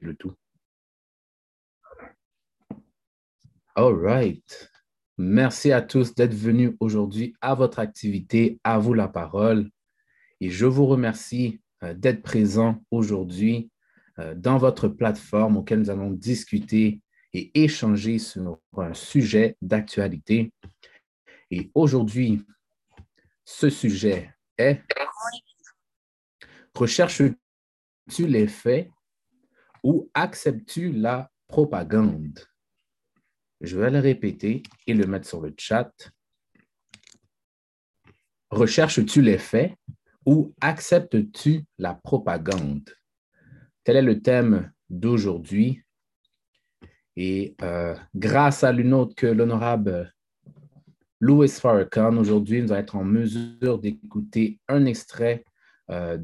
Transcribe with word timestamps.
le 0.00 0.14
tout. 0.14 0.34
All 3.74 3.94
right. 3.94 4.70
Merci 5.16 5.72
à 5.72 5.82
tous 5.82 6.14
d'être 6.14 6.34
venus 6.34 6.72
aujourd'hui 6.80 7.34
à 7.40 7.54
votre 7.54 7.78
activité. 7.78 8.60
À 8.64 8.78
vous 8.78 8.94
la 8.94 9.08
parole. 9.08 9.70
Et 10.40 10.50
je 10.50 10.66
vous 10.66 10.86
remercie 10.86 11.60
euh, 11.82 11.94
d'être 11.94 12.22
présent 12.22 12.82
aujourd'hui 12.90 13.70
euh, 14.18 14.34
dans 14.34 14.58
votre 14.58 14.88
plateforme 14.88 15.56
auquel 15.56 15.80
nous 15.80 15.90
allons 15.90 16.10
discuter 16.10 17.00
et 17.32 17.50
échanger 17.62 18.18
sur 18.18 18.58
un 18.76 18.94
sujet 18.94 19.56
d'actualité. 19.60 20.52
Et 21.50 21.70
aujourd'hui, 21.74 22.44
ce 23.44 23.70
sujet 23.70 24.32
est 24.56 24.82
Recherches-tu 26.74 28.26
les 28.26 28.46
faits 28.46 28.88
ou 29.88 30.10
acceptes-tu 30.12 30.92
la 30.92 31.30
propagande? 31.46 32.40
Je 33.62 33.78
vais 33.78 33.88
le 33.88 34.00
répéter 34.00 34.62
et 34.86 34.92
le 34.92 35.06
mettre 35.06 35.26
sur 35.26 35.40
le 35.40 35.54
chat. 35.56 35.90
Recherches-tu 38.50 39.22
les 39.22 39.38
faits 39.38 39.72
ou 40.26 40.52
acceptes-tu 40.60 41.64
la 41.78 41.94
propagande? 41.94 42.90
Tel 43.82 43.96
est 43.96 44.02
le 44.02 44.20
thème 44.20 44.70
d'aujourd'hui. 44.90 45.82
Et 47.16 47.56
euh, 47.62 47.96
grâce 48.14 48.64
à 48.64 48.72
l'une 48.72 48.92
autre 48.92 49.14
que 49.14 49.26
l'honorable 49.26 50.12
Louis 51.18 51.48
Farrakhan, 51.48 52.18
aujourd'hui, 52.18 52.60
nous 52.60 52.72
allons 52.72 52.82
être 52.82 52.96
en 52.96 53.04
mesure 53.04 53.78
d'écouter 53.78 54.60
un 54.68 54.84
extrait 54.84 55.46
euh, 55.90 56.18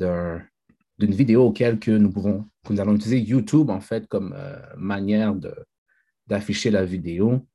d'une 0.98 1.14
vidéo 1.14 1.46
auquel 1.46 1.78
que 1.78 1.90
nous 1.90 2.10
pouvons, 2.10 2.48
nous 2.70 2.80
allons 2.80 2.94
utiliser 2.94 3.20
YouTube 3.20 3.70
en 3.70 3.80
fait 3.80 4.06
comme 4.06 4.34
euh, 4.36 4.58
manière 4.76 5.34
d'afficher 6.26 6.70
la 6.70 6.84
vidéo. 6.84 7.46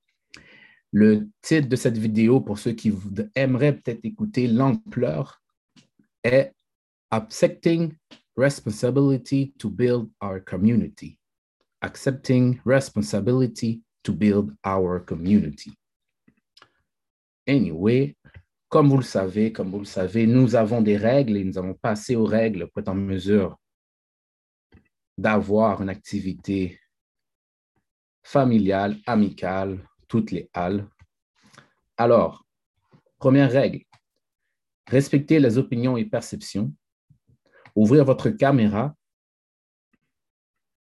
Le 0.91 1.27
titre 1.41 1.69
de 1.69 1.75
cette 1.75 1.97
vidéo, 1.97 2.41
pour 2.41 2.57
ceux 2.57 2.71
qui 2.71 2.91
aimeraient 3.35 3.77
peut-être 3.77 4.03
écouter 4.03 4.47
l'ampleur, 4.47 5.41
est 6.23 6.53
Accepting 7.11 7.93
Responsibility 8.35 9.53
to 9.57 9.69
Build 9.69 10.09
Our 10.21 10.43
Community. 10.43 11.17
Accepting 11.81 12.59
Responsibility 12.65 13.81
to 14.03 14.13
Build 14.13 14.55
Our 14.65 14.99
Community. 15.05 15.71
Anyway, 17.47 18.15
comme 18.69 18.87
vous 18.87 18.97
le 18.97 19.03
savez, 19.03 19.51
comme 19.51 19.71
vous 19.71 19.79
le 19.79 19.85
savez, 19.85 20.27
nous 20.27 20.55
avons 20.55 20.81
des 20.81 20.95
règles 20.95 21.37
et 21.37 21.43
nous 21.43 21.57
avons 21.57 21.73
passé 21.73 22.15
aux 22.15 22.25
règles 22.25 22.69
pour 22.69 22.81
être 22.81 22.89
en 22.89 22.95
mesure 22.95 23.59
d'avoir 25.17 25.81
une 25.81 25.89
activité 25.89 26.79
familiale, 28.23 28.97
amicale, 29.07 29.83
toutes 30.07 30.29
les 30.31 30.49
halles. 30.53 30.87
Alors, 31.97 32.45
première 33.17 33.51
règle, 33.51 33.83
respectez 34.87 35.39
les 35.39 35.57
opinions 35.57 35.97
et 35.97 36.05
perceptions. 36.05 36.71
Ouvrez 37.75 38.03
votre 38.03 38.29
caméra, 38.29 38.95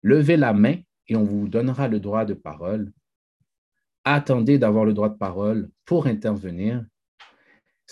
levez 0.02 0.36
la 0.36 0.52
main 0.52 0.76
et 1.06 1.14
on 1.14 1.24
vous 1.24 1.48
donnera 1.48 1.86
le 1.86 2.00
droit 2.00 2.24
de 2.24 2.34
parole. 2.34 2.92
Attendez 4.02 4.58
d'avoir 4.58 4.84
le 4.84 4.92
droit 4.92 5.08
de 5.08 5.16
parole 5.16 5.70
pour 5.84 6.08
intervenir 6.08 6.84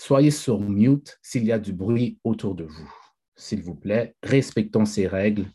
Soyez 0.01 0.31
sur 0.31 0.61
mute 0.61 1.19
s'il 1.21 1.43
y 1.43 1.51
a 1.51 1.59
du 1.59 1.73
bruit 1.73 2.21
autour 2.23 2.55
de 2.55 2.63
vous. 2.63 2.89
S'il 3.35 3.61
vous 3.61 3.75
plaît, 3.75 4.15
respectons 4.23 4.85
ces 4.85 5.07
règles. 5.07 5.45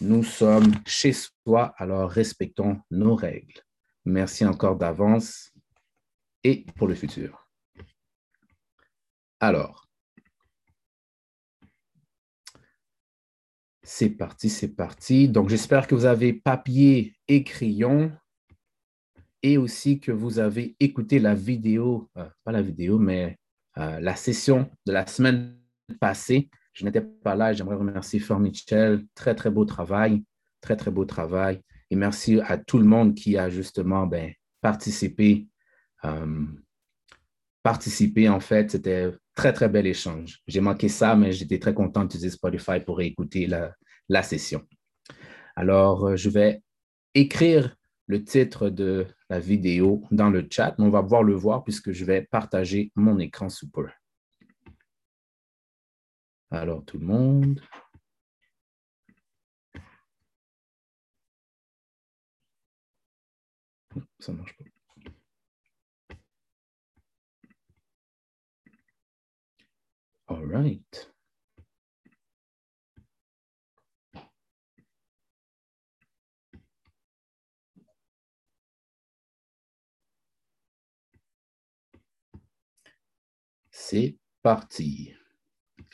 Nous 0.00 0.24
sommes 0.24 0.72
chez 0.84 1.12
soi, 1.12 1.72
alors 1.76 2.10
respectons 2.10 2.80
nos 2.90 3.14
règles. 3.14 3.62
Merci 4.04 4.44
encore 4.44 4.74
d'avance 4.74 5.52
et 6.42 6.66
pour 6.74 6.88
le 6.88 6.96
futur. 6.96 7.48
Alors, 9.38 9.86
c'est 13.84 14.10
parti, 14.10 14.50
c'est 14.50 14.74
parti. 14.74 15.28
Donc, 15.28 15.50
j'espère 15.50 15.86
que 15.86 15.94
vous 15.94 16.06
avez 16.06 16.32
papier 16.32 17.14
et 17.28 17.44
crayon 17.44 18.10
et 19.40 19.56
aussi 19.56 20.00
que 20.00 20.10
vous 20.10 20.40
avez 20.40 20.74
écouté 20.80 21.20
la 21.20 21.36
vidéo, 21.36 22.10
euh, 22.16 22.28
pas 22.42 22.50
la 22.50 22.62
vidéo, 22.62 22.98
mais 22.98 23.38
euh, 23.78 24.00
la 24.00 24.16
session 24.16 24.70
de 24.86 24.92
la 24.92 25.06
semaine 25.06 25.56
passée. 26.00 26.50
Je 26.72 26.84
n'étais 26.84 27.00
pas 27.00 27.34
là 27.34 27.52
et 27.52 27.54
j'aimerais 27.54 27.76
remercier 27.76 28.20
Fort 28.20 28.40
Michel. 28.40 29.04
Très, 29.14 29.34
très 29.34 29.50
beau 29.50 29.64
travail. 29.64 30.22
Très, 30.60 30.76
très 30.76 30.90
beau 30.90 31.04
travail. 31.04 31.60
Et 31.90 31.96
merci 31.96 32.40
à 32.40 32.56
tout 32.56 32.78
le 32.78 32.84
monde 32.84 33.14
qui 33.14 33.36
a 33.36 33.50
justement 33.50 34.06
ben, 34.06 34.32
participé. 34.60 35.48
Euh, 36.04 36.46
participé, 37.62 38.28
en 38.28 38.40
fait. 38.40 38.70
C'était 38.70 39.10
très, 39.34 39.52
très 39.52 39.68
bel 39.68 39.86
échange. 39.86 40.40
J'ai 40.46 40.60
manqué 40.60 40.88
ça, 40.88 41.14
mais 41.14 41.32
j'étais 41.32 41.58
très 41.58 41.74
content 41.74 42.02
d'utiliser 42.02 42.30
Spotify 42.30 42.80
pour 42.80 43.00
écouter 43.00 43.46
la, 43.46 43.74
la 44.08 44.22
session. 44.22 44.62
Alors, 45.56 46.08
euh, 46.08 46.16
je 46.16 46.30
vais 46.30 46.62
écrire 47.14 47.76
le 48.12 48.22
titre 48.22 48.68
de 48.68 49.06
la 49.30 49.40
vidéo 49.40 50.04
dans 50.10 50.28
le 50.28 50.46
chat, 50.50 50.74
mais 50.78 50.84
on 50.84 50.90
va 50.90 51.02
pouvoir 51.02 51.22
le 51.22 51.32
voir 51.34 51.64
puisque 51.64 51.92
je 51.92 52.04
vais 52.04 52.20
partager 52.20 52.92
mon 52.94 53.18
écran 53.18 53.48
sous 53.48 53.70
peu. 53.70 53.88
Alors, 56.50 56.84
tout 56.84 56.98
le 56.98 57.06
monde. 57.06 57.62
Ça 64.18 64.32
marche 64.32 64.54
pas. 64.58 64.64
All 70.28 70.44
right. 70.52 71.11
C'est 83.84 84.16
parti. 84.42 85.12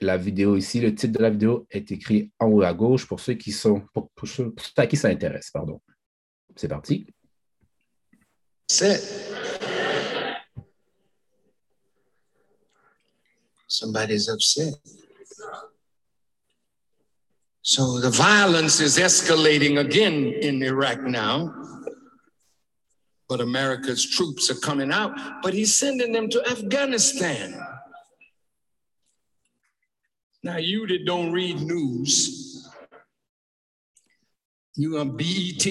La 0.02 0.18
vidéo 0.18 0.56
ici, 0.56 0.78
le 0.78 0.94
titre 0.94 1.18
de 1.18 1.22
la 1.22 1.30
vidéo 1.30 1.66
est 1.70 1.90
écrit 1.90 2.30
en 2.38 2.48
haut 2.48 2.62
à 2.62 2.74
gauche 2.74 3.06
pour 3.06 3.18
ceux 3.18 3.32
qui 3.32 3.50
sont, 3.50 3.80
pour, 3.94 4.28
ceux 4.28 4.54
à 4.76 4.86
qui 4.86 4.98
ça 4.98 5.08
intéresse, 5.08 5.50
pardon. 5.50 5.80
C'est 6.54 6.68
parti. 6.68 7.06
C'est. 8.66 9.00
Somebody's 13.66 14.28
upset. 14.28 14.74
So 17.62 18.00
the 18.00 18.10
violence 18.10 18.80
is 18.80 18.98
escalating 18.98 19.78
again 19.78 20.34
in 20.42 20.62
Iraq 20.62 21.02
now. 21.04 21.54
But 23.30 23.40
America's 23.40 24.04
troops 24.08 24.50
are 24.50 24.60
coming 24.60 24.92
out, 24.92 25.12
but 25.42 25.54
he's 25.54 25.74
sending 25.74 26.12
them 26.12 26.28
to 26.28 26.42
Afghanistan. 26.50 27.64
Now, 30.42 30.58
you 30.58 30.86
that 30.86 31.04
don't 31.04 31.32
read 31.32 31.60
news, 31.60 32.68
you 34.76 34.98
on 34.98 35.16
BET. 35.16 35.64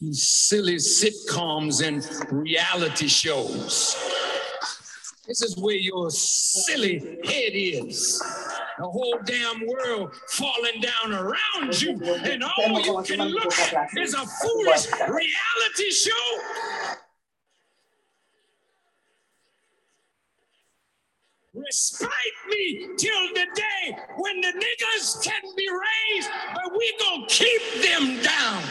These 0.00 0.22
silly 0.22 0.76
sitcoms 0.76 1.86
and 1.86 2.06
reality 2.30 3.06
shows. 3.06 3.96
This 5.26 5.42
is 5.42 5.56
where 5.56 5.76
your 5.76 6.10
silly 6.10 6.98
head 7.24 7.52
is. 7.52 8.18
The 8.78 8.84
whole 8.84 9.18
damn 9.26 9.66
world 9.66 10.14
falling 10.30 10.80
down 10.80 11.12
around 11.12 11.80
you, 11.80 12.00
and 12.02 12.42
all 12.42 12.80
you 12.80 13.02
can 13.04 13.20
look 13.28 13.58
at 13.58 13.88
is 13.98 14.14
a 14.14 14.24
foolish 14.26 14.86
reality 15.00 15.90
show. 15.90 16.38
Respite 21.70 22.10
me 22.48 22.88
till 22.96 23.28
the 23.28 23.46
day 23.54 23.96
when 24.16 24.40
the 24.40 24.48
niggas 24.48 25.22
can 25.22 25.40
be 25.56 25.68
raised, 25.68 26.28
but 26.52 26.72
we 26.76 26.92
gonna 26.98 27.26
keep 27.28 27.62
them 27.84 28.20
down. 28.22 28.64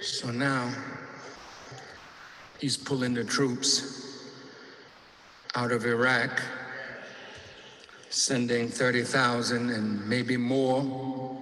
So 0.00 0.30
now, 0.30 0.72
He's 2.60 2.76
pulling 2.76 3.14
the 3.14 3.22
troops 3.22 4.32
out 5.54 5.70
of 5.70 5.86
Iraq, 5.86 6.42
sending 8.10 8.68
30,000 8.68 9.70
and 9.70 10.08
maybe 10.08 10.36
more 10.36 11.40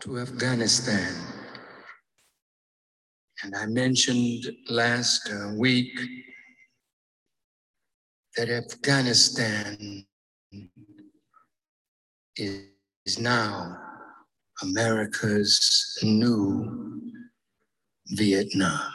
to 0.00 0.18
Afghanistan. 0.18 1.14
And 3.42 3.56
I 3.56 3.64
mentioned 3.66 4.44
last 4.68 5.30
uh, 5.30 5.54
week 5.56 5.98
that 8.36 8.50
Afghanistan 8.50 10.04
is, 12.36 12.64
is 13.06 13.18
now 13.18 13.78
America's 14.62 15.98
new 16.02 17.00
Vietnam. 18.08 18.92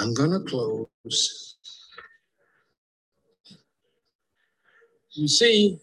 I'm 0.00 0.12
going 0.12 0.30
to 0.32 0.40
close. 0.40 1.56
You 5.12 5.28
see, 5.28 5.78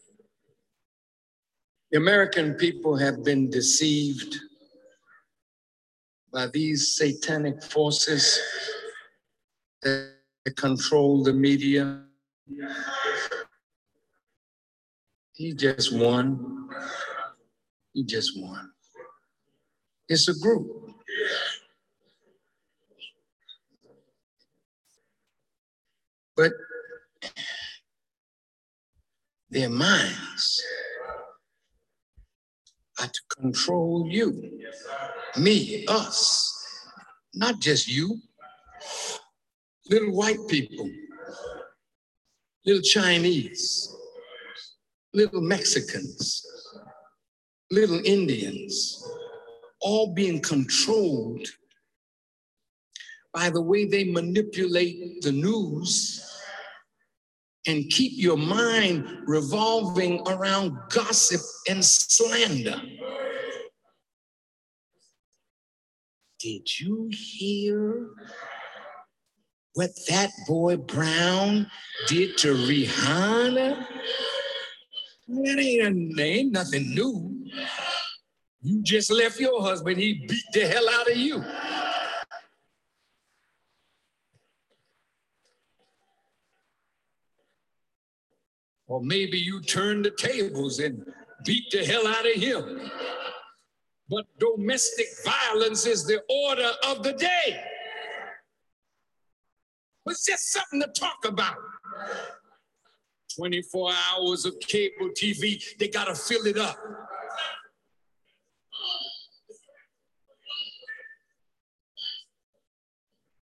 the 1.91 1.97
American 1.97 2.53
people 2.55 2.97
have 2.97 3.23
been 3.23 3.49
deceived 3.49 4.37
by 6.31 6.47
these 6.47 6.95
satanic 6.95 7.63
forces 7.63 8.39
that 9.81 10.15
control 10.55 11.23
the 11.23 11.33
media. 11.33 12.03
He 15.33 15.53
just 15.53 15.93
won. 15.93 16.69
He 17.93 18.03
just 18.03 18.39
won. 18.41 18.71
It's 20.07 20.27
a 20.27 20.37
group. 20.39 20.91
But 26.35 26.51
their 29.49 29.69
minds 29.69 30.63
are 32.99 33.07
to 33.07 33.21
control 33.41 34.07
you, 34.09 34.61
me, 35.37 35.85
us, 35.87 36.53
not 37.33 37.59
just 37.59 37.87
you, 37.87 38.19
little 39.89 40.13
white 40.13 40.39
people, 40.47 40.89
little 42.65 42.81
Chinese, 42.81 43.93
little 45.13 45.41
Mexicans, 45.41 46.45
little 47.71 48.01
Indians, 48.05 49.03
all 49.81 50.13
being 50.13 50.41
controlled 50.41 51.47
by 53.33 53.49
the 53.49 53.61
way 53.61 53.85
they 53.85 54.05
manipulate 54.05 55.21
the 55.21 55.31
news 55.31 56.27
and 57.67 57.89
keep 57.89 58.13
your 58.15 58.37
mind 58.37 59.05
revolving 59.25 60.21
around 60.27 60.77
gossip 60.89 61.41
and 61.69 61.83
slander. 61.83 62.81
Did 66.39 66.79
you 66.79 67.09
hear 67.11 68.09
what 69.73 69.91
that 70.09 70.31
boy 70.47 70.77
Brown 70.77 71.69
did 72.07 72.37
to 72.39 72.55
Rihanna? 72.55 73.85
That 75.27 75.59
ain't, 75.59 76.17
that 76.17 76.23
ain't 76.23 76.51
nothing 76.51 76.95
new. 76.95 77.45
You 78.63 78.81
just 78.81 79.11
left 79.11 79.39
your 79.39 79.61
husband, 79.61 79.97
he 79.97 80.25
beat 80.27 80.43
the 80.53 80.67
hell 80.67 80.89
out 80.89 81.09
of 81.09 81.17
you. 81.17 81.43
Or 88.91 89.01
maybe 89.01 89.39
you 89.39 89.61
turned 89.61 90.03
the 90.03 90.11
tables 90.11 90.79
and 90.79 91.05
beat 91.45 91.71
the 91.71 91.85
hell 91.85 92.05
out 92.05 92.25
of 92.25 92.33
him. 92.33 92.91
But 94.09 94.25
domestic 94.37 95.07
violence 95.23 95.85
is 95.85 96.05
the 96.05 96.21
order 96.27 96.69
of 96.89 97.01
the 97.01 97.13
day. 97.13 97.63
It's 100.07 100.25
just 100.25 100.51
something 100.51 100.81
to 100.81 100.87
talk 100.87 101.23
about. 101.23 101.55
24 103.37 103.93
hours 104.11 104.43
of 104.43 104.59
cable 104.59 105.07
TV, 105.17 105.63
they 105.79 105.87
got 105.87 106.07
to 106.07 106.15
fill 106.15 106.45
it 106.45 106.57
up. 106.57 106.75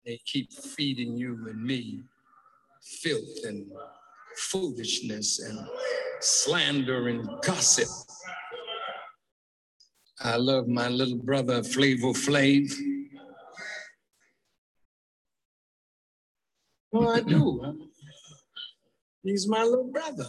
They 0.05 0.19
keep 0.26 0.52
feeding 0.52 1.17
you 1.17 1.46
and 1.49 1.62
me 1.62 2.02
filth 2.82 3.44
and 3.44 3.70
foolishness 4.38 5.40
and 5.40 5.58
slander 6.20 7.08
and 7.08 7.29
gossip. 7.43 7.88
I 10.20 10.37
love 10.37 10.67
my 10.67 10.88
little 10.88 11.19
brother 11.19 11.62
Flavor 11.62 12.08
Flav. 12.08 12.73
Oh, 16.93 17.08
I 17.08 17.20
do. 17.20 17.88
He's 19.23 19.49
my 19.49 19.62
little 19.62 19.90
brother. 19.93 20.26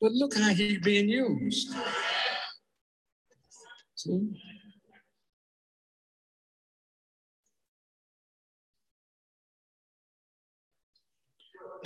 But 0.00 0.12
look 0.12 0.36
how 0.36 0.48
he's 0.48 0.80
being 0.80 1.08
used. 1.08 1.74
See? 3.94 4.30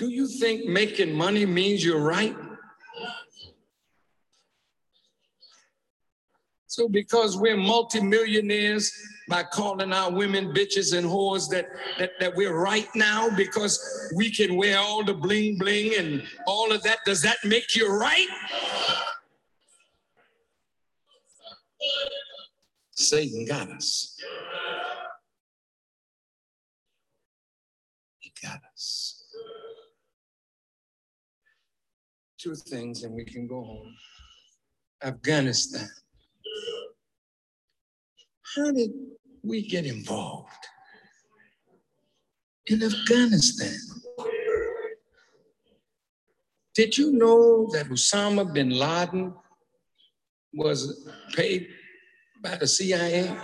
Do 0.00 0.08
you 0.08 0.26
think 0.26 0.64
making 0.64 1.12
money 1.12 1.44
means 1.44 1.84
you're 1.84 2.00
right? 2.00 2.34
So 6.68 6.88
because 6.88 7.36
we're 7.36 7.58
multimillionaires 7.58 8.90
by 9.28 9.42
calling 9.42 9.92
our 9.92 10.10
women 10.10 10.54
bitches 10.54 10.96
and 10.96 11.06
whores 11.06 11.50
that, 11.50 11.66
that, 11.98 12.12
that 12.18 12.34
we're 12.34 12.58
right 12.58 12.88
now 12.94 13.28
because 13.36 13.78
we 14.16 14.30
can 14.30 14.56
wear 14.56 14.78
all 14.78 15.04
the 15.04 15.12
bling 15.12 15.58
bling 15.58 15.92
and 15.98 16.22
all 16.46 16.72
of 16.72 16.82
that, 16.84 17.00
does 17.04 17.20
that 17.20 17.36
make 17.44 17.76
you 17.76 17.94
right? 17.94 18.28
Satan 22.92 23.44
got 23.44 23.68
us. 23.68 24.16
He 28.20 28.32
got 28.42 28.60
us. 28.72 29.20
Two 32.40 32.54
things 32.54 33.02
and 33.02 33.14
we 33.14 33.24
can 33.24 33.46
go 33.46 33.62
home. 33.62 33.94
Afghanistan. 35.02 35.88
How 38.56 38.72
did 38.72 38.90
we 39.42 39.66
get 39.68 39.86
involved 39.86 40.48
in 42.66 42.82
Afghanistan? 42.82 43.76
Did 46.74 46.96
you 46.96 47.12
know 47.12 47.68
that 47.72 47.86
Osama 47.88 48.52
bin 48.52 48.70
Laden 48.70 49.34
was 50.54 51.08
paid 51.34 51.68
by 52.42 52.56
the 52.56 52.66
CIA? 52.66 53.36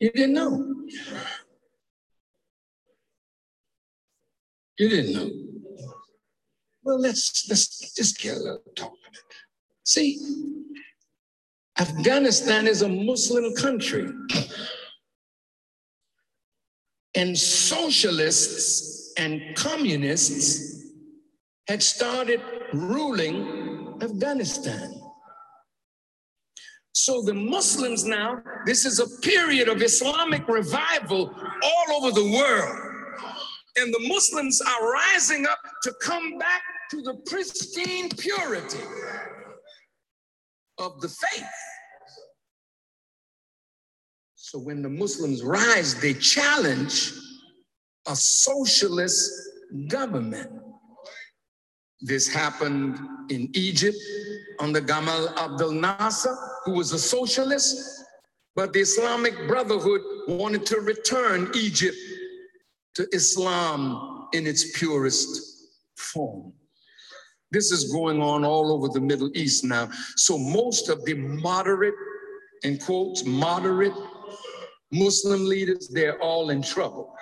You 0.00 0.10
didn't 0.10 0.34
know. 0.34 0.74
You 4.78 4.88
didn't 4.88 5.12
know. 5.12 5.30
Well, 6.82 7.00
let's 7.00 7.48
let's 7.48 7.92
just 7.94 8.20
get 8.20 8.36
a 8.36 8.38
little 8.38 8.62
talk. 8.76 8.92
See, 9.84 10.18
Afghanistan 11.78 12.66
is 12.66 12.82
a 12.82 12.88
Muslim 12.88 13.54
country. 13.54 14.08
And 17.14 17.36
socialists 17.36 19.12
and 19.18 19.56
communists 19.56 20.92
had 21.66 21.82
started 21.82 22.40
ruling 22.72 23.98
Afghanistan. 24.00 24.94
So 26.92 27.22
the 27.22 27.34
Muslims 27.34 28.04
now, 28.04 28.42
this 28.66 28.84
is 28.84 29.00
a 29.00 29.20
period 29.20 29.68
of 29.68 29.82
Islamic 29.82 30.46
revival 30.46 31.34
all 31.62 31.96
over 31.96 32.12
the 32.12 32.30
world 32.32 32.87
and 33.80 33.92
the 33.92 34.08
Muslims 34.08 34.60
are 34.60 34.92
rising 34.92 35.46
up 35.46 35.58
to 35.82 35.92
come 36.02 36.38
back 36.38 36.62
to 36.90 37.02
the 37.02 37.14
pristine 37.26 38.08
purity 38.10 38.78
of 40.78 41.00
the 41.00 41.08
faith. 41.08 41.44
So 44.34 44.58
when 44.58 44.82
the 44.82 44.88
Muslims 44.88 45.42
rise, 45.42 46.00
they 46.00 46.14
challenge 46.14 47.12
a 48.06 48.16
socialist 48.16 49.30
government. 49.88 50.50
This 52.00 52.32
happened 52.32 52.98
in 53.28 53.50
Egypt, 53.54 53.98
under 54.60 54.80
Gamal 54.80 55.36
Abdel 55.36 55.72
Nasser, 55.72 56.34
who 56.64 56.72
was 56.72 56.92
a 56.92 56.98
socialist, 56.98 58.04
but 58.56 58.72
the 58.72 58.80
Islamic 58.80 59.34
Brotherhood 59.46 60.00
wanted 60.28 60.64
to 60.66 60.80
return 60.80 61.50
Egypt 61.54 61.96
to 62.98 63.06
Islam 63.12 64.26
in 64.32 64.44
its 64.44 64.76
purest 64.76 65.68
form. 65.96 66.52
This 67.52 67.70
is 67.70 67.92
going 67.92 68.20
on 68.20 68.44
all 68.44 68.72
over 68.72 68.88
the 68.88 69.00
Middle 69.00 69.30
East 69.34 69.62
now. 69.62 69.88
So 70.16 70.36
most 70.36 70.88
of 70.88 71.04
the 71.04 71.14
moderate, 71.14 71.94
in 72.64 72.76
quotes, 72.76 73.24
moderate 73.24 73.94
Muslim 74.90 75.44
leaders, 75.46 75.86
they're 75.86 76.20
all 76.20 76.50
in 76.50 76.60
trouble 76.60 77.14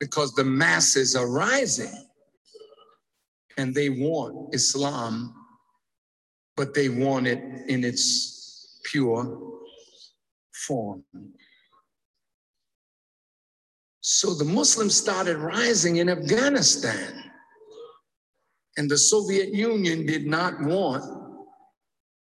because 0.00 0.34
the 0.34 0.42
masses 0.42 1.14
are 1.14 1.30
rising 1.30 1.94
and 3.58 3.72
they 3.72 3.90
want 3.90 4.52
Islam, 4.52 5.36
but 6.56 6.74
they 6.74 6.88
want 6.88 7.28
it 7.28 7.38
in 7.68 7.84
its 7.84 8.80
pure 8.86 9.38
form. 10.66 11.04
So 14.02 14.34
the 14.34 14.44
Muslims 14.44 14.96
started 14.96 15.38
rising 15.38 15.96
in 15.96 16.08
Afghanistan. 16.08 17.30
And 18.76 18.90
the 18.90 18.98
Soviet 18.98 19.54
Union 19.54 20.06
did 20.06 20.26
not 20.26 20.60
want 20.60 21.04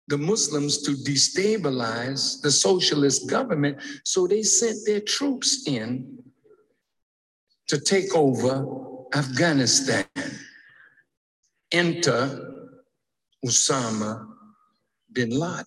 the 0.07 0.17
Muslims 0.17 0.81
to 0.81 0.91
destabilize 0.91 2.41
the 2.41 2.51
socialist 2.51 3.29
government, 3.29 3.77
so 4.03 4.27
they 4.27 4.43
sent 4.43 4.85
their 4.85 4.99
troops 4.99 5.65
in 5.67 6.21
to 7.67 7.79
take 7.79 8.13
over 8.13 8.65
Afghanistan. 9.13 10.05
Enter 11.71 12.75
Osama 13.45 14.27
bin 15.13 15.29
Laden. 15.29 15.65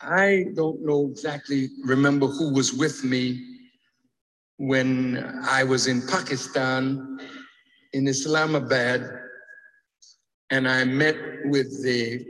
I 0.00 0.44
don't 0.54 0.84
know 0.86 1.08
exactly, 1.10 1.70
remember 1.82 2.28
who 2.28 2.52
was 2.52 2.72
with 2.72 3.02
me 3.02 3.55
when 4.58 5.40
I 5.44 5.64
was 5.64 5.86
in 5.86 6.06
Pakistan, 6.06 7.18
in 7.92 8.08
Islamabad, 8.08 9.08
and 10.50 10.68
I 10.68 10.84
met 10.84 11.16
with 11.44 11.82
the 11.82 12.24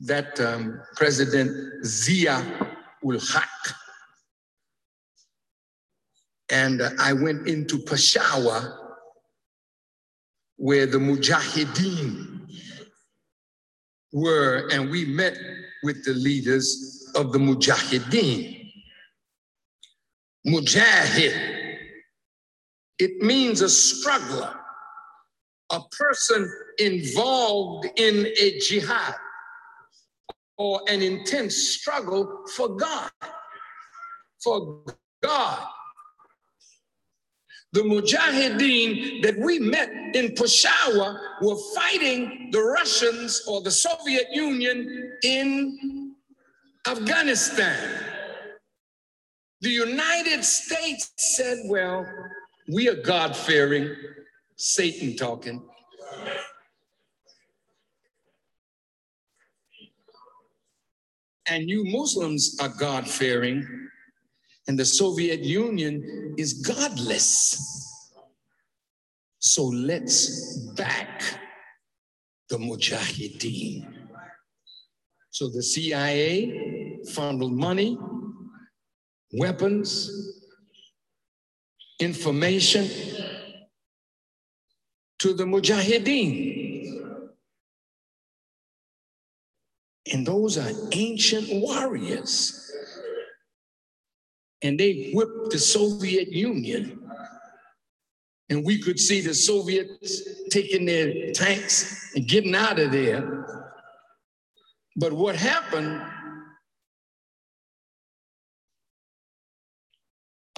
that 0.00 0.38
um, 0.40 0.80
President 0.96 1.84
Zia 1.84 2.36
ul 3.04 3.18
Haq. 3.18 3.48
And 6.50 6.80
I 7.00 7.12
went 7.12 7.46
into 7.46 7.78
Peshawar, 7.78 8.96
where 10.56 10.86
the 10.86 10.98
Mujahideen 10.98 12.48
were, 14.12 14.68
and 14.72 14.90
we 14.90 15.04
met 15.04 15.36
with 15.82 16.04
the 16.04 16.14
leaders 16.14 17.10
of 17.14 17.32
the 17.32 17.38
Mujahideen. 17.38 18.70
Mujahid, 20.46 21.57
it 22.98 23.22
means 23.22 23.60
a 23.60 23.68
struggler, 23.68 24.54
a 25.70 25.80
person 25.92 26.50
involved 26.78 27.88
in 27.96 28.26
a 28.38 28.58
jihad 28.58 29.14
or 30.56 30.80
an 30.88 31.02
intense 31.02 31.56
struggle 31.56 32.44
for 32.54 32.76
God. 32.76 33.10
For 34.42 34.82
God. 35.22 35.66
The 37.72 37.82
Mujahideen 37.82 39.22
that 39.22 39.38
we 39.38 39.58
met 39.58 39.90
in 40.14 40.34
Peshawar 40.34 41.20
were 41.42 41.56
fighting 41.74 42.48
the 42.50 42.62
Russians 42.62 43.44
or 43.46 43.60
the 43.60 43.70
Soviet 43.70 44.26
Union 44.32 45.12
in 45.22 46.14
Afghanistan. 46.86 48.04
The 49.60 49.70
United 49.70 50.44
States 50.44 51.12
said, 51.16 51.58
well, 51.66 52.06
we 52.68 52.88
are 52.88 52.96
God 53.02 53.34
fearing, 53.34 53.96
Satan 54.56 55.16
talking. 55.16 55.62
And 61.50 61.68
you 61.68 61.84
Muslims 61.86 62.58
are 62.60 62.68
God 62.68 63.08
fearing, 63.08 63.66
and 64.66 64.78
the 64.78 64.84
Soviet 64.84 65.40
Union 65.40 66.34
is 66.36 66.52
godless. 66.52 68.12
So 69.38 69.64
let's 69.64 70.58
back 70.76 71.22
the 72.50 72.58
Mujahideen. 72.58 73.94
So 75.30 75.48
the 75.48 75.62
CIA 75.62 76.98
funneled 77.14 77.52
money, 77.52 77.96
weapons, 79.32 80.37
information 81.98 82.88
to 85.18 85.34
the 85.34 85.44
Mujahideen. 85.44 87.28
And 90.12 90.26
those 90.26 90.56
are 90.56 90.70
ancient 90.92 91.48
warriors. 91.50 92.72
And 94.62 94.78
they 94.78 95.10
whipped 95.12 95.50
the 95.50 95.58
Soviet 95.58 96.32
Union. 96.32 96.98
And 98.48 98.64
we 98.64 98.80
could 98.80 98.98
see 98.98 99.20
the 99.20 99.34
Soviets 99.34 100.22
taking 100.50 100.86
their 100.86 101.32
tanks 101.32 102.12
and 102.14 102.26
getting 102.26 102.54
out 102.54 102.78
of 102.78 102.90
there. 102.90 103.68
But 104.96 105.12
what 105.12 105.36
happened 105.36 106.02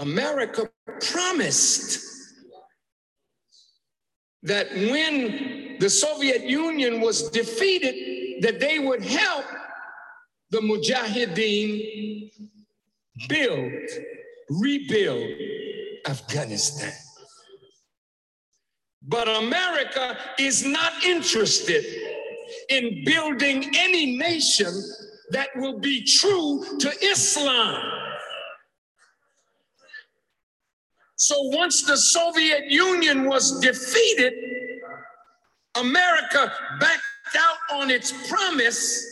America 0.00 0.68
promised 1.12 2.00
that 4.42 4.72
when 4.74 5.76
the 5.78 5.90
Soviet 5.90 6.44
Union 6.44 7.00
was 7.00 7.28
defeated, 7.30 8.42
that 8.42 8.58
they 8.60 8.78
would 8.78 9.04
help 9.04 9.44
the 10.50 10.58
Mujahideen 10.58 12.30
build, 13.28 13.72
rebuild 14.48 15.30
Afghanistan. 16.08 16.92
But 19.02 19.28
America 19.28 20.16
is 20.38 20.64
not 20.64 21.04
interested 21.04 21.84
in 22.70 23.04
building 23.04 23.70
any 23.76 24.16
nation 24.16 24.72
that 25.30 25.48
will 25.56 25.78
be 25.78 26.04
true 26.04 26.64
to 26.78 26.90
Islam. 27.02 28.09
So 31.20 31.38
once 31.38 31.82
the 31.82 31.98
Soviet 31.98 32.70
Union 32.70 33.26
was 33.26 33.60
defeated, 33.60 34.32
America 35.78 36.50
backed 36.80 37.36
out 37.36 37.78
on 37.78 37.90
its 37.90 38.26
promise. 38.26 39.04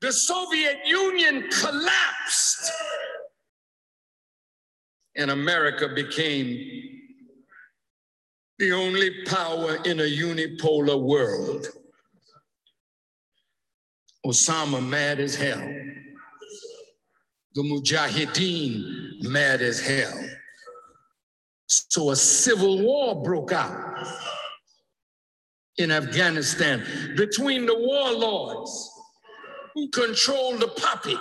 The 0.00 0.12
Soviet 0.12 0.78
Union 0.84 1.48
collapsed. 1.48 2.72
And 5.14 5.30
America 5.30 5.90
became 5.94 6.58
the 8.58 8.72
only 8.72 9.22
power 9.24 9.76
in 9.84 10.00
a 10.00 10.02
unipolar 10.02 11.00
world. 11.00 11.68
Osama 14.26 14.84
mad 14.84 15.20
as 15.20 15.36
hell. 15.36 15.72
The 17.54 17.62
Mujahideen 17.62 19.22
mad 19.22 19.62
as 19.62 19.78
hell. 19.78 20.31
So 21.88 22.10
a 22.10 22.16
civil 22.16 22.82
war 22.82 23.22
broke 23.22 23.52
out 23.52 24.06
in 25.78 25.90
Afghanistan 25.90 26.84
between 27.16 27.64
the 27.64 27.78
warlords 27.78 28.90
who 29.74 29.88
controlled 29.88 30.60
the 30.60 30.68
poppy, 30.68 31.16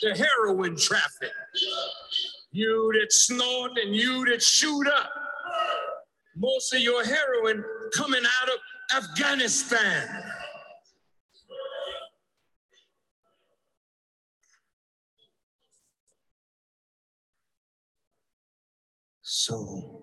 the 0.00 0.16
heroin 0.16 0.76
traffic, 0.76 1.32
you 2.50 2.92
that 2.98 3.12
snort 3.12 3.72
and 3.82 3.94
you 3.94 4.24
that 4.26 4.42
shoot 4.42 4.86
up. 4.86 5.10
Most 6.36 6.72
of 6.72 6.80
your 6.80 7.04
heroin 7.04 7.62
coming 7.94 8.22
out 8.24 8.48
of 8.48 9.04
Afghanistan. 9.04 10.08
So 19.46 20.02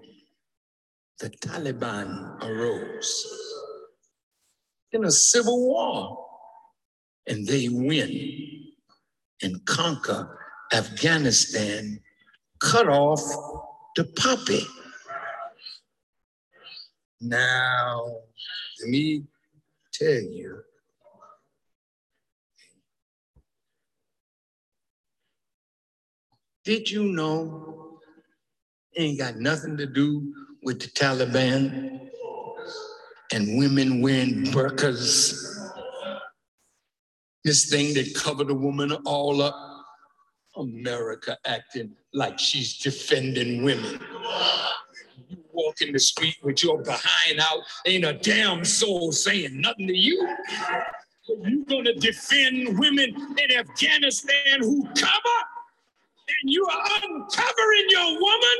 the 1.17 1.31
Taliban 1.31 2.37
arose 2.43 3.25
in 4.91 5.03
a 5.03 5.09
civil 5.09 5.67
war 5.67 6.27
and 7.25 7.47
they 7.47 7.67
win 7.67 8.67
and 9.41 9.65
conquer 9.65 10.37
Afghanistan, 10.71 11.99
cut 12.59 12.87
off 12.87 13.19
the 13.95 14.03
poppy. 14.15 14.63
Now, 17.19 18.05
Let 18.79 18.89
me 18.89 19.23
tell 19.91 20.21
you. 20.21 20.61
Did 26.63 26.91
you 26.91 27.11
know 27.11 27.90
ain't 28.97 29.19
got 29.19 29.37
nothing 29.37 29.77
to 29.77 29.85
do 29.85 30.33
with 30.63 30.79
the 30.79 30.87
Taliban 30.87 32.09
and 33.33 33.57
women 33.57 34.01
wearing 34.01 34.45
burqas? 34.45 35.47
This 37.43 37.69
thing 37.69 37.93
that 37.95 38.13
covered 38.15 38.49
a 38.49 38.55
woman 38.55 38.91
all 39.05 39.41
up. 39.41 39.55
America 40.57 41.37
acting 41.45 41.95
like 42.13 42.37
she's 42.37 42.77
defending 42.77 43.63
women. 43.63 43.99
You 45.29 45.37
walk 45.53 45.81
in 45.81 45.93
the 45.93 45.99
street 45.99 46.35
with 46.43 46.61
your 46.63 46.81
behind 46.81 47.39
out, 47.39 47.59
ain't 47.85 48.05
a 48.05 48.13
damn 48.13 48.65
soul 48.65 49.11
saying 49.11 49.61
nothing 49.61 49.87
to 49.87 49.97
you. 49.97 50.27
You're 51.27 51.65
gonna 51.65 51.93
defend 51.93 52.77
women 52.77 53.15
in 53.37 53.57
Afghanistan 53.57 54.59
who 54.59 54.83
cover, 54.93 55.37
and 56.41 56.51
you 56.51 56.65
are 56.67 56.85
uncovering 57.03 57.85
your 57.89 58.19
woman, 58.19 58.57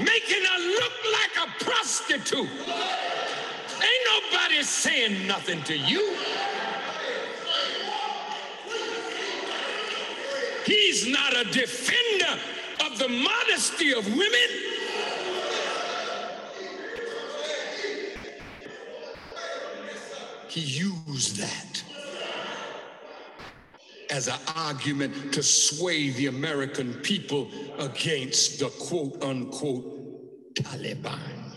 making 0.00 0.44
her 0.44 0.60
look 0.80 0.92
like 1.12 1.48
a 1.48 1.64
prostitute. 1.64 2.48
Ain't 3.80 4.32
nobody 4.32 4.62
saying 4.62 5.26
nothing 5.26 5.62
to 5.64 5.76
you. 5.76 6.16
He's 10.66 11.06
not 11.08 11.34
a 11.36 11.44
defender 11.44 12.40
of 12.84 12.98
the 12.98 13.08
modesty 13.08 13.92
of 13.94 14.06
women. 14.06 14.50
He 20.48 20.60
used 20.60 21.36
that 21.38 21.67
as 24.10 24.28
an 24.28 24.38
argument 24.56 25.32
to 25.32 25.42
sway 25.42 26.10
the 26.10 26.26
American 26.26 26.94
people 26.94 27.50
against 27.78 28.58
the 28.58 28.68
quote 28.68 29.22
unquote 29.22 30.54
Taliban. 30.54 31.48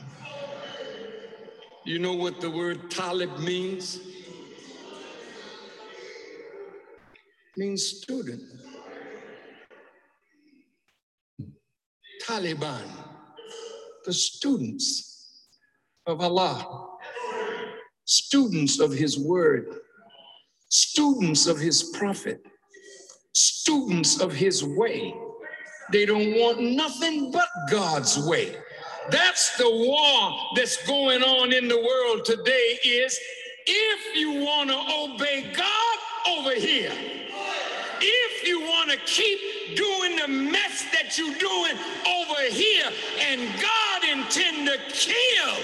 You 1.85 1.99
know 1.99 2.13
what 2.13 2.39
the 2.41 2.49
word 2.49 2.91
Talib 2.91 3.39
means? 3.39 3.99
It 7.53 7.57
means 7.57 7.83
student. 7.83 8.43
Taliban, 12.23 12.85
the 14.05 14.13
students 14.13 15.47
of 16.05 16.21
Allah, 16.21 16.97
students 18.05 18.79
of 18.79 18.91
His 18.91 19.17
Word, 19.17 19.79
students 20.71 21.47
of 21.47 21.59
His 21.59 21.83
Prophet, 21.83 22.41
students 23.33 24.19
of 24.21 24.33
His 24.33 24.63
way. 24.63 25.13
They 25.91 26.05
don't 26.05 26.33
want 26.35 26.61
nothing 26.61 27.31
but 27.31 27.47
God's 27.69 28.17
way. 28.25 28.55
That's 29.09 29.57
the 29.57 29.69
war 29.69 30.31
that's 30.55 30.85
going 30.87 31.21
on 31.21 31.51
in 31.51 31.67
the 31.67 31.77
world 31.77 32.23
today 32.23 32.79
is 32.85 33.19
if 33.67 34.15
you 34.15 34.43
want 34.43 34.69
to 34.69 34.77
obey 34.77 35.51
God 35.53 35.97
over 36.29 36.53
here, 36.53 36.91
if 37.99 38.47
you 38.47 38.61
want 38.61 38.89
to 38.91 38.97
keep 39.05 39.75
doing 39.75 40.15
the 40.15 40.27
mess 40.27 40.85
that 40.93 41.17
you're 41.17 41.37
doing 41.37 41.75
over 42.07 42.41
here 42.49 42.85
and 43.19 43.41
God 43.61 44.03
intend 44.09 44.67
to 44.67 44.77
kill, 44.93 45.55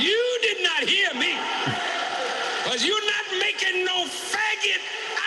you 0.00 0.38
did 0.40 0.62
not 0.62 0.88
hear 0.88 1.12
me. 1.14 1.91
Because 2.64 2.84
you're 2.84 3.06
not 3.06 3.40
making 3.40 3.84
no 3.84 4.04
faggot 4.06 4.80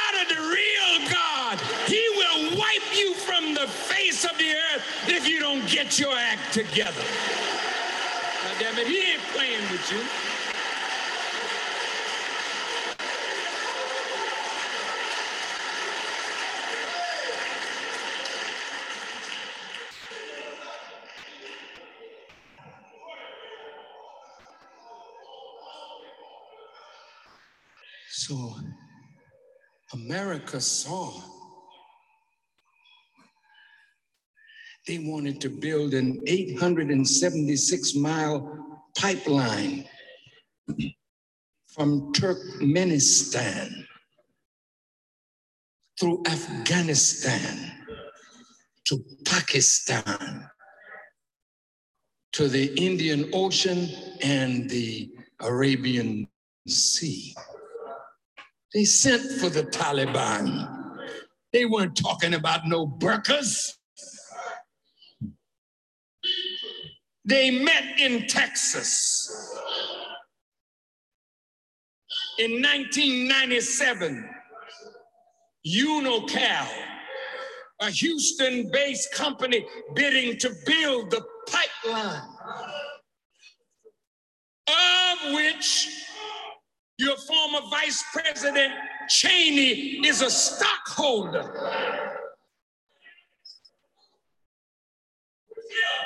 out 0.08 0.22
of 0.22 0.30
the 0.30 0.42
real 0.42 1.12
God. 1.12 1.60
He 1.86 2.01
will 2.15 2.57
wipe 2.57 2.98
you 2.98 3.14
from 3.14 3.53
the 3.53 3.68
face 3.68 4.24
of 4.24 4.38
the 4.38 4.51
earth 4.51 4.83
if 5.07 5.27
you 5.27 5.40
don't 5.40 5.68
get 5.68 6.00
your 6.00 6.16
act 6.16 6.53
together. 6.53 7.03
Now, 8.44 8.59
damn 8.59 8.77
it, 8.79 8.88
he 8.88 9.12
ain't 9.12 9.22
playing 9.33 9.62
with 9.72 9.92
you. 9.92 10.34
So 28.27 28.55
America 29.94 30.59
saw 30.59 31.14
they 34.88 34.98
wanted 34.98 35.40
to 35.42 35.50
build 35.50 35.94
an 35.94 36.24
876 36.25 37.94
mile 37.94 38.81
pipeline 38.98 39.85
from 41.68 42.11
Turkmenistan 42.14 43.70
through 46.00 46.24
Afghanistan 46.25 47.74
to 48.85 49.05
Pakistan 49.25 50.50
to 52.33 52.48
the 52.48 52.74
Indian 52.74 53.29
Ocean 53.33 53.88
and 54.24 54.68
the 54.68 55.11
Arabian 55.42 56.27
Sea. 56.68 57.35
They 58.75 58.83
sent 58.83 59.40
for 59.40 59.48
the 59.48 59.64
Taliban. 59.64 60.68
They 61.53 61.64
weren't 61.64 61.96
talking 61.96 62.33
about 62.33 62.68
no 62.68 62.85
burkas. 62.85 63.72
They 67.24 67.51
met 67.51 67.98
in 67.98 68.27
Texas 68.27 69.31
in 72.38 72.61
1997. 72.61 74.29
UNOCAL, 75.66 76.68
a 77.79 77.90
Houston 77.90 78.70
based 78.74 79.14
company 79.14 79.66
bidding 79.96 80.38
to 80.40 80.51
build 80.66 81.11
the 81.11 81.24
pipeline, 81.48 82.22
of 84.68 85.33
which 85.33 85.88
your 86.98 87.18
former 87.18 87.60
Vice 87.70 88.03
President 88.14 88.74
Cheney 89.10 90.05
is 90.05 90.22
a 90.22 90.29
stockholder. 90.29 91.51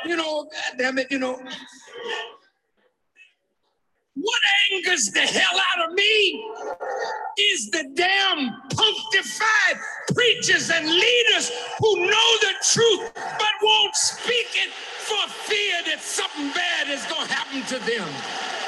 You 0.06 0.15
know, 0.15 0.43
God 0.52 0.78
damn 0.78 0.97
it, 0.97 1.08
you 1.12 1.19
know. 1.19 1.39
What 4.15 4.41
angers 4.73 5.12
the 5.12 5.21
hell 5.21 5.60
out 5.60 5.89
of 5.89 5.93
me 5.93 6.43
is 7.38 7.69
the 7.69 7.89
damn 7.93 8.49
punctified 8.75 9.80
preachers 10.13 10.69
and 10.71 10.86
leaders 10.86 11.52
who 11.80 11.95
know 12.06 12.38
the 12.41 12.54
truth 12.63 13.12
but 13.13 13.54
won't 13.62 13.95
speak 13.95 14.47
it 14.56 14.71
for 14.71 15.30
fear 15.30 15.75
that 15.86 16.02
something 16.02 16.49
bad 16.49 16.89
is 16.89 17.06
going 17.06 17.28
to 17.28 17.34
happen 17.34 17.62
to 17.67 17.80
them. 17.86 18.59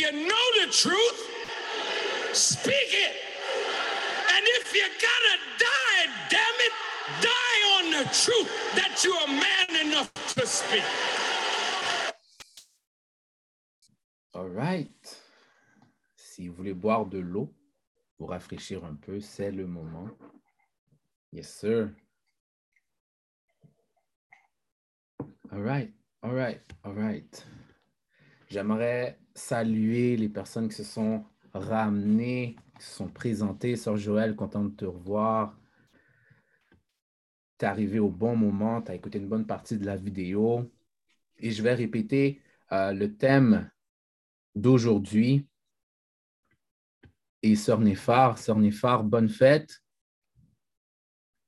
You 0.00 0.12
know 0.12 0.46
the 0.64 0.72
truth, 0.72 1.28
speak 2.32 2.72
it. 2.72 3.14
And 4.32 4.44
if 4.58 4.72
you 4.74 4.86
gotta 5.08 5.36
die, 5.58 6.04
damn 6.30 6.60
it, 6.66 6.74
die 7.20 7.60
on 7.76 7.84
the 7.98 8.04
truth 8.08 8.50
that 8.76 9.04
you're 9.04 9.24
a 9.24 9.28
man 9.28 9.86
enough 9.86 10.10
to 10.34 10.46
speak. 10.46 10.84
All 14.34 14.48
right. 14.48 15.20
Si 16.16 16.48
vous 16.48 16.54
voulez 16.54 16.72
boire 16.72 17.04
de 17.04 17.18
l'eau 17.18 17.52
pour 18.16 18.30
rafraîchir 18.30 18.82
un 18.86 18.94
peu, 18.94 19.20
c'est 19.20 19.50
le 19.50 19.66
moment. 19.66 20.08
Yes, 21.32 21.52
sir. 21.52 21.90
All 25.52 25.60
right, 25.60 25.92
all 26.22 26.32
right, 26.32 26.62
all 26.84 26.94
right. 26.94 27.44
J'aimerais 28.48 29.18
saluer 29.40 30.16
les 30.16 30.28
personnes 30.28 30.68
qui 30.68 30.76
se 30.76 30.84
sont 30.84 31.24
ramenées, 31.52 32.56
qui 32.78 32.84
se 32.84 32.94
sont 32.94 33.08
présentées. 33.08 33.76
Sœur 33.76 33.96
Joël, 33.96 34.36
content 34.36 34.64
de 34.64 34.70
te 34.70 34.84
revoir. 34.84 35.58
Tu 37.58 37.64
es 37.64 37.68
arrivé 37.68 37.98
au 37.98 38.08
bon 38.08 38.36
moment, 38.36 38.80
tu 38.82 38.90
as 38.90 38.94
écouté 38.94 39.18
une 39.18 39.28
bonne 39.28 39.46
partie 39.46 39.76
de 39.76 39.86
la 39.86 39.96
vidéo. 39.96 40.70
Et 41.38 41.50
je 41.50 41.62
vais 41.62 41.74
répéter 41.74 42.40
euh, 42.72 42.92
le 42.92 43.16
thème 43.16 43.70
d'aujourd'hui. 44.54 45.46
Et 47.42 47.56
Sœur 47.56 47.80
Néphar, 47.80 48.38
Sœur 48.38 48.58
Néphar, 48.58 49.02
bonne 49.02 49.28
fête. 49.28 49.82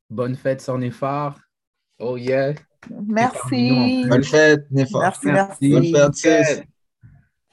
Bonne 0.08 0.34
fête, 0.34 0.60
Sœur 0.60 0.78
Néphar. 0.78 1.38
Oh 1.98 2.16
yeah. 2.16 2.54
Merci. 2.90 4.04
Bonne 4.08 4.24
fête, 4.24 4.70
Néphar. 4.70 5.02
Merci, 5.02 5.26
merci. 5.26 5.92
Bonne 5.92 6.14
fête, 6.14 6.66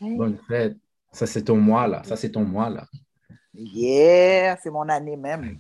Bonne 0.02 0.38
fête. 0.48 0.78
Ça, 1.12 1.26
c'est 1.26 1.44
ton 1.44 1.58
mois, 1.58 1.88
là. 1.88 2.04
Ça, 2.04 2.16
c'est 2.16 2.32
ton 2.32 2.46
mois, 2.46 2.70
là. 2.70 2.88
Yeah, 3.54 4.58
c'est 4.58 4.70
mon 4.70 4.88
année 4.88 5.18
même. 5.18 5.60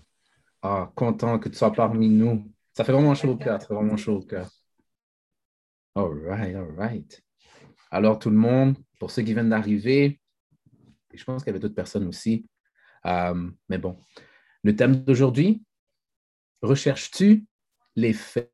Ah, 0.61 0.91
content 0.95 1.39
que 1.39 1.49
tu 1.49 1.57
sois 1.57 1.73
parmi 1.73 2.09
nous. 2.09 2.51
Ça 2.73 2.83
fait 2.83 2.91
vraiment 2.91 3.15
chaud 3.15 3.31
au 3.31 3.37
cœur. 3.37 3.61
Ça 3.61 3.67
fait 3.67 3.73
vraiment 3.73 3.97
chaud 3.97 4.17
au 4.17 4.21
cœur. 4.21 4.49
All 5.95 6.11
right, 6.25 6.55
all 6.55 6.71
right. 6.77 7.21
Alors, 7.91 8.19
tout 8.19 8.29
le 8.29 8.35
monde, 8.35 8.77
pour 8.99 9.11
ceux 9.11 9.23
qui 9.23 9.33
viennent 9.33 9.49
d'arriver, 9.49 10.19
je 11.13 11.23
pense 11.23 11.43
qu'il 11.43 11.49
y 11.49 11.51
avait 11.51 11.59
d'autres 11.59 11.75
personnes 11.75 12.07
aussi, 12.07 12.47
euh, 13.05 13.49
mais 13.67 13.77
bon, 13.77 13.97
le 14.63 14.75
thème 14.75 14.95
d'aujourd'hui, 14.97 15.63
recherches-tu 16.61 17.45
les 17.95 18.13
faits 18.13 18.51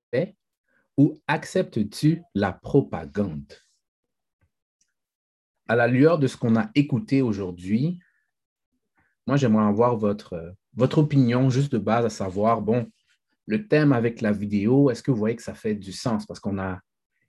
ou 0.98 1.19
acceptes-tu 1.28 2.21
la 2.34 2.54
propagande? 2.54 3.54
À 5.67 5.75
la 5.75 5.88
lueur 5.88 6.19
de 6.19 6.28
ce 6.28 6.38
qu'on 6.38 6.56
a 6.56 6.69
écouté 6.75 7.21
aujourd'hui, 7.21 7.99
moi, 9.28 9.38
j'aimerais 9.38 9.65
avoir 9.65 9.97
votre, 9.97 10.56
votre 10.75 10.99
opinion 10.99 11.49
juste 11.49 11.71
de 11.71 11.80
base, 11.80 12.06
à 12.06 12.10
savoir, 12.10 12.62
bon, 12.62 12.88
le 13.47 13.67
thème 13.67 13.91
avec 13.91 14.21
la 14.21 14.32
vidéo, 14.32 14.89
est-ce 14.91 15.01
que 15.01 15.12
vous 15.12 15.17
voyez 15.17 15.36
que 15.36 15.41
ça 15.41 15.56
fait 15.56 15.75
du 15.75 15.91
sens? 15.91 16.25
Parce 16.25 16.39
qu'on 16.39 16.60
a 16.60 16.80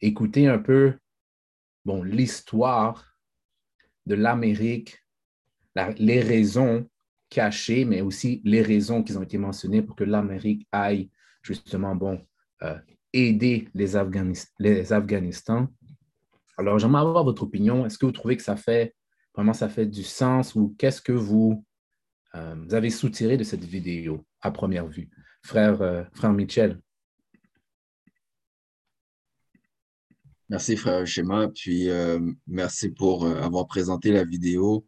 écouté 0.02 0.46
un 0.46 0.58
peu, 0.58 0.94
bon, 1.84 2.02
l'histoire 2.02 3.16
de 4.04 4.14
l'Amérique, 4.14 4.98
la- 5.74 5.90
les 5.92 6.20
raisons 6.20 6.86
cachées, 7.30 7.84
mais 7.86 8.02
aussi 8.02 8.42
les 8.44 8.62
raisons 8.62 9.02
qui 9.02 9.16
ont 9.16 9.22
été 9.22 9.38
mentionnées 9.38 9.82
pour 9.82 9.96
que 9.96 10.04
l'Amérique 10.04 10.66
aille 10.72 11.10
justement, 11.42 11.94
bon, 11.94 12.20
euh, 12.62 12.78
aider 13.12 13.68
les, 13.74 13.96
Afghanis- 13.96 14.48
les 14.58 14.92
Afghanistan. 14.92 15.68
Alors, 16.56 16.78
j'aimerais 16.78 17.02
avoir 17.02 17.24
votre 17.24 17.42
opinion. 17.42 17.84
Est-ce 17.84 17.98
que 17.98 18.06
vous 18.06 18.12
trouvez 18.12 18.36
que 18.36 18.42
ça 18.42 18.56
fait, 18.56 18.94
vraiment, 19.34 19.52
ça 19.52 19.68
fait 19.68 19.86
du 19.86 20.02
sens 20.02 20.54
ou 20.54 20.74
qu'est-ce 20.78 21.02
que 21.02 21.12
vous, 21.12 21.64
euh, 22.34 22.68
avez 22.70 22.90
soutiré 22.90 23.36
de 23.36 23.44
cette 23.44 23.64
vidéo 23.64 24.24
à 24.40 24.50
première 24.50 24.86
vue? 24.86 25.10
Frère, 25.42 25.80
euh, 25.82 26.02
frère 26.14 26.32
Michel. 26.32 26.80
Merci, 30.48 30.76
frère 30.76 31.06
Schéma. 31.06 31.48
Puis, 31.48 31.90
euh, 31.90 32.20
merci 32.46 32.90
pour 32.90 33.24
euh, 33.24 33.40
avoir 33.40 33.66
présenté 33.66 34.12
la 34.12 34.24
vidéo. 34.24 34.86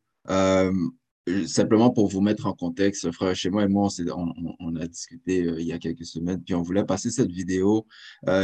Simplement 1.47 1.91
pour 1.91 2.09
vous 2.09 2.23
mettre 2.23 2.47
en 2.47 2.55
contexte, 2.55 3.13
frère 3.13 3.37
Schéma 3.37 3.65
et 3.65 3.69
moi, 3.69 3.89
on, 4.17 4.55
on- 4.61 4.77
a 4.77 4.87
discuté 4.87 5.41
il 5.41 5.67
y 5.67 5.73
a 5.73 5.79
quelques 5.79 6.07
semaines, 6.07 6.43
puis 6.43 6.55
on 6.55 6.63
voulait 6.63 6.87
passer 6.87 7.11
cette 7.11 7.31
vidéo, 7.31 7.87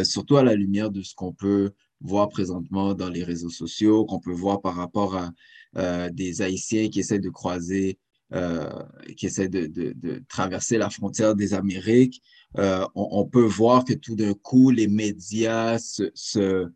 surtout 0.02 0.36
à 0.36 0.42
la 0.42 0.54
lumière 0.54 0.90
de 0.90 1.00
ce 1.02 1.14
qu'on 1.14 1.32
peut 1.32 1.72
voir 2.00 2.28
présentement 2.28 2.94
dans 2.94 3.08
les 3.08 3.24
réseaux 3.24 3.50
sociaux, 3.50 4.04
qu'on 4.04 4.20
peut 4.20 4.32
voir 4.32 4.60
par 4.60 4.74
rapport 4.76 5.16
à 5.16 5.32
euh, 5.76 6.10
des 6.10 6.42
Haïtiens 6.42 6.88
qui 6.88 7.00
essaient 7.00 7.18
de 7.18 7.30
croiser, 7.30 7.98
euh, 8.32 8.68
qui 9.16 9.26
essaient 9.26 9.48
de, 9.48 9.66
de- 9.66 10.22
traverser 10.28 10.78
la 10.78 10.90
frontière 10.90 11.34
des 11.34 11.54
Amériques. 11.54 12.22
Euh, 12.58 12.86
on, 12.94 13.24
peut 13.26 13.44
voir 13.44 13.84
que 13.84 13.94
tout 13.94 14.16
d'un 14.16 14.34
coup, 14.34 14.70
les 14.70 14.88
médias 14.88 15.78
se, 15.78 16.10
se 16.14 16.68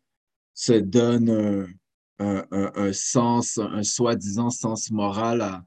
se 0.55 0.73
donne 0.73 1.69
un, 2.19 2.93
sens, 2.93 3.59
un 3.59 3.85
soi-disant 3.85 4.51
sens 4.51 4.91
moral 4.91 5.41
à, 5.41 5.63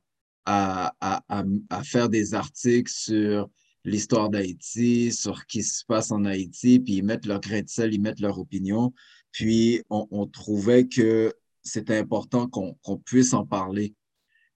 à, 0.46 1.24
à, 1.30 1.44
à 1.70 1.84
faire 1.84 2.10
des 2.10 2.34
articles 2.34 2.92
sur 2.92 3.50
l'histoire 3.86 4.30
d'Haïti, 4.30 5.12
sur 5.14 5.40
ce 5.40 5.46
qui 5.46 5.64
se 5.64 5.86
passe 5.86 6.12
en 6.12 6.26
Haïti, 6.26 6.80
puis 6.80 6.98
ils 6.98 7.04
mettent 7.04 7.26
leur 7.26 7.40
grain 7.40 7.62
de 7.62 7.70
sel, 7.70 7.94
ils 7.94 8.02
mettent 8.02 8.20
leur 8.20 8.38
opinion. 8.38 8.94
Puis 9.32 9.82
on, 9.90 10.08
on 10.12 10.28
trouvait 10.28 10.88
que 10.88 11.34
c'était 11.64 11.98
important 11.98 12.48
qu'on 12.48 12.98
puisse 12.98 13.34
en 13.34 13.46
parler, 13.46 13.96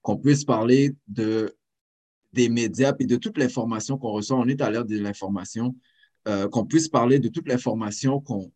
qu'on 0.02 0.16
puisse 0.16 0.44
parler 0.44 0.94
de, 1.08 1.56
des 2.32 2.48
médias 2.48 2.94
et 2.98 3.06
de 3.06 3.16
toute 3.16 3.38
l'information 3.38 3.98
qu'on 3.98 4.12
reçoit. 4.12 4.38
On 4.38 4.48
est 4.48 4.60
à 4.60 4.70
l'ère 4.70 4.84
de 4.84 4.98
l'information, 4.98 5.74
euh, 6.28 6.48
qu'on 6.48 6.66
puisse 6.66 6.88
parler 6.88 7.18
de 7.18 7.28
toute 7.28 7.48
l'information 7.48 8.20
qu'on 8.20 8.52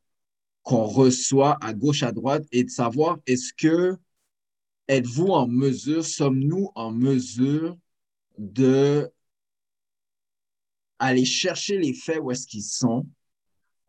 qu'on 0.62 0.84
reçoit 0.84 1.56
à 1.64 1.72
gauche, 1.72 2.02
à 2.02 2.12
droite 2.12 2.44
et 2.52 2.64
de 2.64 2.70
savoir 2.70 3.18
est-ce 3.26 3.52
que 3.54 3.96
êtes-vous 4.88 5.28
en 5.28 5.48
mesure, 5.48 6.04
sommes-nous 6.04 6.70
en 6.74 6.92
mesure 6.92 7.78
de 8.36 9.10
aller 10.98 11.24
chercher 11.24 11.78
les 11.78 11.94
faits 11.94 12.20
où 12.20 12.30
est-ce 12.30 12.46
qu'ils 12.46 12.62
sont. 12.62 13.06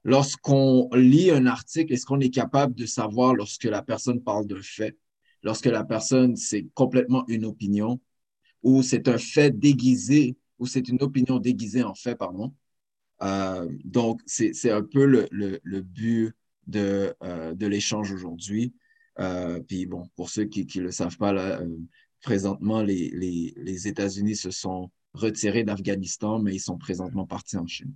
Lorsqu'on 0.04 0.90
lit 0.94 1.30
un 1.32 1.46
article, 1.46 1.94
est-ce 1.94 2.06
qu'on 2.06 2.20
est 2.20 2.32
capable 2.32 2.74
de 2.74 2.86
savoir 2.86 3.36
lorsque 3.36 3.66
la 3.66 3.84
personne 3.84 4.22
parle 4.22 4.48
d'un 4.48 4.62
fait, 4.62 4.98
lorsque 5.44 5.68
la 5.68 5.84
personne, 5.84 6.36
c'est 6.36 6.68
complètement 6.74 7.24
une 7.28 7.46
opinion, 7.46 8.00
ou 8.64 8.82
c'est 8.84 9.08
un 9.08 9.18
fait 9.18 9.58
déguisé, 9.58 10.36
ou 10.60 10.66
c'est 10.66 10.88
une 10.90 11.02
opinion 11.02 11.40
déguisée 11.40 11.84
en 11.84 11.94
fait, 11.96 12.16
pardon? 12.16 12.54
Euh, 13.22 13.68
donc, 13.84 14.22
c'est 14.26 14.72
un 14.72 14.82
peu 14.84 15.06
le, 15.06 15.28
le, 15.32 15.60
le 15.64 15.82
but 15.82 16.34
de, 16.68 17.14
euh, 17.24 17.54
de 17.54 17.68
l'échange 17.68 18.12
aujourd'hui. 18.12 18.74
Euh, 19.20 19.60
puis 19.60 19.86
bon, 19.86 20.08
pour 20.16 20.30
ceux 20.30 20.46
qui 20.46 20.68
ne 20.76 20.84
le 20.84 20.92
savent 20.92 21.18
pas, 21.18 21.32
là, 21.32 21.62
présentement, 22.24 22.82
les, 22.82 23.10
les, 23.12 23.54
les 23.58 23.88
États-Unis 23.88 24.36
se 24.36 24.52
sont 24.52 24.90
retirés 25.14 25.64
d'Afghanistan, 25.64 26.40
mais 26.40 26.56
ils 26.56 26.60
sont 26.60 26.78
présentement 26.78 27.28
partis 27.28 27.58
en 27.58 27.68
Chine. 27.68 27.94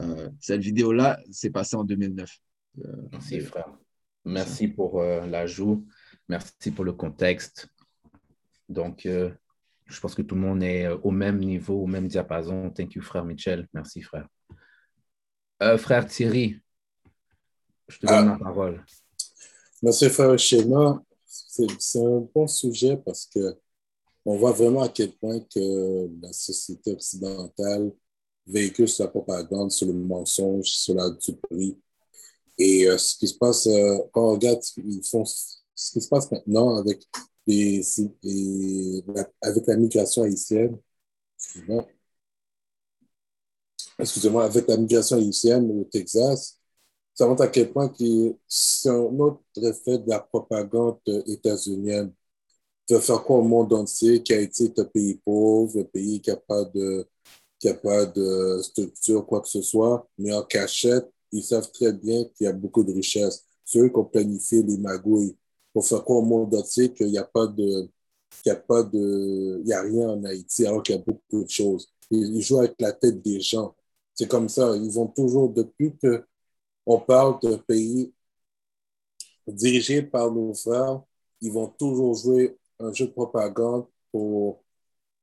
Euh, 0.00 0.30
cette 0.40 0.60
vidéo-là 0.60 1.20
s'est 1.30 1.50
passée 1.50 1.76
en 1.76 1.84
2009. 1.84 2.30
Euh, 2.84 2.96
Merci, 3.12 3.40
frère. 3.40 3.68
Merci 4.24 4.68
pour 4.68 5.00
euh, 5.00 5.26
l'ajout. 5.26 5.86
Merci 6.28 6.70
pour 6.70 6.84
le 6.84 6.92
contexte. 6.92 7.68
Donc, 8.68 9.04
euh, 9.06 9.30
je 9.86 10.00
pense 10.00 10.14
que 10.14 10.22
tout 10.22 10.34
le 10.34 10.40
monde 10.40 10.62
est 10.62 10.88
au 10.88 11.10
même 11.10 11.38
niveau, 11.38 11.82
au 11.82 11.86
même 11.86 12.08
diapason. 12.08 12.70
Thank 12.70 12.94
you, 12.94 13.02
frère 13.02 13.24
Michel. 13.24 13.68
Merci, 13.74 14.00
frère. 14.00 14.26
Euh, 15.62 15.76
frère 15.76 16.06
Thierry, 16.06 16.56
je 17.88 17.98
te 17.98 18.06
donne 18.06 18.28
Ah. 18.28 18.36
la 18.38 18.44
parole. 18.44 18.84
Merci, 19.82 20.08
frère 20.08 20.38
Schéma. 20.38 21.02
C'est 21.26 21.66
c'est 21.78 22.04
un 22.04 22.26
bon 22.34 22.46
sujet 22.46 22.96
parce 22.96 23.26
que 23.26 23.56
on 24.24 24.36
voit 24.36 24.52
vraiment 24.52 24.82
à 24.82 24.88
quel 24.88 25.12
point 25.12 25.40
que 25.40 26.08
la 26.22 26.32
société 26.32 26.92
occidentale 26.92 27.92
véhicule 28.46 28.88
sur 28.88 29.04
la 29.04 29.10
propagande, 29.10 29.70
sur 29.70 29.86
le 29.86 29.92
mensonge, 29.92 30.66
sur 30.66 30.94
la 30.94 31.10
duperie. 31.10 31.78
Et 32.58 32.88
euh, 32.88 32.98
ce 32.98 33.16
qui 33.16 33.28
se 33.28 33.34
passe, 33.36 33.66
euh, 33.66 33.98
quand 34.12 34.28
on 34.28 34.32
regarde 34.32 34.60
qu'ils 34.60 35.02
font, 35.04 35.24
ce 35.24 35.92
qui 35.92 36.00
se 36.00 36.08
passe 36.08 36.30
maintenant 36.30 36.76
avec, 36.76 37.02
les, 37.46 37.82
la- 39.14 39.30
avec 39.40 39.66
la 39.66 39.76
migration 39.76 40.22
haïtienne, 40.22 40.78
excusez-moi, 43.98 44.44
avec 44.44 44.68
la 44.68 44.76
migration 44.76 45.16
haïtienne 45.16 45.70
au 45.70 45.84
Texas, 45.84 46.58
ça 47.14 47.26
montre 47.26 47.42
à 47.42 47.48
quel 47.48 47.72
point 47.72 47.92
c'est 48.48 48.88
un 48.88 49.18
autre 49.18 49.42
effet 49.56 49.98
de 49.98 50.08
la 50.08 50.20
propagande 50.20 50.98
états-unienne. 51.26 52.12
De 52.88 52.98
faire 52.98 53.22
quoi 53.22 53.38
au 53.38 53.42
monde 53.42 53.72
entier, 53.72 54.22
qu'Haïti 54.22 54.64
est 54.64 54.78
un 54.78 54.84
pays 54.84 55.14
pauvre, 55.24 55.80
un 55.80 55.84
pays 55.84 56.20
qui 56.20 56.30
n'a 56.30 56.36
pas 57.68 57.68
de 57.68 57.68
qui 57.68 57.68
a 57.68 57.74
pas 57.74 58.06
de 58.06 58.62
structure, 58.62 59.26
quoi 59.26 59.40
que 59.42 59.48
ce 59.48 59.62
soit, 59.62 60.08
mais 60.18 60.32
en 60.34 60.42
cachette, 60.42 61.08
ils 61.32 61.42
savent 61.44 61.70
très 61.72 61.92
bien 61.92 62.24
qu'il 62.34 62.46
y 62.46 62.48
a 62.48 62.52
beaucoup 62.52 62.84
de 62.84 62.92
richesses. 62.92 63.44
C'est 63.64 63.78
eux 63.80 63.88
qui 63.88 63.96
ont 63.98 64.04
planifié 64.04 64.62
les 64.62 64.78
magouilles 64.78 65.36
pour 65.72 65.86
faire 65.86 66.04
quoi 66.04 66.16
au 66.18 66.22
monde 66.22 66.54
entier 66.54 66.92
qu'il 66.92 67.08
n'y 67.08 67.18
a 67.18 67.24
pas 67.24 67.46
de 67.46 67.88
qu'il 68.42 68.52
n'y 68.52 68.58
a 68.58 68.60
pas 68.60 68.82
de 68.82 69.60
il 69.62 69.68
y 69.68 69.72
a 69.72 69.82
rien 69.82 70.10
en 70.10 70.24
Haïti 70.24 70.66
alors 70.66 70.82
qu'il 70.82 70.96
y 70.96 70.98
a 70.98 71.02
beaucoup 71.02 71.44
de 71.44 71.50
choses. 71.50 71.88
Ils, 72.10 72.36
ils 72.36 72.42
jouent 72.42 72.58
avec 72.60 72.74
la 72.80 72.92
tête 72.92 73.22
des 73.22 73.40
gens. 73.40 73.74
C'est 74.14 74.28
comme 74.28 74.48
ça. 74.48 74.76
Ils 74.76 74.90
vont 74.92 75.08
toujours, 75.08 75.50
depuis 75.50 75.96
que 75.96 76.24
on 76.86 77.00
parle 77.00 77.38
d'un 77.42 77.58
pays 77.58 78.12
dirigé 79.46 80.02
par 80.02 80.30
nos 80.32 80.54
frères, 80.54 81.02
ils 81.40 81.52
vont 81.52 81.68
toujours 81.68 82.14
jouer 82.14 82.58
un 82.78 82.92
jeu 82.92 83.06
de 83.06 83.12
propagande 83.12 83.86
pour, 84.10 84.61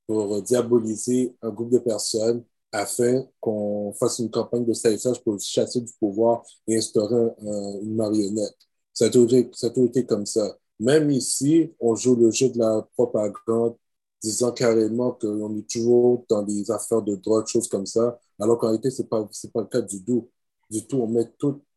pour 0.10 0.42
diaboliser 0.42 1.36
un 1.44 1.52
groupe 1.52 1.70
de 1.70 1.78
personnes 1.78 2.44
afin 2.72 3.24
qu'on 3.40 3.94
fasse 3.94 4.18
une 4.18 4.32
campagne 4.32 4.66
de 4.66 4.74
salissage 4.74 5.24
pour 5.24 5.40
chasser 5.40 5.82
du 5.82 5.94
pouvoir 6.00 6.44
et 6.68 6.78
instaurer 6.78 7.16
un- 7.16 7.48
un- 7.48 7.80
une 7.82 7.96
marionnette. 7.96 8.56
Ça 8.92 9.06
a, 9.06 9.10
toujours, 9.12 9.40
ça 9.54 9.68
a 9.68 9.80
été 9.82 10.08
comme 10.08 10.26
ça. 10.26 10.58
Même 10.80 11.12
ici, 11.12 11.72
on 11.80 11.94
joue 11.96 12.16
le 12.16 12.32
jeu 12.32 12.50
de 12.50 12.58
la 12.58 12.88
propagande, 12.96 13.76
disant 14.20 14.52
carrément 14.52 15.12
qu'on 15.12 15.56
est 15.56 15.70
toujours 15.70 16.26
dans 16.28 16.42
des 16.42 16.72
affaires 16.72 17.04
de 17.04 17.16
drogue, 17.16 17.46
choses 17.46 17.68
comme 17.68 17.86
ça, 17.86 18.20
alors 18.40 18.58
qu'en 18.58 18.68
réalité, 18.70 18.90
ce 18.90 19.04
n'est 19.04 19.08
pas, 19.08 19.30
pas 19.54 19.62
le 19.62 19.68
cas 19.68 19.82
du 19.82 20.04
tout 20.04 20.28
du 20.72 20.86
tout. 20.88 20.98
On 20.98 21.08
met 21.08 21.32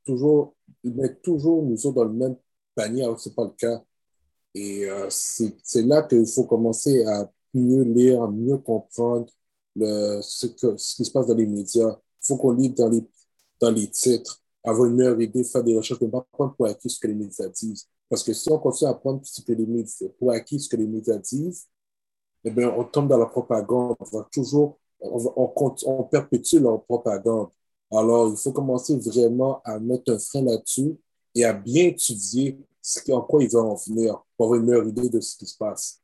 toujours, 0.07 0.55
ils 0.85 0.95
mettent 0.95 1.21
toujours 1.23 1.63
nous 1.63 1.87
autres 1.87 1.97
dans 1.97 2.05
le 2.05 2.13
même 2.13 2.37
panier 2.75 3.03
alors 3.05 3.17
que 3.17 3.23
ce 3.23 3.29
n'est 3.29 3.35
pas 3.35 3.45
le 3.45 3.51
cas. 3.59 3.83
Et 4.55 4.87
euh, 4.87 5.07
c'est 5.11 5.83
là 5.83 6.03
qu'il 6.03 6.27
faut 6.27 6.45
commencer 6.45 7.05
à 7.05 7.31
mieux 7.55 7.83
lire, 7.85 8.29
mieux 8.31 8.59
comprendre 8.59 9.27
ce, 9.77 10.47
que, 10.47 10.77
ce 10.77 10.97
qui 10.97 11.05
se 11.05 11.11
passe 11.11 11.27
dans 11.27 11.35
les 11.35 11.47
médias. 11.47 11.91
Il 12.23 12.27
faut 12.27 12.37
qu'on 12.37 12.53
lise 12.53 12.75
dans 12.75 12.89
les, 12.89 13.05
dans 13.61 13.71
les 13.71 13.89
titres, 13.89 14.41
avoir 14.65 14.89
une 14.89 14.97
meilleure 14.97 15.21
idée, 15.21 15.45
faire 15.45 15.65
des 15.65 15.77
recherches, 15.77 16.01
ne 16.01 16.09
pas 16.09 16.27
prendre 16.33 16.55
pour 16.55 16.67
acquis 16.67 16.91
ce 16.91 17.01
que 17.01 17.07
les 17.09 17.15
médias 17.15 17.49
disent. 17.49 17.89
Parce 18.09 18.23
que 18.23 18.33
si 18.33 18.51
on 18.51 18.59
continue 18.59 18.91
à 18.91 18.95
prendre 18.95 19.21
ce 19.25 19.41
les 19.53 19.67
médias, 19.67 20.09
pour 20.19 20.33
acquis 20.33 20.61
ce 20.61 20.69
que 20.69 20.77
les 20.77 20.87
médias 20.87 21.17
disent, 21.17 21.67
eh 22.45 22.51
bien, 22.51 22.71
on 22.77 22.85
tombe 22.85 23.09
dans 23.09 23.19
la 23.19 23.27
propagande. 23.27 23.97
On 24.13 24.23
toujours, 24.25 24.79
on, 25.01 25.65
on 25.87 26.05
perpétue 26.05 26.57
leur 26.57 26.83
propagande. 26.85 27.49
Alors, 27.91 28.31
il 28.31 28.37
faut 28.37 28.53
commencer 28.53 28.97
vraiment 28.99 29.63
à 29.65 29.79
mettre 29.79 30.13
un 30.13 30.19
frein 30.19 30.43
là-dessus 30.43 30.97
et 31.35 31.45
à 31.45 31.53
bien 31.55 31.87
étudier 31.87 32.59
ce, 32.83 33.11
en 33.13 33.23
quoi 33.23 33.43
ils 33.43 33.51
vont 33.51 33.73
en 33.73 33.75
venir 33.77 34.23
pour 34.37 34.47
avoir 34.47 34.61
une 34.61 34.67
meilleure 34.67 34.89
idée 34.89 35.09
de 35.09 35.21
ce 35.21 35.37
qui 35.37 35.47
se 35.47 35.57
passe. 35.57 36.02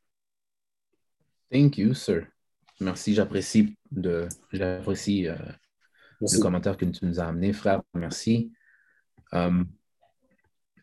Thank 1.51 1.79
you, 1.79 1.95
sir. 1.95 2.27
Merci, 2.81 3.15
j'apprécie 3.15 3.77
de, 3.91 4.29
j'apprécie 4.53 5.29
euh, 5.29 5.37
le 6.21 6.41
commentaire 6.41 6.77
que 6.77 6.85
tu 6.85 7.05
nous 7.07 7.19
as 7.19 7.27
amené, 7.27 7.53
frère. 7.53 7.83
Merci. 7.95 8.53
Um, 9.33 9.67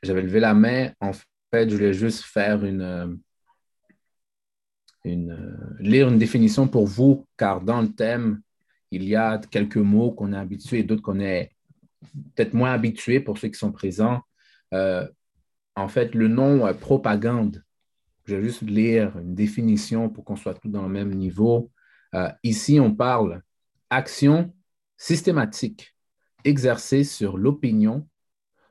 j'avais 0.02 0.22
levé 0.22 0.40
la 0.40 0.54
main. 0.54 0.92
En 1.00 1.12
fait, 1.14 1.70
je 1.70 1.76
voulais 1.76 1.94
juste 1.94 2.24
faire 2.24 2.66
une, 2.66 2.82
euh, 2.82 3.08
une, 5.04 5.32
euh, 5.32 5.76
lire 5.80 6.10
une 6.10 6.18
définition 6.18 6.68
pour 6.68 6.88
vous, 6.88 7.26
car 7.38 7.62
dans 7.62 7.82
le 7.82 7.90
thème, 7.90 8.42
il 8.92 9.04
y 9.04 9.16
a 9.16 9.40
quelques 9.52 9.78
mots 9.78 10.12
qu'on 10.12 10.34
est 10.34 10.38
habitué 10.38 10.80
et 10.80 10.84
d'autres 10.84 11.02
qu'on 11.02 11.20
est 11.20 11.52
peut-être 12.36 12.54
moins 12.54 12.72
habitués 12.72 13.20
pour 13.20 13.38
ceux 13.38 13.50
qui 13.50 13.60
sont 13.60 13.72
présents. 13.72 14.22
Euh, 14.74 15.08
en 15.76 15.88
fait, 15.88 16.16
le 16.16 16.28
nom 16.28 16.74
propagande, 16.74 17.64
je 18.26 18.36
vais 18.36 18.44
juste 18.44 18.62
lire 18.64 19.18
une 19.18 19.36
définition 19.36 20.10
pour 20.10 20.26
qu'on 20.26 20.36
soit 20.36 20.56
tous 20.56 20.70
dans 20.70 20.84
le 20.84 20.90
même 20.90 21.14
niveau. 21.14 21.72
Euh, 22.14 22.30
ici, 22.44 22.80
on 22.80 22.94
parle 22.94 23.42
action 23.90 24.54
systématique 24.98 25.96
exercée 26.44 27.04
sur 27.04 27.38
l'opinion 27.38 28.08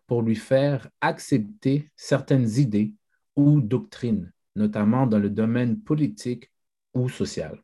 pour 0.07 0.23
lui 0.23 0.37
faire 0.37 0.88
accepter 1.01 1.90
certaines 1.97 2.49
idées 2.59 2.95
ou 3.37 3.61
doctrines, 3.61 4.33
notamment 4.55 5.07
dans 5.07 5.19
le 5.19 5.31
domaine 5.31 5.81
politique 5.81 6.51
ou 6.95 7.09
social. 7.09 7.61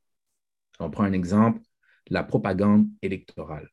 On 0.79 0.90
prend 0.90 1.05
un 1.05 1.12
exemple, 1.12 1.61
la 2.09 2.24
propagande 2.24 2.88
électorale. 3.03 3.68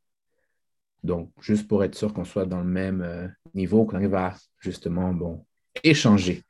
Donc, 1.03 1.32
juste 1.39 1.67
pour 1.67 1.84
être 1.84 1.95
sûr 1.95 2.13
qu'on 2.13 2.25
soit 2.25 2.45
dans 2.45 2.60
le 2.60 2.69
même 2.69 3.01
euh, 3.01 3.27
niveau, 3.53 3.86
qu'on 3.86 3.95
arrive 3.95 4.15
à 4.15 4.36
justement 4.60 5.13
bon, 5.13 5.45
échanger. 5.84 6.43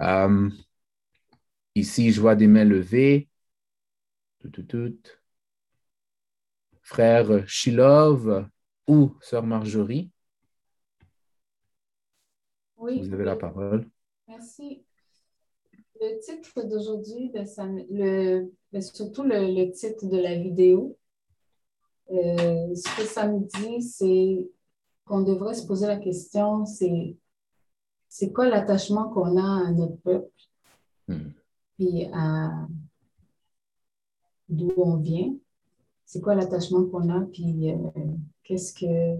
Euh, 0.00 0.48
ici, 1.80 2.12
je 2.12 2.20
vois 2.20 2.36
des 2.36 2.46
mains 2.46 2.64
levées. 2.64 3.28
Tout, 4.38 4.50
tout, 4.50 4.62
tout. 4.62 4.96
Frère 6.82 7.46
Shilov 7.48 8.48
ou 8.86 9.14
Sœur 9.20 9.44
Marjorie. 9.44 10.10
Oui. 12.76 13.00
Vous 13.00 13.12
avez 13.12 13.24
la 13.24 13.36
parole. 13.36 13.88
Merci. 14.28 14.84
Le 16.00 16.18
titre 16.20 16.62
d'aujourd'hui, 16.62 17.30
ben, 17.34 17.44
le, 17.90 18.50
ben, 18.72 18.80
surtout 18.80 19.22
le, 19.22 19.70
titre 19.70 20.06
de 20.06 20.16
la 20.16 20.34
vidéo, 20.36 20.96
euh, 22.10 22.74
ce 22.74 22.96
que 22.96 23.06
ça 23.06 23.28
me 23.28 23.40
dit, 23.40 23.82
c'est 23.82 24.48
qu'on 25.04 25.20
devrait 25.20 25.54
se 25.54 25.66
poser 25.66 25.86
la 25.86 25.98
question, 25.98 26.64
c'est 26.64 27.16
c'est 28.08 28.32
quoi 28.32 28.48
l'attachement 28.48 29.08
qu'on 29.10 29.36
a 29.36 29.68
à 29.68 29.70
notre 29.70 29.96
peuple, 29.98 30.32
Hmm. 31.10 31.30
Puis 31.80 32.04
à 32.12 32.66
d'où 34.50 34.70
on 34.76 34.96
vient, 34.96 35.34
c'est 36.04 36.20
quoi 36.20 36.34
l'attachement 36.34 36.84
qu'on 36.84 37.08
a, 37.08 37.20
puis 37.22 37.70
euh, 37.70 37.76
qu'est-ce 38.44 38.74
que 38.74 39.18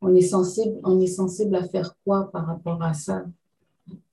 on 0.00 0.14
est 0.14 0.22
sensible, 0.22 0.80
on 0.84 0.98
est 1.00 1.06
sensible 1.06 1.54
à 1.56 1.68
faire 1.68 1.94
quoi 2.02 2.30
par 2.32 2.46
rapport 2.46 2.82
à 2.82 2.94
ça? 2.94 3.26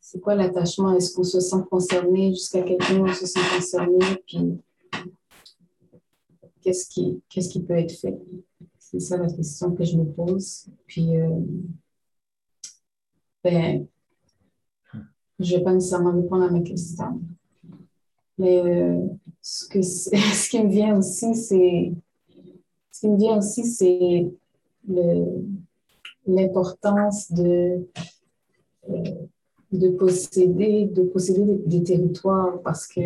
C'est 0.01 0.19
quoi 0.19 0.35
l'attachement? 0.35 0.93
Est-ce 0.93 1.15
qu'on 1.15 1.23
se 1.23 1.39
sent 1.39 1.63
concerné 1.71 2.31
jusqu'à 2.31 2.63
quel 2.63 2.79
point 2.79 3.09
on 3.09 3.13
se 3.13 3.25
sent 3.25 3.39
concerné? 3.55 3.99
Puis 4.27 4.59
qu'est-ce 6.61 6.89
qui, 6.89 7.21
qu'est-ce 7.29 7.47
qui 7.47 7.61
peut 7.61 7.77
être 7.77 7.93
fait? 7.93 8.19
C'est 8.77 8.99
ça 8.99 9.15
la 9.15 9.31
question 9.31 9.73
que 9.73 9.85
je 9.85 9.95
me 9.95 10.03
pose. 10.03 10.65
Puis, 10.85 11.15
euh, 11.15 11.39
ben, 13.41 13.87
je 15.39 15.53
ne 15.53 15.57
vais 15.57 15.63
pas 15.63 15.73
nécessairement 15.73 16.11
répondre 16.11 16.43
à 16.43 16.49
ma 16.49 16.61
question. 16.61 17.21
Mais 18.37 18.59
euh, 18.59 19.07
ce, 19.41 20.49
qui 20.49 20.63
me 20.63 20.69
vient 20.69 20.97
aussi, 20.97 21.35
c'est 21.35 21.93
ce 22.91 22.99
qui 22.99 23.09
me 23.09 23.17
vient 23.17 23.37
aussi, 23.37 23.63
c'est 23.63 24.27
l'importance 26.25 27.31
de, 27.31 27.87
euh, 28.89 29.03
de 29.71 29.89
posséder, 29.89 30.85
de 30.85 31.03
posséder 31.03 31.43
des, 31.45 31.79
des 31.79 31.83
territoires 31.83 32.61
parce 32.61 32.87
que 32.87 33.01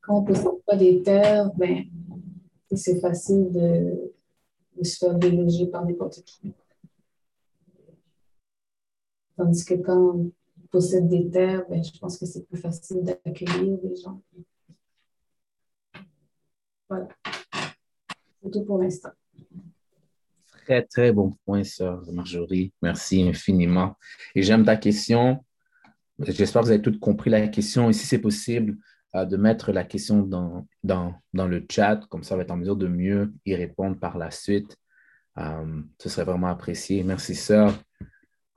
quand 0.00 0.18
on 0.18 0.20
ne 0.22 0.26
possède 0.26 0.62
pas 0.66 0.76
des 0.76 1.02
terres, 1.02 1.50
ben, 1.56 1.84
c'est 2.76 3.00
facile 3.00 3.50
de, 3.52 4.12
de, 4.76 4.84
se 4.84 4.98
faire 4.98 5.14
déloger 5.14 5.66
par 5.66 5.84
n'importe 5.84 6.22
qui. 6.24 6.52
Tandis 9.36 9.64
que 9.64 9.74
quand 9.74 10.26
possède 10.74 11.06
des 11.06 11.30
terres, 11.30 11.62
ben, 11.70 11.84
je 11.84 11.96
pense 12.00 12.18
que 12.18 12.26
c'est 12.26 12.44
plus 12.48 12.58
facile 12.58 13.04
d'accueillir 13.04 13.78
des 13.78 13.94
gens. 13.94 14.20
Voilà. 16.88 17.06
C'est 18.42 18.50
tout 18.50 18.64
pour 18.64 18.78
l'instant. 18.82 19.12
Très, 20.64 20.82
très 20.82 21.12
bon 21.12 21.30
point, 21.44 21.62
sœur 21.62 22.02
Marjorie. 22.10 22.72
Merci 22.82 23.22
infiniment. 23.22 23.94
Et 24.34 24.42
j'aime 24.42 24.64
ta 24.64 24.76
question. 24.76 25.44
J'espère 26.18 26.62
que 26.62 26.66
vous 26.66 26.72
avez 26.72 26.82
toutes 26.82 26.98
compris 26.98 27.30
la 27.30 27.46
question. 27.46 27.88
Et 27.88 27.92
si 27.92 28.04
c'est 28.04 28.18
possible, 28.18 28.76
euh, 29.14 29.24
de 29.24 29.36
mettre 29.36 29.70
la 29.70 29.84
question 29.84 30.22
dans, 30.22 30.66
dans, 30.82 31.14
dans, 31.32 31.46
le 31.46 31.64
chat, 31.70 32.04
comme 32.08 32.24
ça, 32.24 32.34
on 32.34 32.38
va 32.38 32.42
être 32.42 32.50
en 32.50 32.56
mesure 32.56 32.76
de 32.76 32.88
mieux 32.88 33.32
y 33.46 33.54
répondre 33.54 33.96
par 33.96 34.18
la 34.18 34.32
suite. 34.32 34.76
Euh, 35.38 35.82
ce 36.00 36.08
serait 36.08 36.24
vraiment 36.24 36.48
apprécié. 36.48 37.04
Merci, 37.04 37.36
sœur. 37.36 37.78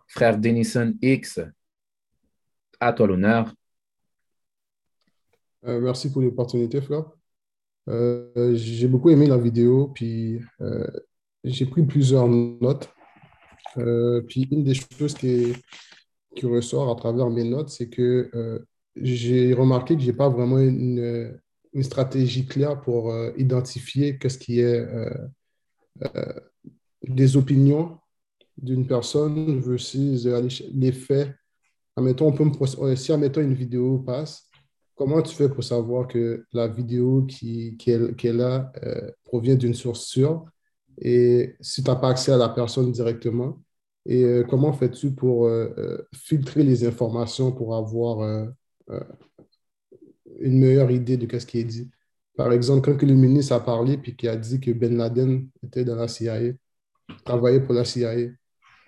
Frère 0.07 0.39
Denison 0.39 0.95
X, 1.01 1.41
à 2.79 2.93
toi 2.93 3.07
l'honneur. 3.07 3.53
Euh, 5.65 5.81
merci 5.81 6.11
pour 6.11 6.21
l'opportunité, 6.21 6.81
frère. 6.81 7.05
Euh, 7.89 8.53
j'ai 8.55 8.87
beaucoup 8.87 9.09
aimé 9.09 9.27
la 9.27 9.37
vidéo, 9.37 9.91
puis 9.93 10.39
euh, 10.61 10.87
j'ai 11.43 11.65
pris 11.65 11.83
plusieurs 11.83 12.27
notes. 12.27 12.89
Euh, 13.77 14.21
puis 14.21 14.47
une 14.51 14.63
des 14.63 14.73
choses 14.73 15.13
qui, 15.13 15.53
ressort 16.43 16.91
à 16.91 16.95
travers 16.95 17.29
mes 17.31 17.43
notes, 17.43 17.69
c'est 17.69 17.89
que 17.89 18.29
j'ai 18.95 19.53
remarqué 19.55 19.95
que 19.95 20.01
je 20.01 20.07
n'ai 20.07 20.13
pas 20.13 20.29
vraiment 20.29 20.59
une, 20.59 21.39
une, 21.73 21.83
stratégie 21.83 22.45
claire 22.45 22.79
pour 22.79 23.11
identifier 23.37 24.19
qu'est-ce 24.19 24.37
qui 24.37 24.59
est 24.59 24.85
des 27.07 27.37
opinions 27.37 27.97
d'une 28.55 28.85
personne 28.85 29.59
versus 29.59 30.27
les 30.75 30.91
faits. 30.91 31.33
Admettons, 31.97 32.27
on 32.27 32.31
peut 32.31 32.65
admettons 33.09 33.41
une 33.41 33.55
vidéo 33.55 33.97
passe, 33.97 34.47
comment 34.95 35.19
tu 35.23 35.35
fais 35.35 35.49
pour 35.49 35.63
savoir 35.63 36.07
que 36.07 36.45
la 36.53 36.67
vidéo 36.67 37.23
qui, 37.23 37.75
qui, 37.77 37.91
euh, 37.91 39.11
provient 39.23 39.55
d'une 39.55 39.73
source 39.73 40.05
sûre 40.05 40.45
et 40.99 41.55
si 41.59 41.83
tu 41.83 41.89
n'as 41.89 41.95
pas 41.95 42.09
accès 42.09 42.31
à 42.31 42.37
la 42.37 42.49
personne 42.49 42.91
directement? 42.91 43.59
Et 44.05 44.23
euh, 44.23 44.43
comment 44.43 44.73
fais-tu 44.73 45.11
pour 45.11 45.47
euh, 45.47 46.07
filtrer 46.13 46.63
les 46.63 46.85
informations 46.85 47.51
pour 47.51 47.75
avoir 47.75 48.47
une 50.39 50.59
meilleure 50.59 50.91
idée 50.91 51.17
de 51.17 51.39
ce 51.39 51.45
qui 51.47 51.59
est 51.59 51.63
dit? 51.63 51.89
Par 52.35 52.51
exemple, 52.53 52.81
quand 52.81 53.01
le 53.01 53.15
ministre 53.15 53.53
a 53.53 53.59
parlé 53.59 53.97
puis 53.97 54.15
qui 54.15 54.27
a 54.27 54.35
dit 54.35 54.59
que 54.59 54.69
Ben 54.71 54.95
Laden 54.95 55.49
était 55.63 55.83
dans 55.83 55.95
la 55.95 56.07
CIA, 56.07 56.53
travaillait 57.25 57.61
pour 57.61 57.73
la 57.73 57.85
CIA, 57.85 58.29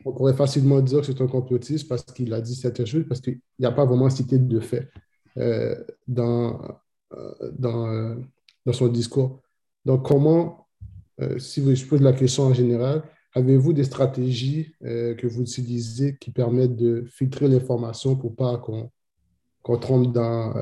on 0.09 0.13
pourrait 0.13 0.33
facilement 0.33 0.81
dire 0.81 1.01
que 1.01 1.05
c'est 1.05 1.21
un 1.21 1.27
complotiste 1.27 1.87
parce 1.87 2.03
qu'il 2.03 2.33
a 2.33 2.41
dit 2.41 2.55
certaines 2.55 2.87
choses, 2.87 3.05
parce 3.07 3.21
qu'il 3.21 3.39
n'y 3.59 3.65
a 3.65 3.71
pas 3.71 3.85
vraiment 3.85 4.09
cité 4.09 4.37
de 4.39 4.59
fait 4.59 4.89
euh, 5.37 5.75
dans, 6.07 6.59
euh, 7.13 7.51
dans, 7.57 7.87
euh, 7.87 8.15
dans, 8.65 8.73
son 8.73 8.87
discours. 8.87 9.41
Donc, 9.85 10.05
comment, 10.05 10.67
euh, 11.21 11.37
si 11.37 11.75
je 11.75 11.85
pose 11.85 12.01
la 12.01 12.13
question 12.13 12.43
en 12.43 12.53
général, 12.53 13.03
avez-vous 13.33 13.73
des 13.73 13.83
stratégies 13.83 14.73
euh, 14.83 15.13
que 15.13 15.27
vous 15.27 15.43
utilisez 15.43 16.17
qui 16.17 16.31
permettent 16.31 16.75
de 16.75 17.05
filtrer 17.07 17.47
l'information 17.47 18.15
pour 18.15 18.35
pas 18.35 18.57
qu'on 18.57 18.91
qu 19.63 19.79
trompe 19.79 20.11
dans, 20.11 20.53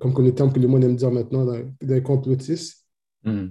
comme 0.00 0.24
le 0.24 0.34
terme 0.34 0.52
que 0.52 0.58
le 0.58 0.68
monde 0.68 0.84
aime 0.84 0.96
dire 0.96 1.10
maintenant, 1.10 1.44
dans, 1.44 1.58
dans 1.58 1.94
les 1.94 2.02
complotistes? 2.02 2.86
Mm. 3.24 3.48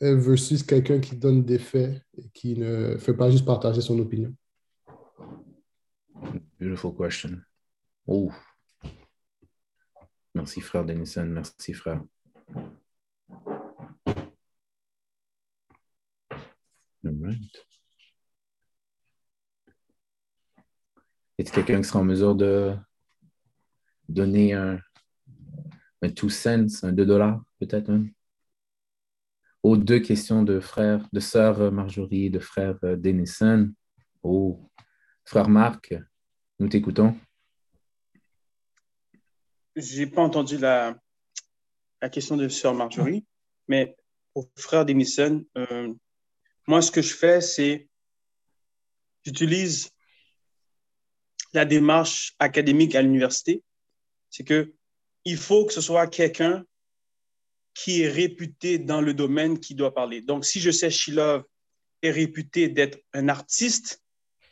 Versus 0.00 0.62
quelqu'un 0.62 0.98
qui 0.98 1.16
donne 1.16 1.44
des 1.44 1.58
faits 1.58 2.02
et 2.16 2.28
qui 2.30 2.56
ne 2.56 2.96
fait 2.96 3.14
pas 3.14 3.30
juste 3.30 3.44
partager 3.44 3.80
son 3.80 3.98
opinion. 3.98 4.34
Beautiful 6.58 6.96
question. 6.96 7.40
Oh. 8.06 8.30
Merci, 10.34 10.60
frère 10.60 10.84
Denison. 10.84 11.24
Merci, 11.26 11.72
frère. 11.74 12.02
All 17.02 17.16
right. 17.22 17.66
Est-ce 21.38 21.52
quelqu'un 21.52 21.78
qui 21.80 21.88
sera 21.88 22.00
en 22.00 22.04
mesure 22.04 22.34
de 22.34 22.76
donner 24.08 24.52
un, 24.52 24.78
un 26.02 26.10
two 26.10 26.28
cents, 26.28 26.66
un 26.82 26.92
deux 26.92 27.06
dollars, 27.06 27.42
peut-être? 27.58 27.90
Aux 29.62 29.76
deux 29.76 30.00
questions 30.00 30.42
de 30.42 30.58
frère, 30.58 31.06
de 31.12 31.20
sœur 31.20 31.70
Marjorie, 31.70 32.30
de 32.30 32.38
frère 32.38 32.78
Denison. 32.82 33.70
Oh, 34.22 34.70
frère 35.24 35.48
Marc, 35.48 35.94
nous 36.58 36.68
t'écoutons. 36.68 37.14
J'ai 39.76 40.06
pas 40.06 40.22
entendu 40.22 40.58
la, 40.58 40.96
la 42.00 42.08
question 42.08 42.36
de 42.36 42.48
sœur 42.48 42.74
Marjorie, 42.74 43.26
mais 43.68 43.96
au 44.34 44.50
frère 44.56 44.84
Denison, 44.84 45.44
euh, 45.56 45.92
moi, 46.66 46.82
ce 46.82 46.90
que 46.90 47.02
je 47.02 47.14
fais, 47.14 47.40
c'est 47.40 47.88
j'utilise 49.24 49.90
la 51.52 51.64
démarche 51.64 52.34
académique 52.38 52.94
à 52.94 53.02
l'université. 53.02 53.62
C'est 54.30 54.44
que 54.44 54.72
il 55.24 55.36
faut 55.36 55.66
que 55.66 55.72
ce 55.72 55.80
soit 55.80 56.06
quelqu'un 56.06 56.64
qui 57.82 58.02
est 58.02 58.08
réputé 58.08 58.78
dans 58.78 59.00
le 59.00 59.14
domaine 59.14 59.58
qui 59.58 59.74
doit 59.74 59.94
parler. 59.94 60.20
Donc, 60.20 60.44
si 60.44 60.60
je 60.60 60.70
sais 60.70 60.90
Shilov 60.90 61.44
est 62.02 62.10
réputé 62.10 62.68
d'être 62.68 62.98
un 63.14 63.28
artiste, 63.28 64.02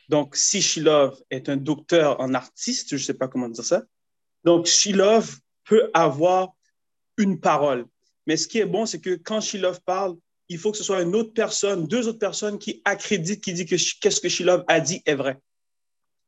donc 0.09 0.35
si 0.35 0.63
Shilov 0.63 1.21
est 1.31 1.51
un 1.51 1.59
docteur 1.59 2.19
en 2.21 2.33
artiste, 2.33 2.89
je 2.91 2.95
ne 2.95 3.01
sais 3.01 3.15
pas 3.15 3.29
comment 3.29 3.51
dire 3.51 3.65
ça, 3.65 3.83
donc 4.45 4.65
Shilov 4.65 5.39
peut 5.65 5.91
avoir 5.93 6.55
une 7.19 7.39
parole. 7.39 7.87
Mais 8.27 8.39
ce 8.39 8.49
qui 8.49 8.61
est 8.61 8.67
bon, 8.67 8.87
c'est 8.87 9.01
que 9.01 9.17
quand 9.17 9.43
Shilov 9.43 9.83
parle, 9.85 10.17
il 10.49 10.57
faut 10.57 10.73
que 10.73 10.79
ce 10.79 10.85
soit 10.85 11.03
une 11.03 11.15
autre 11.15 11.35
personne, 11.35 11.87
deux 11.87 12.09
autres 12.09 12.19
personnes 12.19 12.59
qui 12.59 12.81
accréditent, 12.87 13.45
qui 13.45 13.53
disent 13.53 13.67
que 13.67 14.01
qu'est-ce 14.01 14.23
que 14.23 14.31
Shilov 14.31 14.65
a 14.69 14.81
dit 14.81 15.03
est 15.05 15.15
vrai. 15.15 15.39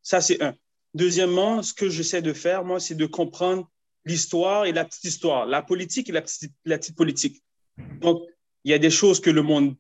Ça, 0.03 0.21
c'est 0.21 0.43
un. 0.43 0.55
Deuxièmement, 0.93 1.63
ce 1.63 1.73
que 1.73 1.89
j'essaie 1.89 2.21
de 2.21 2.35
faire, 2.35 2.63
moi, 2.63 2.79
c'est 2.79 2.95
de 2.95 3.07
comprendre 3.07 3.71
l'histoire 4.05 4.65
et 4.67 4.73
la 4.73 4.85
petite 4.85 5.05
histoire, 5.05 5.47
la 5.47 5.63
politique 5.63 6.09
et 6.09 6.13
la 6.13 6.23
petite, 6.23 6.53
la 6.65 6.79
petite 6.79 6.97
politique. 6.97 7.43
Donc, 8.01 8.23
il 8.65 8.71
y 8.71 8.75
a 8.75 8.79
des 8.79 8.91
choses 8.91 9.21
que 9.21 9.31
le 9.31 9.43
monde 9.43 9.77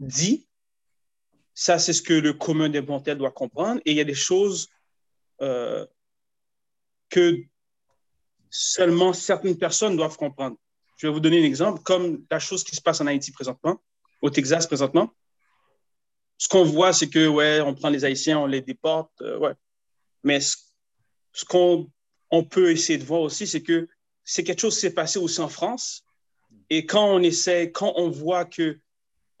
dit. 0.00 0.46
Ça, 1.54 1.78
c'est 1.78 1.92
ce 1.92 2.02
que 2.02 2.14
le 2.14 2.32
commun 2.32 2.68
des 2.68 2.80
mortels 2.80 3.18
doit 3.18 3.32
comprendre. 3.32 3.80
Et 3.84 3.90
il 3.90 3.96
y 3.96 4.00
a 4.00 4.04
des 4.04 4.14
choses 4.14 4.68
euh, 5.40 5.84
que 7.10 7.42
seulement 8.50 9.12
certaines 9.12 9.58
personnes 9.58 9.96
doivent 9.96 10.16
comprendre. 10.16 10.56
Je 10.96 11.06
vais 11.06 11.12
vous 11.12 11.20
donner 11.20 11.40
un 11.40 11.44
exemple, 11.44 11.82
comme 11.82 12.24
la 12.30 12.38
chose 12.38 12.64
qui 12.64 12.76
se 12.76 12.80
passe 12.80 13.00
en 13.00 13.06
Haïti 13.06 13.32
présentement, 13.32 13.80
au 14.22 14.30
Texas 14.30 14.66
présentement. 14.66 15.12
Ce 16.38 16.48
qu'on 16.48 16.64
voit, 16.64 16.92
c'est 16.92 17.08
que, 17.08 17.26
ouais, 17.26 17.60
on 17.60 17.74
prend 17.74 17.88
les 17.88 18.04
Haïtiens, 18.04 18.38
on 18.38 18.46
les 18.46 18.60
déporte, 18.60 19.10
euh, 19.22 19.38
ouais. 19.38 19.54
Mais 20.22 20.40
ce, 20.40 20.56
ce 21.32 21.44
qu'on 21.44 21.90
on 22.30 22.44
peut 22.44 22.70
essayer 22.70 22.98
de 22.98 23.04
voir 23.04 23.22
aussi, 23.22 23.46
c'est 23.46 23.62
que 23.62 23.88
c'est 24.24 24.44
quelque 24.44 24.60
chose 24.60 24.74
qui 24.74 24.80
s'est 24.80 24.94
passé 24.94 25.18
aussi 25.18 25.40
en 25.40 25.48
France. 25.48 26.04
Et 26.70 26.84
quand 26.84 27.14
on 27.14 27.22
essaie, 27.22 27.72
quand 27.72 27.94
on 27.96 28.10
voit 28.10 28.44
que 28.44 28.78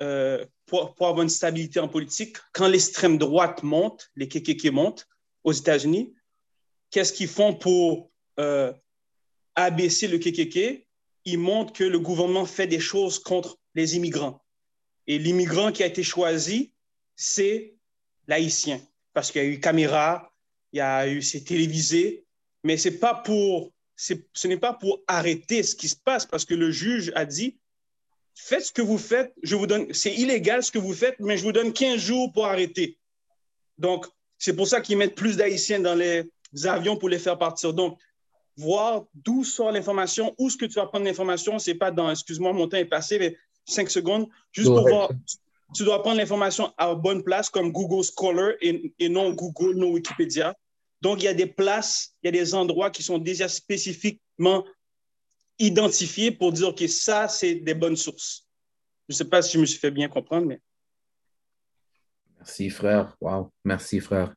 euh, 0.02 0.44
pour, 0.66 0.94
avoir 0.98 1.22
une 1.22 1.28
stabilité 1.28 1.80
en 1.80 1.88
politique, 1.88 2.36
quand 2.52 2.68
l'extrême 2.68 3.18
droite 3.18 3.62
monte, 3.62 4.10
les 4.16 4.28
KKK 4.28 4.70
montent 4.70 5.06
aux 5.44 5.52
États-Unis, 5.52 6.14
qu'est-ce 6.90 7.12
qu'ils 7.12 7.28
font 7.28 7.54
pour 7.54 8.10
euh, 8.38 8.72
abaisser 9.54 10.08
le 10.08 10.18
KKK 10.18 10.86
Ils 11.24 11.38
montrent 11.38 11.72
que 11.72 11.84
le 11.84 11.98
gouvernement 11.98 12.46
fait 12.46 12.66
des 12.66 12.80
choses 12.80 13.18
contre 13.18 13.58
les 13.74 13.96
immigrants. 13.96 14.42
Et 15.06 15.18
l'immigrant 15.18 15.72
qui 15.72 15.82
a 15.82 15.86
été 15.86 16.02
choisi, 16.02 16.72
c'est 17.16 17.74
l'haïtien. 18.26 18.80
Parce 19.12 19.32
qu'il 19.32 19.42
y 19.42 19.44
a 19.44 19.48
eu 19.48 19.60
caméra, 19.60 20.32
il 20.72 20.78
y 20.78 20.80
a 20.80 21.08
eu, 21.08 21.22
c'est 21.22 21.44
télévisé, 21.44 22.26
mais 22.68 22.76
c'est 22.76 22.98
pas 22.98 23.14
pour, 23.14 23.72
ce 23.96 24.46
n'est 24.46 24.58
pas 24.58 24.74
pour 24.74 25.00
arrêter 25.06 25.62
ce 25.62 25.74
qui 25.74 25.88
se 25.88 25.96
passe 25.96 26.26
parce 26.26 26.44
que 26.44 26.52
le 26.52 26.70
juge 26.70 27.10
a 27.14 27.24
dit 27.24 27.56
faites 28.34 28.66
ce 28.66 28.72
que 28.72 28.82
vous 28.82 28.98
faites, 28.98 29.32
je 29.42 29.56
vous 29.56 29.66
donne, 29.66 29.90
c'est 29.94 30.14
illégal 30.14 30.62
ce 30.62 30.70
que 30.70 30.78
vous 30.78 30.92
faites, 30.92 31.16
mais 31.18 31.38
je 31.38 31.44
vous 31.44 31.52
donne 31.52 31.72
15 31.72 31.98
jours 31.98 32.30
pour 32.30 32.44
arrêter. 32.44 32.98
Donc, 33.78 34.06
c'est 34.36 34.54
pour 34.54 34.66
ça 34.68 34.82
qu'ils 34.82 34.98
mettent 34.98 35.14
plus 35.14 35.38
d'Haïtiens 35.38 35.80
dans 35.80 35.94
les 35.94 36.30
avions 36.64 36.98
pour 36.98 37.08
les 37.08 37.18
faire 37.18 37.38
partir. 37.38 37.72
Donc, 37.72 37.98
voir 38.58 39.06
d'où 39.14 39.44
sort 39.44 39.72
l'information, 39.72 40.34
où 40.36 40.48
est-ce 40.48 40.58
que 40.58 40.66
tu 40.66 40.74
vas 40.74 40.84
prendre 40.84 41.06
l'information, 41.06 41.58
c'est 41.58 41.74
pas 41.74 41.90
dans, 41.90 42.10
excuse-moi, 42.10 42.52
mon 42.52 42.68
temps 42.68 42.76
est 42.76 42.84
passé, 42.84 43.18
mais 43.18 43.34
5 43.64 43.88
secondes, 43.88 44.28
juste 44.52 44.68
pour 44.68 44.86
voir, 44.86 45.10
tu 45.74 45.84
dois 45.84 46.02
prendre 46.02 46.18
l'information 46.18 46.70
à 46.76 46.94
bonne 46.94 47.24
place 47.24 47.48
comme 47.48 47.72
Google 47.72 48.04
Scholar 48.04 48.50
et, 48.60 48.92
et 48.98 49.08
non 49.08 49.30
Google, 49.30 49.74
non 49.78 49.92
Wikipédia. 49.92 50.54
Donc, 51.00 51.22
il 51.22 51.24
y 51.24 51.28
a 51.28 51.34
des 51.34 51.46
places, 51.46 52.14
il 52.22 52.26
y 52.26 52.28
a 52.28 52.32
des 52.32 52.54
endroits 52.54 52.90
qui 52.90 53.02
sont 53.02 53.18
déjà 53.18 53.48
spécifiquement 53.48 54.64
identifiés 55.58 56.30
pour 56.30 56.52
dire 56.52 56.74
que 56.74 56.86
ça, 56.86 57.28
c'est 57.28 57.56
des 57.56 57.74
bonnes 57.74 57.96
sources. 57.96 58.46
Je 59.08 59.14
ne 59.14 59.16
sais 59.16 59.24
pas 59.24 59.42
si 59.42 59.54
je 59.54 59.60
me 59.60 59.66
suis 59.66 59.78
fait 59.78 59.90
bien 59.90 60.08
comprendre, 60.08 60.46
mais. 60.46 60.60
Merci, 62.36 62.70
frère. 62.70 63.16
Wow. 63.20 63.52
Merci, 63.64 64.00
frère. 64.00 64.34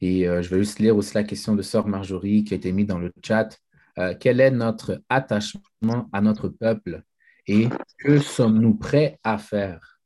Et 0.00 0.28
euh, 0.28 0.42
je 0.42 0.50
vais 0.50 0.58
juste 0.58 0.78
lire 0.78 0.96
aussi 0.96 1.14
la 1.14 1.24
question 1.24 1.54
de 1.54 1.62
Sœur 1.62 1.86
Marjorie 1.86 2.44
qui 2.44 2.54
a 2.54 2.56
été 2.56 2.72
mise 2.72 2.86
dans 2.86 2.98
le 2.98 3.12
chat. 3.24 3.58
Euh, 3.98 4.14
quel 4.18 4.40
est 4.40 4.50
notre 4.50 5.00
attachement 5.08 6.08
à 6.12 6.20
notre 6.20 6.48
peuple 6.48 7.02
et 7.46 7.68
que 7.98 8.18
sommes-nous 8.18 8.74
prêts 8.74 9.18
à 9.22 9.38
faire? 9.38 10.00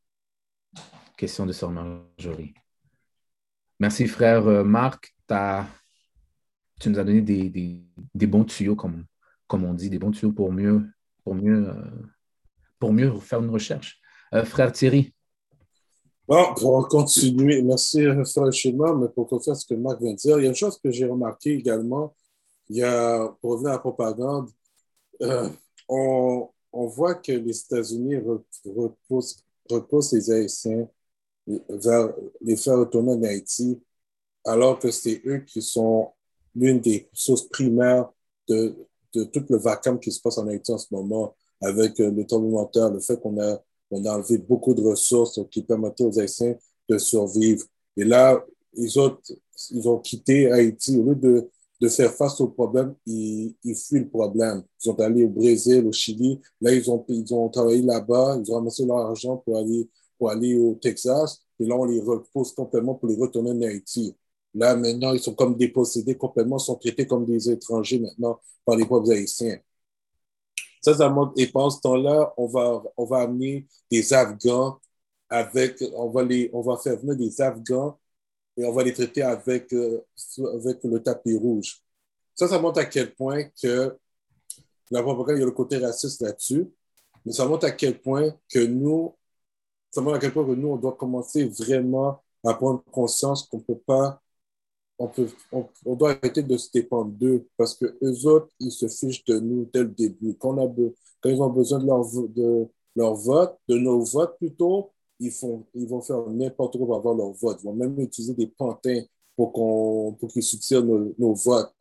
Question 1.17 1.47
de 1.47 1.53
Sœur 1.53 1.71
Marjorie. 1.71 2.55
Merci, 3.81 4.09
frère 4.09 4.49
euh, 4.49 4.65
Marc. 4.65 5.15
Tu 6.81 6.91
nous 6.91 6.99
as 6.99 7.05
donné 7.05 7.21
des, 7.21 8.27
bons 8.27 8.45
tuyaux, 8.45 8.75
comme, 8.75 9.05
on 9.53 9.73
dit, 9.73 9.89
des 9.89 10.01
bons 10.01 10.11
tuyaux 10.11 10.33
pour 10.33 10.53
mieux, 10.53 10.85
euh, 11.29 13.21
faire 13.21 13.41
une 13.41 13.51
recherche. 13.51 14.01
Euh, 14.35 14.45
frère 14.45 14.73
Thierry. 14.73 15.15
Bon, 16.27 16.55
pour 16.55 16.89
continuer, 16.89 17.63
merci, 17.63 18.05
frère 18.25 18.53
Schéma, 18.53 18.95
mais 18.95 19.09
pour 19.09 19.29
faire 19.43 19.57
ce 19.57 19.65
que 19.65 19.75
Marc 19.75 20.01
vient 20.01 20.13
de 20.13 20.17
dire, 20.17 20.39
il 20.39 20.43
y 20.43 20.47
a 20.47 20.51
une 20.51 20.57
chose 20.57 20.79
que 20.79 20.91
j'ai 20.91 21.07
remarqué 21.07 21.55
également, 21.55 22.15
il 22.69 22.79
y 22.79 22.83
a, 22.83 23.29
pour 23.41 23.53
revenir 23.53 23.71
à 23.71 23.75
la 23.75 23.79
propagande, 23.79 24.51
on, 25.89 26.51
voit 26.73 27.15
que 27.15 27.33
les 27.33 27.61
États-Unis 27.61 28.17
repoussent, 28.65 29.45
repoussent 29.71 30.13
les 30.13 30.31
Haïtiens 30.31 30.89
vers 31.69 32.13
les 32.41 32.57
faire 32.57 32.79
retourner 32.79 33.13
en 33.13 33.23
Haïti, 33.23 33.81
alors 34.45 34.79
que 34.79 34.91
c'est 34.91 35.23
eux 35.27 35.41
qui 35.41 35.63
sont 35.63 36.11
l'une 36.55 36.81
des 36.81 37.09
sources 37.13 37.49
primaires 37.49 38.09
de, 38.49 38.75
de, 39.15 39.25
tout 39.25 39.45
le 39.49 39.59
vacuum 39.59 39.99
qui 39.99 40.11
se 40.11 40.21
passe 40.21 40.39
en 40.39 40.47
Haïti 40.47 40.73
en 40.73 40.79
ce 40.79 40.87
moment, 40.91 41.35
avec 41.61 42.01
euh, 42.01 42.11
le 42.11 42.27
tremblement 42.27 42.71
le 42.75 43.01
fait 43.01 43.21
qu'on 43.21 43.41
a, 43.41 43.63
on 43.91 44.05
a 44.05 44.15
enlevé 44.15 44.39
beaucoup 44.39 44.75
de 44.75 44.83
ressources 44.83 45.41
qui 45.51 45.63
permettaient 45.63 46.05
aux 46.05 46.19
Haïtiens 46.19 46.57
de 46.89 46.99
survivre. 46.99 47.65
Et 47.97 48.05
là, 48.05 48.45
ils 48.75 48.99
ont, 48.99 49.17
ils 49.71 49.89
ont 49.89 49.99
quitté 49.99 50.51
Haïti. 50.51 50.97
Au 50.99 51.05
lieu 51.05 51.15
de, 51.15 51.51
de 51.81 51.89
faire 51.89 52.13
face 52.13 52.41
au 52.41 52.49
problème, 52.49 52.95
ils, 53.07 53.55
ils 53.65 53.77
fuient 53.77 54.01
le 54.01 54.09
problème. 54.09 54.63
Ils 54.81 54.85
sont 54.85 55.01
allés 55.01 55.25
au 55.25 55.29
Brésil, 55.29 55.87
au 55.87 55.93
Chili. 55.93 56.41
Là, 56.61 56.73
ils 56.73 56.91
ont, 56.91 57.05
ils 57.09 57.35
ont 57.35 57.49
travaillé 57.49 57.83
là-bas. 57.83 58.39
Ils 58.43 58.51
ont 58.53 58.57
ramassé 58.57 58.85
leur 58.85 58.99
argent 58.99 59.39
pour 59.39 59.59
aller 59.59 59.89
pour 60.19 60.31
aller 60.31 60.59
au 60.59 60.75
Texas, 60.75 61.41
et 61.61 61.65
là, 61.65 61.77
on 61.77 61.85
les 61.85 62.01
repose 62.01 62.55
complètement 62.55 62.95
pour 62.95 63.09
les 63.09 63.17
retourner 63.17 63.51
en 63.51 63.63
Haïti. 63.63 64.17
Là, 64.55 64.77
maintenant, 64.77 65.13
ils 65.13 65.21
sont 65.21 65.35
comme 65.35 65.57
dépossédés 65.57 66.17
complètement, 66.17 66.59
sont 66.59 66.77
traités 66.77 67.07
comme 67.07 67.25
des 67.27 67.51
étrangers 67.51 67.99
maintenant 67.99 68.41
par 68.65 68.77
les 68.77 68.87
peuples 68.87 69.13
haïtiens. 69.13 69.59
Ça, 70.81 70.95
ça 70.95 71.15
et 71.37 71.47
pendant 71.49 71.71
ce 71.71 71.81
temps-là, 71.81 72.33
on 72.37 72.47
va, 72.47 72.83
on 72.97 73.05
va 73.05 73.19
amener 73.19 73.67
des 73.91 74.13
Afghans 74.13 74.79
avec, 75.29 75.85
on 75.95 76.09
va, 76.09 76.23
les, 76.23 76.51
on 76.53 76.63
va 76.63 76.77
faire 76.77 76.99
venir 76.99 77.17
des 77.17 77.41
Afghans 77.41 77.99
et 78.57 78.65
on 78.65 78.73
va 78.73 78.83
les 78.83 78.93
traiter 78.93 79.23
avec, 79.23 79.73
euh, 79.73 80.01
avec 80.55 80.83
le 80.85 81.03
tapis 81.03 81.37
rouge. 81.37 81.83
Ça, 82.35 82.49
ça 82.49 82.59
montre 82.59 82.81
à 82.81 82.85
quel 82.85 83.15
point 83.15 83.45
que 83.61 83.97
la 84.91 85.03
propagande, 85.03 85.37
il 85.37 85.41
y 85.41 85.43
a 85.43 85.47
le 85.47 85.53
côté 85.53 85.79
raciste 85.79 86.23
là-dessus, 86.23 86.67
mais 87.25 87.33
ça 87.33 87.45
montre 87.47 87.67
à 87.67 87.71
quel 87.73 88.01
point 88.01 88.33
que 88.49 88.61
nous, 88.61 89.15
à 90.15 90.19
quel 90.19 90.33
point 90.33 90.45
nous, 90.57 90.69
on 90.69 90.77
doit 90.77 90.97
commencer 90.97 91.45
vraiment 91.49 92.21
à 92.45 92.55
prendre 92.55 92.83
conscience 92.91 93.43
qu'on 93.47 93.61
peut 93.61 93.79
pas, 93.79 94.21
on, 94.99 95.09
peut, 95.09 95.29
on, 95.53 95.97
doit 95.97 96.13
arrêter 96.13 96.43
de 96.43 96.57
se 96.57 96.71
dépendre 96.73 97.13
d'eux 97.13 97.47
parce 97.57 97.75
que 97.75 97.99
eux 98.03 98.27
autres, 98.27 98.49
ils 98.61 98.73
se 98.73 98.89
fichent 98.89 99.25
de 99.25 99.39
nous 99.39 99.69
dès 99.73 99.83
le 99.83 99.89
début. 99.89 100.35
Quand 100.39 100.57
ils 101.25 101.43
ont 101.43 101.51
besoin 101.51 101.79
de 101.79 101.87
leur, 101.87 102.05
de 102.29 102.69
leur 102.97 103.15
vote, 103.15 103.59
de 103.69 103.77
nos 103.79 104.03
votes 104.05 104.37
plutôt, 104.39 104.91
ils, 105.21 105.31
font, 105.33 105.67
ils 105.75 105.89
vont 105.89 106.01
faire 106.01 106.27
n'importe 106.29 106.77
quoi 106.79 106.87
pour 106.87 106.97
avoir 106.97 107.15
leur 107.15 107.33
vote. 107.33 107.59
Ils 107.63 107.67
vont 107.67 107.75
même 107.75 107.99
utiliser 108.01 108.35
des 108.35 108.49
pantins 108.49 109.03
pour 109.37 109.53
qu'on 109.53 110.17
pour 110.19 110.31
qu'ils 110.31 110.43
soutiennent 110.43 110.87
nos, 110.87 111.15
nos 111.19 111.35
votes. 111.35 111.73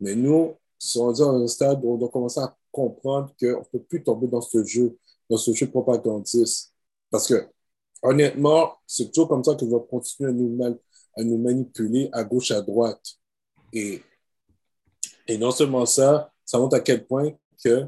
Mais 0.00 0.14
nous, 0.14 0.54
si 0.78 0.98
on 0.98 1.12
est 1.12 1.20
à 1.20 1.26
un 1.26 1.46
stade 1.46 1.80
où 1.84 1.94
on 1.94 1.96
doit 1.96 2.08
commencer 2.10 2.40
à 2.40 2.56
comprendre 2.76 3.32
qu'on 3.40 3.46
ne 3.60 3.64
peut 3.72 3.82
plus 3.82 4.02
tomber 4.02 4.26
dans 4.28 4.42
ce 4.42 4.62
jeu, 4.64 4.98
dans 5.30 5.38
ce 5.38 5.52
jeu 5.52 5.68
propagandiste. 5.70 6.74
Parce 7.10 7.26
que, 7.28 7.48
honnêtement, 8.06 8.74
c'est 8.86 9.10
toujours 9.12 9.28
comme 9.28 9.44
ça 9.44 9.54
qu'ils 9.54 9.70
vont 9.70 9.80
continuer 9.80 10.30
à 10.30 10.32
nous, 10.32 10.78
à 11.16 11.24
nous 11.24 11.38
manipuler 11.38 12.08
à 12.12 12.24
gauche, 12.24 12.50
à 12.50 12.60
droite. 12.60 13.02
Et, 13.72 14.02
et 15.26 15.38
non 15.38 15.50
seulement 15.50 15.86
ça, 15.86 16.32
ça 16.44 16.58
montre 16.58 16.76
à 16.76 16.80
quel 16.80 17.06
point 17.06 17.32
que 17.62 17.86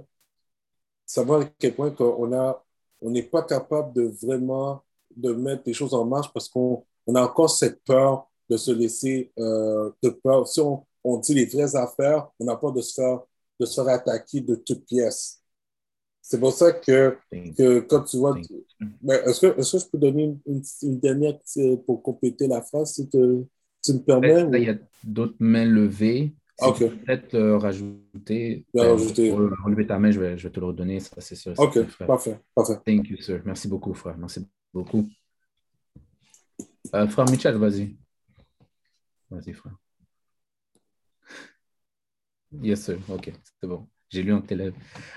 ça 1.07 1.23
à 1.23 1.45
quel 1.59 1.75
point 1.75 1.91
qu'on 1.91 2.33
a 2.33 2.65
on 3.01 3.11
n'est 3.11 3.23
pas 3.23 3.43
capable 3.43 3.95
de 3.95 4.13
vraiment 4.23 4.83
de 5.17 5.33
mettre 5.33 5.63
les 5.67 5.73
choses 5.73 5.95
en 5.95 6.05
marche 6.05 6.33
parce 6.33 6.49
qu'on 6.49 6.85
on 7.07 7.15
a 7.15 7.23
encore 7.23 7.51
cette 7.51 7.83
peur 7.85 8.29
de 8.49 8.57
se 8.57 8.71
laisser 8.71 9.33
euh, 9.39 9.91
de 10.03 10.11
peur. 10.11 10.47
Si 10.49 10.61
on, 10.61 10.85
on, 11.05 11.19
dit 11.19 11.35
les 11.35 11.47
vraies 11.47 11.77
affaires, 11.77 12.29
on 12.39 12.49
a 12.49 12.57
peur 12.57 12.73
de 12.73 12.81
se 12.81 12.95
faire, 12.95 13.21
de 13.59 13.67
se 13.67 13.75
faire 13.75 13.93
attaquer 13.93 14.41
de 14.41 14.55
toutes 14.57 14.85
pièces. 14.85 15.43
C'est 16.31 16.39
pour 16.39 16.53
ça 16.53 16.73
que, 16.73 17.17
que 17.57 17.81
comme 17.81 18.05
tu 18.05 18.19
vois, 18.19 18.39
est-ce 18.39 19.41
que, 19.41 19.47
est 19.47 19.73
que, 19.73 19.79
je 19.79 19.91
peux 19.91 19.97
donner 19.97 20.37
une, 20.45 20.63
une, 20.83 21.01
dernière 21.01 21.39
pour 21.87 22.03
compléter 22.03 22.47
la 22.47 22.61
phrase, 22.61 22.93
si 22.93 23.09
tu 23.09 23.19
me 23.19 23.99
permets? 24.01 24.47
il 24.61 24.67
y 24.67 24.69
a 24.69 24.77
d'autres 25.03 25.37
mains 25.39 25.65
levées. 25.65 26.35
Peut-être 26.59 27.35
euh, 27.35 27.57
rajouter, 27.57 28.67
ben, 28.75 28.91
rajouter. 28.91 29.31
Pour 29.31 29.39
relever 29.65 29.87
ta 29.87 29.99
main, 29.99 30.11
je 30.11 30.21
vais, 30.21 30.37
je 30.37 30.49
vais 30.49 30.53
te 30.53 30.61
le 30.61 30.67
redonner, 30.67 31.01
ça 31.01 31.19
c'est 31.19 31.35
sûr. 31.35 31.55
Ok, 31.57 31.79
parfait, 32.07 32.39
parfait. 32.55 32.79
Thank 32.85 33.09
you, 33.09 33.17
sir. 33.17 33.41
Merci 33.47 33.67
beaucoup, 33.67 33.95
frère. 33.95 34.19
Merci 34.19 34.47
beaucoup. 34.75 35.09
Euh, 36.95 37.09
frère 37.09 37.31
Michel, 37.31 37.57
vas-y. 37.57 37.97
Vas-y, 39.31 39.55
frère. 39.55 39.79
Yes, 42.61 42.83
sir. 42.83 42.99
OK, 43.09 43.33
c'est 43.63 43.67
bon. 43.67 43.89
J'ai 44.11 44.23
lu 44.23 44.35
en 44.35 44.43
télé. 44.43 44.73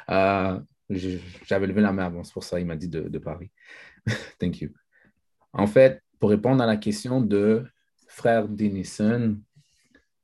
Euh, 0.10 0.60
J'avais 0.92 1.68
levé 1.68 1.82
la 1.82 1.92
main 1.92 2.06
avant, 2.06 2.24
c'est 2.24 2.34
pour 2.34 2.44
ça 2.44 2.58
qu'il 2.58 2.68
m'a 2.68 2.76
dit 2.76 2.90
de, 2.90 3.18
parler. 3.20 3.52
Thank 4.40 4.62
you. 4.62 4.70
En 5.54 5.68
fait, 5.68 6.02
pour 6.20 6.30
répondre 6.30 6.62
à 6.62 6.66
la 6.66 6.78
question 6.78 7.22
de 7.22 7.66
frère 8.08 8.48
Denison, 8.48 9.40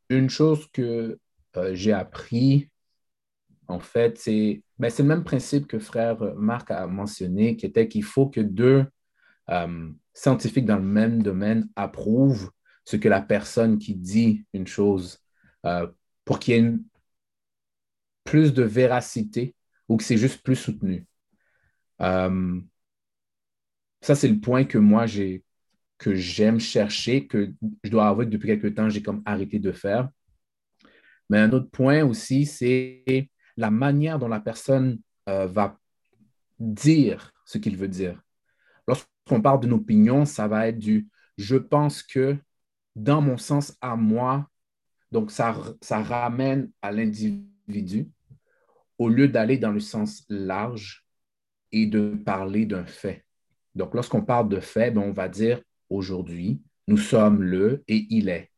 une 0.10 0.30
chose 0.30 0.68
que 0.72 1.20
euh, 1.56 1.74
j'ai 1.74 1.94
appris, 1.94 2.70
en 3.68 3.80
fait, 3.80 4.18
c'est 4.18 4.64
ben, 4.80 4.92
le 4.98 5.04
même 5.04 5.24
principe 5.24 5.68
que 5.68 5.80
frère 5.80 6.36
Marc 6.36 6.72
a 6.72 6.88
mentionné, 6.88 7.58
qui 7.58 7.66
était 7.66 7.88
qu'il 7.88 8.04
faut 8.04 8.28
que 8.28 8.42
deux 8.42 8.86
euh, 9.50 9.90
scientifiques 10.14 10.66
dans 10.66 10.78
le 10.78 10.84
même 10.84 11.22
domaine 11.24 11.70
approuvent 11.76 12.52
ce 12.86 12.96
que 12.96 13.10
la 13.10 13.22
personne 13.22 13.80
qui 13.80 13.96
dit 13.96 14.46
une 14.54 14.68
chose 14.68 15.20
euh, 15.66 15.88
pour 16.26 16.40
qu'il 16.40 16.56
y 16.56 16.58
ait 16.58 16.74
plus 18.24 18.54
de 18.54 18.64
véracité 18.64 19.56
ou 19.88 19.98
que 19.98 20.04
c'est 20.04 20.18
juste 20.18 20.44
plus 20.44 20.56
soutenu. 20.56 21.06
Euh, 22.02 22.62
ça, 24.02 24.16
c'est 24.16 24.28
le 24.28 24.40
point 24.40 24.64
que 24.66 24.78
moi, 24.78 25.06
j'ai 25.06 25.44
que 25.98 26.14
j'aime 26.14 26.60
chercher, 26.60 27.26
que 27.28 27.54
je 27.84 27.90
dois 27.90 28.08
avouer 28.08 28.26
que 28.26 28.30
depuis 28.32 28.48
quelques 28.48 28.76
temps, 28.76 28.90
j'ai 28.90 29.02
comme 29.02 29.24
arrêté 29.26 29.58
de 29.60 29.72
faire. 29.72 30.10
Mais 31.30 31.40
un 31.40 31.52
autre 31.52 31.70
point 31.72 32.04
aussi, 32.04 32.46
c'est 32.46 33.30
la 33.58 33.72
manière 33.72 34.20
dont 34.20 34.28
la 34.28 34.40
personne 34.40 35.00
euh, 35.28 35.48
va 35.48 35.80
dire 36.60 37.34
ce 37.46 37.58
qu'il 37.58 37.78
veut 37.78 37.88
dire. 37.88 38.22
Lorsqu'on 38.88 39.42
parle 39.42 39.62
d'une 39.62 39.74
opinion, 39.74 40.26
ça 40.26 40.48
va 40.48 40.68
être 40.68 40.80
du 40.80 41.10
je 41.38 41.56
pense 41.56 42.02
que 42.02 42.38
dans 42.96 43.22
mon 43.22 43.38
sens 43.38 43.78
à 43.82 43.96
moi, 43.96 44.50
donc 45.12 45.32
ça, 45.32 45.56
ça 45.82 46.02
ramène 46.02 46.72
à 46.82 46.92
l'individu 46.92 48.10
au 48.98 49.10
lieu 49.10 49.28
d'aller 49.28 49.58
dans 49.58 49.72
le 49.72 49.80
sens 49.80 50.26
large 50.30 51.06
et 51.72 51.86
de 51.86 52.16
parler 52.26 52.66
d'un 52.66 52.86
fait. 52.86 53.26
Donc, 53.76 53.94
lorsqu'on 53.94 54.24
parle 54.24 54.50
de 54.50 54.60
fait, 54.60 54.92
ben, 54.92 55.02
on 55.02 55.12
va 55.12 55.30
dire 55.30 55.62
aujourd'hui, 55.90 56.62
nous 56.88 56.98
sommes 56.98 57.44
le 57.44 57.84
et 57.88 58.08
il 58.10 58.30
est. 58.30 58.52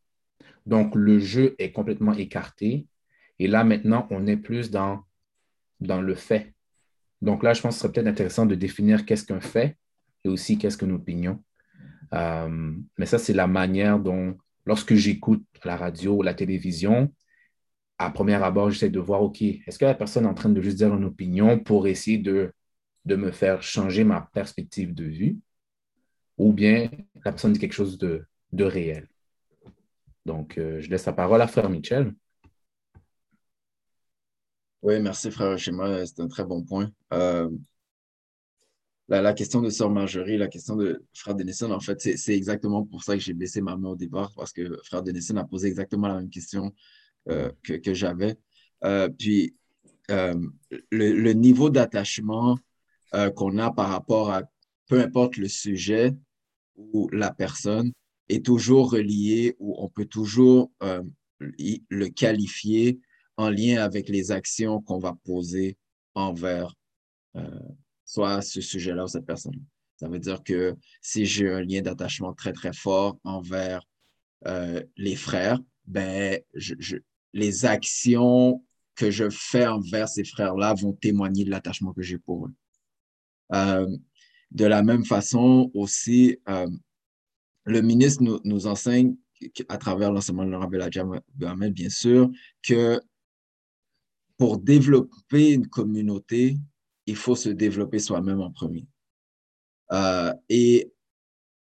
Donc, 0.65 0.95
le 0.95 1.19
jeu 1.19 1.55
est 1.59 1.71
complètement 1.71 2.13
écarté. 2.13 2.87
Et 3.39 3.47
là, 3.47 3.63
maintenant, 3.63 4.07
on 4.11 4.27
est 4.27 4.37
plus 4.37 4.69
dans, 4.69 5.03
dans 5.79 6.01
le 6.01 6.15
fait. 6.15 6.53
Donc 7.21 7.43
là, 7.43 7.53
je 7.53 7.61
pense 7.61 7.75
que 7.75 7.75
ce 7.75 7.81
serait 7.81 7.93
peut-être 7.93 8.07
intéressant 8.07 8.45
de 8.45 8.55
définir 8.55 9.05
qu'est-ce 9.05 9.25
qu'un 9.25 9.41
fait 9.41 9.77
et 10.23 10.29
aussi 10.29 10.57
qu'est-ce 10.57 10.77
qu'une 10.77 10.91
opinion. 10.91 11.43
Euh, 12.13 12.73
mais 12.97 13.05
ça, 13.05 13.17
c'est 13.17 13.33
la 13.33 13.47
manière 13.47 13.99
dont, 13.99 14.37
lorsque 14.65 14.93
j'écoute 14.95 15.45
la 15.63 15.75
radio 15.75 16.21
la 16.21 16.33
télévision, 16.33 17.13
à 17.99 18.09
premier 18.09 18.35
abord, 18.35 18.71
j'essaie 18.71 18.89
de 18.89 18.99
voir, 18.99 19.21
OK, 19.21 19.41
est-ce 19.41 19.77
que 19.77 19.85
la 19.85 19.93
personne 19.93 20.23
est 20.23 20.29
en 20.29 20.33
train 20.33 20.49
de 20.49 20.61
juste 20.61 20.77
dire 20.77 20.95
une 20.95 21.03
opinion 21.03 21.59
pour 21.59 21.85
essayer 21.85 22.17
de, 22.17 22.53
de 23.03 23.15
me 23.17 23.29
faire 23.31 23.61
changer 23.61 24.05
ma 24.05 24.21
perspective 24.33 24.93
de 24.93 25.03
vue, 25.03 25.37
ou 26.37 26.53
bien 26.53 26.89
la 27.15 27.31
personne 27.31 27.51
dit 27.51 27.59
quelque 27.59 27.73
chose 27.73 27.97
de, 27.97 28.25
de 28.53 28.63
réel? 28.63 29.09
Donc, 30.25 30.57
euh, 30.57 30.79
je 30.79 30.89
laisse 30.89 31.05
la 31.05 31.13
parole 31.13 31.41
à 31.41 31.47
Frère 31.47 31.69
Michel. 31.69 32.13
Oui, 34.81 35.01
merci, 35.01 35.29
Frère 35.29 35.57
Schéma. 35.57 36.05
C'est 36.05 36.21
un 36.21 36.29
très 36.29 36.45
bon 36.45 36.63
point. 36.63 36.89
Euh, 37.11 37.49
la, 39.09 39.33
question 39.33 39.61
de 39.61 39.69
Sœur 39.69 39.89
Marjorie, 39.89 40.37
la 40.37 40.47
question 40.47 40.77
de 40.77 41.03
Frère 41.13 41.35
Denison, 41.35 41.69
en 41.71 41.81
fait, 41.81 41.99
c'est 41.99 42.37
exactement 42.37 42.85
pour 42.85 43.03
ça 43.03 43.15
que 43.15 43.19
j'ai 43.19 43.33
baissé 43.33 43.59
ma 43.59 43.75
main 43.75 43.89
au 43.89 43.95
départ, 43.97 44.31
parce 44.37 44.53
que 44.53 44.79
Frère 44.85 45.03
Denison 45.03 45.35
a 45.35 45.43
posé 45.43 45.67
exactement 45.67 46.07
la 46.07 46.15
même 46.15 46.29
question 46.29 46.73
euh, 47.29 47.51
que, 47.63 47.93
j'avais. 47.93 48.37
Euh, 48.83 49.07
puis, 49.09 49.55
euh, 50.09 50.33
le, 50.89 51.33
niveau 51.33 51.69
d'attachement 51.69 52.57
qu'on 53.35 53.57
a 53.57 53.71
par 53.71 53.89
rapport 53.89 54.31
à 54.31 54.43
peu 54.87 54.99
importe 54.99 55.37
le 55.37 55.47
sujet 55.47 56.13
ou 56.75 57.09
la 57.09 57.31
personne 57.31 57.91
est 58.29 58.45
toujours 58.45 58.91
relié 58.91 59.55
ou 59.59 59.75
on 59.79 59.89
peut 59.89 60.05
toujours 60.05 60.71
le 61.39 62.07
qualifier 62.09 62.99
en 63.37 63.49
lien 63.49 63.81
avec 63.81 64.09
les 64.09 64.31
actions 64.31 64.79
qu'on 64.81 64.99
va 64.99 65.15
poser 65.25 65.77
envers 66.13 66.75
soit 68.05 68.43
ce 68.43 68.61
sujet-là 68.61 69.05
ou 69.05 69.07
cette 69.07 69.25
personne. 69.25 69.59
Ça 69.95 70.07
veut 70.07 70.19
dire 70.19 70.43
que 70.43 70.75
si 71.01 71.25
j'ai 71.25 71.49
un 71.49 71.61
lien 71.61 71.81
d'attachement 71.81 72.33
très, 72.33 72.53
très 72.53 72.73
fort 72.73 73.17
envers 73.23 73.81
les 74.97 75.15
frères, 75.15 75.59
ben, 75.89 76.39
je, 76.53 76.97
les 77.33 77.65
actions 77.65 78.63
que 78.95 79.11
je 79.11 79.29
fais 79.29 79.65
envers 79.65 80.09
ces 80.09 80.23
frères-là 80.23 80.73
vont 80.73 80.93
témoigner 80.93 81.45
de 81.45 81.49
l'attachement 81.49 81.93
que 81.93 82.01
j'ai 82.01 82.17
pour 82.17 82.47
eux. 82.47 82.53
Euh, 83.53 83.97
de 84.51 84.65
la 84.65 84.83
même 84.83 85.05
façon 85.05 85.71
aussi, 85.73 86.37
euh, 86.49 86.67
le 87.65 87.81
ministre 87.81 88.23
nous, 88.43 88.67
enseigne 88.67 89.15
à 89.69 89.77
travers 89.77 90.11
l'enseignement 90.11 90.45
de 90.45 90.51
Laurent 90.51 91.69
bien 91.69 91.89
sûr, 91.89 92.29
que 92.61 92.99
pour 94.37 94.57
développer 94.57 95.53
une 95.53 95.67
communauté, 95.67 96.57
il 97.05 97.15
faut 97.15 97.35
se 97.35 97.49
développer 97.49 97.99
soi-même 97.99 98.41
en 98.41 98.51
premier. 98.51 98.87
Euh, 99.91 100.33
et 100.49 100.91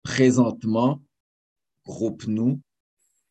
présentement, 0.03 1.01
Groupe 1.85 2.25
Nous 2.27 2.61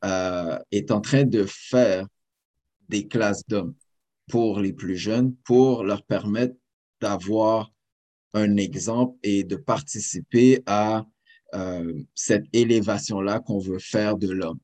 euh, 0.05 0.59
est 0.71 0.91
en 0.91 1.01
train 1.01 1.25
de 1.25 1.45
faire 1.47 2.07
des 2.89 3.07
classes 3.07 3.47
d'hommes 3.47 3.75
pour 4.29 4.61
les 4.61 4.73
plus 4.73 4.97
jeunes, 4.97 5.35
pour 5.45 5.85
leur 5.85 6.03
permettre 6.05 6.55
d'avoir 7.01 7.73
un 8.35 8.57
exemple 8.57 9.17
et 9.23 9.45
de 9.45 9.57
participer 9.57 10.63
à 10.67 11.05
euh, 11.55 12.03
cette 12.15 12.47
élévation-là 12.53 13.41
qu'on 13.41 13.59
veut 13.59 13.79
faire 13.79 14.17
de 14.17 14.31
l'homme. 14.31 14.61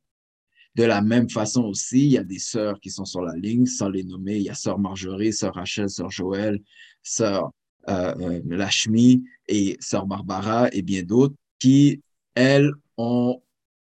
De 0.76 0.84
la 0.84 1.00
même 1.00 1.28
façon 1.30 1.64
aussi, 1.64 2.04
il 2.04 2.12
y 2.12 2.18
a 2.18 2.22
des 2.22 2.38
sœurs 2.38 2.78
qui 2.80 2.90
sont 2.90 3.06
sur 3.06 3.22
la 3.22 3.34
ligne, 3.34 3.66
sans 3.66 3.88
les 3.88 4.04
nommer. 4.04 4.36
Il 4.36 4.42
y 4.42 4.50
a 4.50 4.54
sœur 4.54 4.78
Marjorie, 4.78 5.32
sœur 5.32 5.54
Rachel, 5.54 5.88
sœur 5.88 6.10
Joël, 6.10 6.60
sœur 7.02 7.50
euh, 7.88 8.14
euh, 8.20 8.40
Lachmi 8.44 9.24
et 9.48 9.76
sœur 9.80 10.06
Barbara 10.06 10.68
et 10.72 10.82
bien 10.82 11.02
d'autres 11.02 11.34
qui, 11.58 12.02
elles, 12.34 12.70
ont 12.98 13.40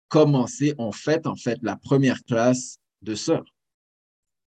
commencé, 0.10 0.74
ont 0.78 0.92
fait 0.92 1.26
en 1.26 1.36
fait 1.36 1.60
la 1.62 1.76
première 1.76 2.24
classe 2.24 2.80
de 3.02 3.16
sœurs. 3.16 3.46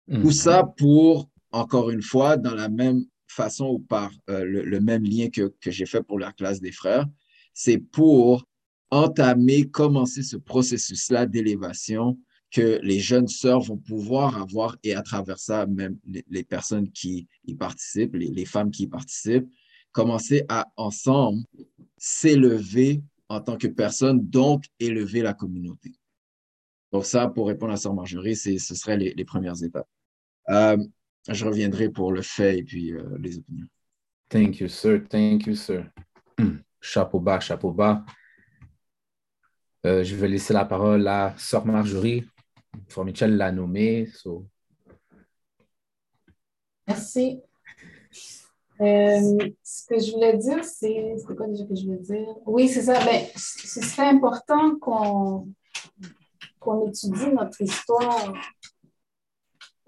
Tout 0.08 0.18
mhm. 0.18 0.32
ça 0.32 0.64
pour, 0.76 1.28
encore 1.50 1.90
une 1.90 2.02
fois, 2.02 2.36
dans 2.36 2.54
la 2.54 2.68
même 2.68 3.04
façon 3.26 3.66
ou 3.66 3.78
par 3.80 4.12
euh, 4.30 4.44
le, 4.44 4.80
même 4.80 5.04
lien 5.04 5.28
que, 5.28 5.52
que 5.60 5.70
j'ai 5.70 5.86
fait 5.86 6.02
pour 6.02 6.18
la 6.18 6.32
classe 6.32 6.60
des 6.60 6.72
frères, 6.72 7.06
c'est 7.52 7.78
pour 7.78 8.46
entamer, 8.90 9.68
commencer 9.68 10.22
ce 10.22 10.36
processus-là 10.36 11.26
d'élévation 11.26 12.18
que 12.50 12.78
les 12.82 13.00
jeunes 13.00 13.28
sœurs 13.28 13.60
vont 13.60 13.76
pouvoir 13.76 14.40
avoir 14.40 14.76
et 14.84 14.94
à 14.94 15.02
travers 15.02 15.38
ça, 15.38 15.66
même 15.66 15.98
les, 16.06 16.44
personnes 16.44 16.90
qui 16.92 17.26
y 17.44 17.54
participent, 17.54 18.14
les, 18.14 18.44
femmes 18.44 18.70
qui 18.70 18.84
y 18.84 18.86
participent, 18.86 19.48
commencer 19.92 20.44
à 20.48 20.68
ensemble 20.76 21.42
s'élever 21.96 23.02
en 23.28 23.40
tant 23.40 23.56
que 23.56 23.66
personne, 23.66 24.26
donc 24.28 24.64
élever 24.78 25.22
la 25.22 25.34
communauté. 25.34 25.92
Donc 26.92 27.04
ça, 27.04 27.28
pour 27.28 27.48
répondre 27.48 27.72
à 27.72 27.76
Sœur 27.76 27.94
Marjorie, 27.94 28.36
ce 28.36 28.58
seraient 28.58 28.96
les, 28.96 29.24
premières 29.24 29.62
étapes. 29.62 29.88
Euh, 30.48 30.76
je 31.28 31.44
reviendrai 31.44 31.88
pour 31.88 32.12
le 32.12 32.22
fait 32.22 32.58
et 32.58 32.62
puis 32.62 32.92
euh, 32.92 33.16
les 33.18 33.38
opinions. 33.38 33.66
Thank 34.28 34.60
you, 34.60 34.68
sir. 34.68 35.02
Thank 35.08 35.46
you, 35.46 35.54
sir. 35.54 35.90
Hmm. 36.38 36.58
Chapeau 36.80 37.20
bas, 37.20 37.40
chapeau 37.40 37.72
bas. 37.72 38.04
Euh, 39.84 40.04
je 40.04 40.14
vais 40.16 40.28
laisser 40.28 40.52
la 40.52 40.64
parole 40.64 41.06
à 41.06 41.34
Sœur 41.36 41.64
Marjorie. 41.66 42.24
Frère 42.88 43.04
Michel 43.04 43.36
l'a 43.36 43.52
nommée. 43.52 44.08
Merci. 46.86 47.40
Euh, 48.80 49.38
ce 49.62 49.86
que 49.86 49.98
je 49.98 50.12
voulais 50.12 50.36
dire, 50.36 50.62
c'est. 50.64 51.16
C'est 51.18 51.36
quoi 51.36 51.46
déjà 51.46 51.64
que 51.64 51.74
je 51.74 51.84
voulais 51.86 51.98
dire? 51.98 52.26
Oui, 52.44 52.68
c'est 52.68 52.82
ça. 52.82 53.04
Ben, 53.04 53.24
ce 53.34 53.80
serait 53.80 54.08
important 54.08 54.76
qu'on 54.78 55.48
qu'on 56.58 56.88
étudie 56.88 57.32
notre 57.32 57.60
histoire 57.62 58.34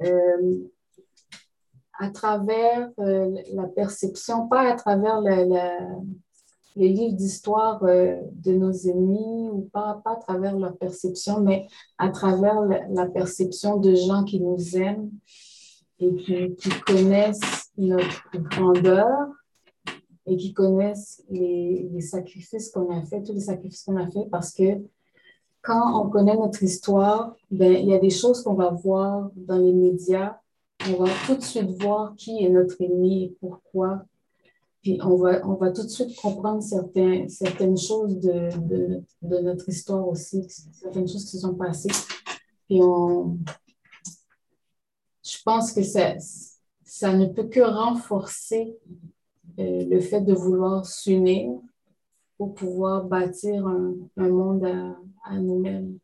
euh, 0.03 0.59
à 1.99 2.11
travers 2.11 2.89
euh, 3.01 3.35
la 3.53 3.65
perception, 3.65 4.47
pas 4.47 4.71
à 4.71 4.77
travers 4.77 5.21
les 5.21 6.89
livres 6.89 7.17
d'histoire 7.17 7.83
de 7.83 8.53
nos 8.53 8.71
ennemis 8.71 9.49
ou 9.51 9.69
pas, 9.73 10.01
pas 10.05 10.13
à 10.13 10.17
travers 10.17 10.57
leur 10.57 10.77
perception, 10.77 11.41
mais 11.41 11.67
à 11.99 12.11
travers 12.11 12.61
la 12.63 13.07
perception 13.07 13.79
de 13.79 13.97
gens 13.97 14.23
qui 14.23 14.39
nous 14.41 14.77
aiment 14.77 15.11
et 15.99 16.15
qui 16.55 16.71
connaissent 16.87 17.68
notre 17.87 18.31
grandeur 18.33 19.29
et 20.27 20.37
qui 20.37 20.53
connaissent 20.53 21.23
les, 21.31 22.01
sacrifices 22.01 22.71
qu'on 22.71 22.91
a 22.91 23.03
fait, 23.05 23.23
tous 23.23 23.33
les 23.33 23.41
sacrifices 23.41 23.85
qu'on 23.85 23.97
a 23.97 24.09
fait, 24.11 24.29
parce 24.31 24.53
que 24.53 24.83
quand 25.63 26.01
on 26.01 26.09
connaît 26.09 26.37
notre 26.37 26.63
histoire, 26.63 27.35
ben, 27.51 27.73
il 27.73 27.89
y 27.89 27.95
a 27.95 27.99
des 27.99 28.11
choses 28.11 28.43
qu'on 28.43 28.55
va 28.55 28.71
voir 28.71 29.31
dans 29.35 29.59
les 29.59 29.73
médias. 29.73 30.39
On 30.89 31.03
va 31.05 31.11
tout 31.27 31.35
de 31.35 31.43
suite 31.43 31.71
voir 31.83 32.15
qui 32.17 32.45
est 32.45 32.49
notre 32.49 32.81
ennemi 32.81 33.25
et 33.25 33.37
pourquoi. 33.41 34.05
Puis 34.83 35.01
on 35.03 35.17
va, 35.17 35.47
on 35.47 35.55
va 35.55 35.73
tout 35.73 35.83
de 35.83 35.89
suite 35.89 36.17
comprendre 36.21 36.63
certains, 36.63 37.27
certaines 37.29 37.77
choses 37.77 38.19
de, 38.21 38.49
de, 39.23 39.39
notre 39.41 39.69
histoire 39.69 40.07
aussi, 40.07 40.47
certaines 40.73 41.09
choses 41.09 41.25
qui 41.25 41.33
se 41.33 41.41
sont 41.41 41.55
passées. 41.55 41.91
Puis 42.69 42.81
on, 42.81 43.39
je 45.25 45.37
pense 45.45 45.73
que 45.73 45.83
ça, 45.83 46.15
ça 46.99 47.15
ne 47.15 47.27
peut 47.27 47.47
que 47.47 47.61
renforcer 47.61 48.77
euh, 49.61 49.85
le 49.89 50.01
fait 50.01 50.21
de 50.21 50.35
vouloir 50.35 50.85
s'unir 50.85 51.53
pour 52.37 52.57
pouvoir 52.57 53.05
bâtir 53.05 53.65
un, 53.69 53.95
monde 54.17 54.65
à, 55.23 55.39
nous-mêmes. 55.39 56.01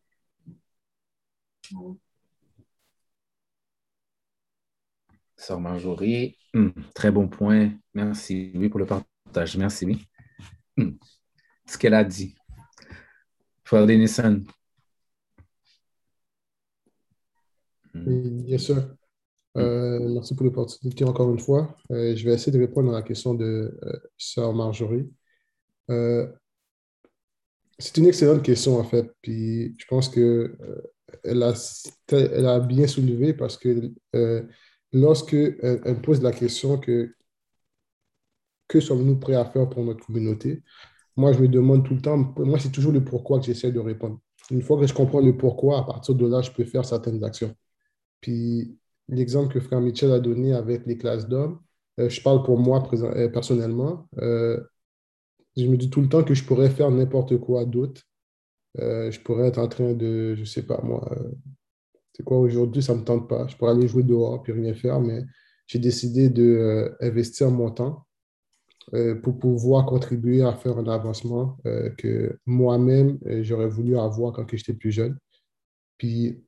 Sœur 5.37 5.59
Marjorie, 5.59 6.39
hmm, 6.55 6.69
très 6.95 7.11
bon 7.11 7.27
point. 7.27 7.73
Merci, 7.93 8.53
oui, 8.55 8.69
pour 8.69 8.79
le 8.79 8.87
partage. 8.87 9.57
Merci, 9.57 9.87
oui. 9.87 10.07
Hmm, 10.77 10.93
ce 11.67 11.77
qu'elle 11.77 11.95
a 11.95 12.05
dit. 12.05 12.37
Frère 13.65 13.85
Denison. 13.85 14.45
Oui, 17.95 18.31
bien 18.45 18.59
sûr. 18.59 18.95
Euh, 19.57 20.01
merci 20.09 20.35
pour 20.35 20.45
l'opportunité 20.45 21.05
encore 21.05 21.31
une 21.31 21.39
fois. 21.39 21.77
Euh, 21.93 22.17
je 22.17 22.25
vais 22.25 22.35
essayer 22.35 22.53
de 22.53 22.59
répondre 22.59 22.91
à 22.91 22.95
la 22.95 23.03
question 23.03 23.35
de 23.35 23.79
euh, 23.83 23.99
Sœur 24.19 24.53
Marjorie. 24.53 25.09
c'est 27.79 27.97
une 27.97 28.07
excellente 28.07 28.43
question 28.43 28.79
en 28.79 28.85
fait. 28.85 29.11
Puis 29.23 29.75
je 29.79 29.87
pense 29.87 30.09
que 30.09 30.57
elle 31.23 31.43
a 32.47 32.61
bien 32.61 32.87
soulevé 32.87 33.35
parce 33.35 33.57
que 33.57 33.93
lorsque 34.93 35.35
elle, 35.35 36.01
pose 36.03 36.23
la 36.23 36.33
question 36.33 36.79
que 36.79 37.15
que 38.69 38.81
sommes-nous 38.81 39.19
prêts 39.19 39.35
à 39.35 39.45
faire 39.45 39.69
pour 39.69 39.85
notre 39.85 40.05
communauté, 40.07 40.63
moi 41.17 41.33
je 41.33 41.41
me 41.41 41.49
demande 41.49 41.85
tout 41.87 41.95
le 41.95 42.01
temps, 42.01 42.17
moi 42.39 42.59
c'est 42.59 42.73
toujours 42.73 42.93
le 42.93 43.05
pourquoi 43.05 43.39
que 43.41 43.47
j'essaie 43.47 43.73
de 43.73 43.81
répondre. 43.81 44.21
Une 44.51 44.63
fois 44.63 44.79
que 44.79 44.87
je 44.87 44.95
comprends 44.95 45.21
le 45.21 45.37
pourquoi, 45.37 45.81
à 45.81 45.83
partir 45.85 46.15
de 46.15 46.27
là, 46.27 46.43
je 46.43 46.51
peux 46.51 46.65
faire 46.65 46.85
certaines 46.85 47.23
actions. 47.25 47.55
Puis 48.21 48.79
l'exemple 49.09 49.53
que 49.53 49.61
Frère 49.61 49.81
Michel 49.81 50.13
a 50.13 50.21
donné 50.21 50.53
avec 50.55 50.87
les 50.87 50.97
classes 50.97 51.29
d'hommes, 51.29 51.61
euh, 52.01 52.09
je 52.09 52.21
parle 52.23 52.43
pour 52.43 52.59
moi 52.59 52.89
euh, 52.93 53.29
personnellement. 53.29 54.09
Euh, 54.19 54.61
je 55.57 55.67
me 55.67 55.77
dis 55.77 55.91
tout 55.91 56.01
le 56.01 56.09
temps 56.09 56.25
que 56.25 56.35
je 56.35 56.45
pourrais 56.45 56.71
faire 56.71 56.91
n'importe 56.91 57.39
quoi 57.39 57.65
d'autre. 57.65 58.03
je 58.77 59.21
pourrais 59.21 59.49
être 59.49 59.59
en 59.59 59.69
train 59.69 59.95
de, 59.95 60.35
je 60.35 60.45
sais 60.45 60.65
pas 60.65 60.81
moi, 60.83 61.09
c'est 62.13 62.25
quoi 62.25 62.39
aujourd'hui, 62.39 62.83
ça 62.83 62.95
ne 62.95 63.01
me 63.01 63.05
tente 63.05 63.29
pas. 63.29 63.47
Je 63.47 63.57
pourrais 63.57 63.73
aller 63.73 63.87
jouer 63.87 64.03
dehors 64.03 64.43
puis 64.43 64.53
rien 64.53 64.75
faire, 64.75 65.01
mais 65.01 65.23
j'ai 65.69 65.79
décidé 65.79 66.29
d'investir 66.29 67.51
mon 67.53 67.71
temps 67.71 68.05
pour 69.23 69.39
pouvoir 69.39 69.87
contribuer 69.87 70.43
à 70.43 70.55
faire 70.55 70.77
un 70.79 70.89
avancement 70.89 71.57
que 71.99 72.37
moi-même, 72.47 73.19
j'aurais 73.43 73.69
voulu 73.69 73.97
avoir 73.97 74.33
quand 74.33 74.45
j'étais 74.53 74.75
plus 74.75 74.91
jeune. 74.91 75.17
Puis 75.97 76.43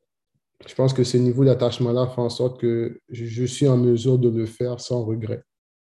je 0.65 0.75
pense 0.75 0.93
que 0.93 1.05
ce 1.05 1.17
niveau 1.17 1.45
d'attachement-là 1.45 2.07
fait 2.09 2.21
en 2.21 2.31
sorte 2.31 2.61
que 2.61 3.01
je, 3.11 3.45
suis 3.45 3.69
en 3.69 3.77
mesure 3.77 4.19
de 4.19 4.31
le 4.31 4.47
faire 4.47 4.81
sans 4.81 5.05
regret, 5.05 5.43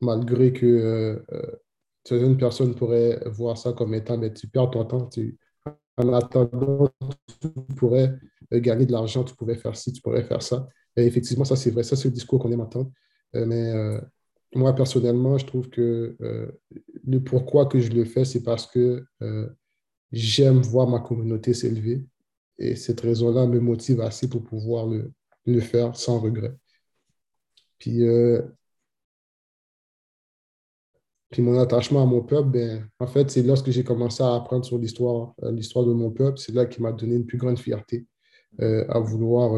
malgré 0.01 0.53
que 0.53 0.66
euh, 0.66 1.20
euh, 1.34 1.51
certaines 2.03 2.38
personnes 2.38 2.76
pourraient 2.76 3.22
voir 3.26 3.57
ça 3.57 3.74
comme 3.74 3.93
étant, 3.93 4.18
mais 4.18 4.34
tu 4.34 4.47
perds 4.47 4.72
ton 4.72 4.86
temps, 4.86 5.07
tu, 5.07 5.38
en 5.97 6.14
attendant, 6.14 6.89
tu 7.41 7.49
pourrais 7.76 8.16
euh, 8.53 8.59
gagner 8.59 8.86
de 8.86 8.93
l'argent, 8.93 9.24
tu 9.24 9.36
pourrais 9.36 9.55
faire 9.55 9.76
ci, 9.76 9.91
tu 9.91 10.01
pourrais 10.01 10.24
faire 10.24 10.41
ça. 10.41 10.68
Et 10.95 11.05
effectivement, 11.05 11.45
ça 11.45 11.55
c'est 11.55 11.72
vrai, 11.72 11.84
ça 11.84 11.95
c'est 11.95 12.07
le 12.07 12.14
discours 12.14 12.39
qu'on 12.39 12.51
aime 12.51 12.61
entendre. 12.61 12.91
mais 13.34 13.74
moi, 14.55 14.74
personnellement, 14.76 15.39
je 15.39 15.47
trouve 15.47 15.70
que 15.70 16.16
le 16.20 17.20
pourquoi 17.24 17.66
que 17.66 17.80
je 17.80 17.89
le 17.91 18.05
fais, 18.05 18.26
c'est 18.26 18.43
parce 18.43 18.68
que 18.68 19.03
j'aime 20.11 20.61
voir 20.61 20.88
ma 20.88 20.99
communauté 20.99 21.55
s'élever 21.55 22.05
et 22.57 22.75
cette 22.75 23.01
raison-là 23.01 23.47
me 23.47 23.59
motive 23.59 24.01
assez 24.01 24.29
pour 24.29 24.43
pouvoir 24.43 24.87
le, 24.87 25.11
le 25.45 25.59
faire 25.59 25.95
sans 25.95 26.19
regret. 26.19 26.53
Puis, 27.79 28.07
euh, 28.07 28.41
puis 31.29 31.41
mon 31.41 31.59
attachement 31.59 32.03
à 32.03 32.05
mon 32.05 32.21
peuple, 32.21 32.49
ben, 32.49 32.89
en 32.99 33.07
fait, 33.07 33.29
c'est 33.29 33.41
lorsque 33.43 33.71
j'ai 33.71 33.83
commencé 33.83 34.23
à 34.23 34.35
apprendre 34.35 34.63
sur 34.63 34.77
l'histoire, 34.77 35.33
euh, 35.43 35.51
l'histoire 35.51 35.85
de 35.85 35.93
mon 35.93 36.11
peuple, 36.11 36.37
c'est 36.37 36.53
là 36.53 36.65
qui 36.65 36.81
m'a 36.81 36.91
donné 36.91 37.15
une 37.15 37.25
plus 37.25 37.37
grande 37.37 37.59
fierté 37.59 38.05
euh, 38.61 38.85
à 38.87 38.99
vouloir 38.99 39.51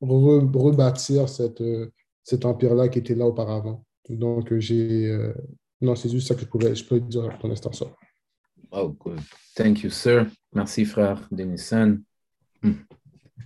rebâtir 0.00 1.28
cette, 1.28 1.62
cet 2.24 2.44
empire-là 2.44 2.88
qui 2.88 2.98
était 2.98 3.14
là 3.14 3.26
auparavant. 3.26 3.84
Donc, 4.08 4.52
j'ai. 4.58 5.16
non, 5.80 5.94
c'est 5.94 6.08
juste 6.08 6.28
ça 6.28 6.34
que 6.34 6.40
je 6.40 6.46
pouvais 6.46 6.74
je 6.74 6.84
peux 6.84 7.00
dire 7.00 7.38
pour 7.38 7.48
l'instant. 7.48 7.72
Ça. 7.72 7.86
Oh, 8.72 8.88
good. 8.88 9.20
Thank 9.56 9.82
you, 9.82 9.90
sir. 9.90 10.26
Merci, 10.52 10.84
frère 10.84 11.26
Denison. 11.30 11.98
Hmm. 12.62 12.72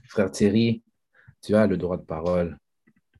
Frère 0.09 0.31
Thierry, 0.31 0.83
tu 1.43 1.55
as 1.55 1.66
le 1.66 1.77
droit 1.77 1.97
de 1.97 2.03
parole. 2.03 2.59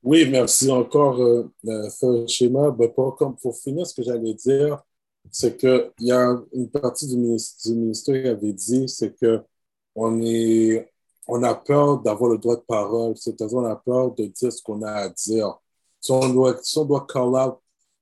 Oui, 0.03 0.29
merci 0.29 0.69
encore, 0.69 1.19
euh, 1.19 1.51
euh 1.67 1.89
frère 1.89 2.27
Schéma. 2.27 2.69
Ben, 2.71 2.89
pour, 2.89 3.17
pour 3.41 3.57
finir, 3.57 3.87
ce 3.87 3.93
que 3.95 4.03
j'allais 4.03 4.35
dire, 4.35 4.83
c'est 5.31 5.57
qu'il 5.57 5.91
y 5.99 6.11
a 6.11 6.37
une 6.53 6.69
partie 6.69 7.07
du 7.07 7.17
ministère, 7.17 8.21
qui 8.21 8.27
avait 8.27 8.53
dit, 8.53 8.87
c'est 8.87 9.15
qu'on 9.17 10.21
on 11.27 11.43
a 11.43 11.55
peur 11.55 11.99
d'avoir 12.01 12.31
le 12.31 12.37
droit 12.37 12.55
de 12.55 12.61
parole, 12.61 13.17
c'est-à-dire 13.17 13.57
on 13.57 13.65
a 13.65 13.75
peur 13.75 14.13
de 14.13 14.25
dire 14.25 14.53
ce 14.53 14.61
qu'on 14.61 14.83
a 14.83 14.91
à 14.91 15.09
dire. 15.09 15.57
Si 15.99 16.11
on 16.11 16.29
doit, 16.29 16.59
si 16.61 16.77
on 16.77 16.85
doit 16.85 17.07
call 17.07 17.35
out 17.35 17.59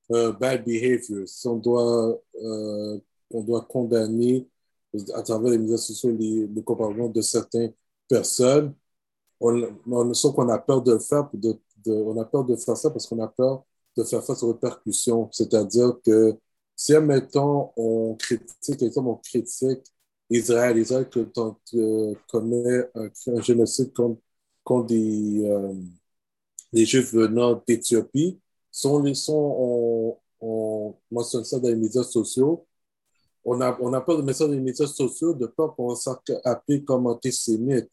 uh, 0.10 0.34
bad 0.38 0.66
behavior, 0.66 1.26
si 1.26 1.48
on 1.48 1.56
doit, 1.56 2.20
euh, 2.42 3.00
on 3.34 3.42
doit 3.44 3.62
condamner 3.66 4.48
à 5.14 5.22
travers 5.24 5.52
les 5.52 5.58
médias 5.58 5.78
sociaux 5.78 6.12
le 6.12 6.62
comportement 6.62 7.10
de 7.10 7.22
certaines 7.22 7.74
personnes. 8.08 8.74
On, 9.40 9.62
on 9.88 10.12
qu'on 10.34 10.50
a 10.50 10.60
peur 10.60 10.82
de 10.82 10.94
le 10.94 11.00
faire, 11.00 12.78
ça 12.78 12.90
parce 12.92 13.08
qu'on 13.08 13.20
a 13.22 13.28
peur 13.28 13.66
de 13.98 14.04
faire 14.04 14.24
face 14.24 14.44
aux 14.44 14.54
répercussions. 14.54 15.30
C'est-à-dire 15.32 15.98
que 16.06 16.38
si, 16.76 16.94
admettons, 16.96 17.72
on 17.76 18.16
critique, 18.16 18.82
exemple, 18.82 19.10
on 19.10 19.16
critique 19.16 19.82
Israël, 20.30 20.78
Israël 20.78 21.08
euh, 21.16 22.14
commet 22.28 22.80
un, 22.96 23.10
un, 23.28 23.42
génocide 23.42 23.94
contre, 23.94 24.22
contre 24.64 24.88
des, 24.88 25.44
euh, 25.46 25.74
Juifs 26.74 27.14
venant 27.14 27.62
d'Éthiopie, 27.68 28.40
si 28.72 28.88
on, 28.88 29.04
on, 29.30 30.18
on 30.42 30.96
mentionne 31.12 31.44
ça 31.44 31.60
dans 31.60 31.70
les 31.70 31.76
médias 31.76 32.04
sociaux, 32.04 32.66
on 33.46 33.62
a, 33.62 33.78
on 33.82 33.94
a 33.94 34.02
peur 34.02 34.22
de 34.22 34.32
dans 34.32 34.48
les 34.48 34.60
médias 34.60 34.88
sociaux 34.88 35.34
de 35.34 35.48
peur 35.48 35.76
qu'on 35.76 35.96
s'appelle 35.96 36.84
comme 36.86 37.08
antisémite. 37.08 37.90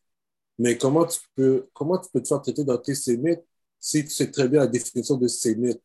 Mais 0.59 0.77
comment 0.77 1.07
tu 1.07 1.21
peux, 1.35 1.69
comment 1.73 1.99
tu 1.99 2.11
peux 2.13 2.23
te 2.23 2.29
faire 2.29 2.43
traiter 2.43 2.65
d'antisémite 2.65 3.41
si 3.79 4.05
tu 4.05 4.11
sais 4.11 4.31
très 4.31 4.49
bien 4.49 4.61
la 4.61 4.67
définition 4.67 5.17
de 5.17 5.27
sémite? 5.27 5.83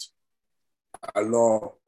Alors, 1.14 1.80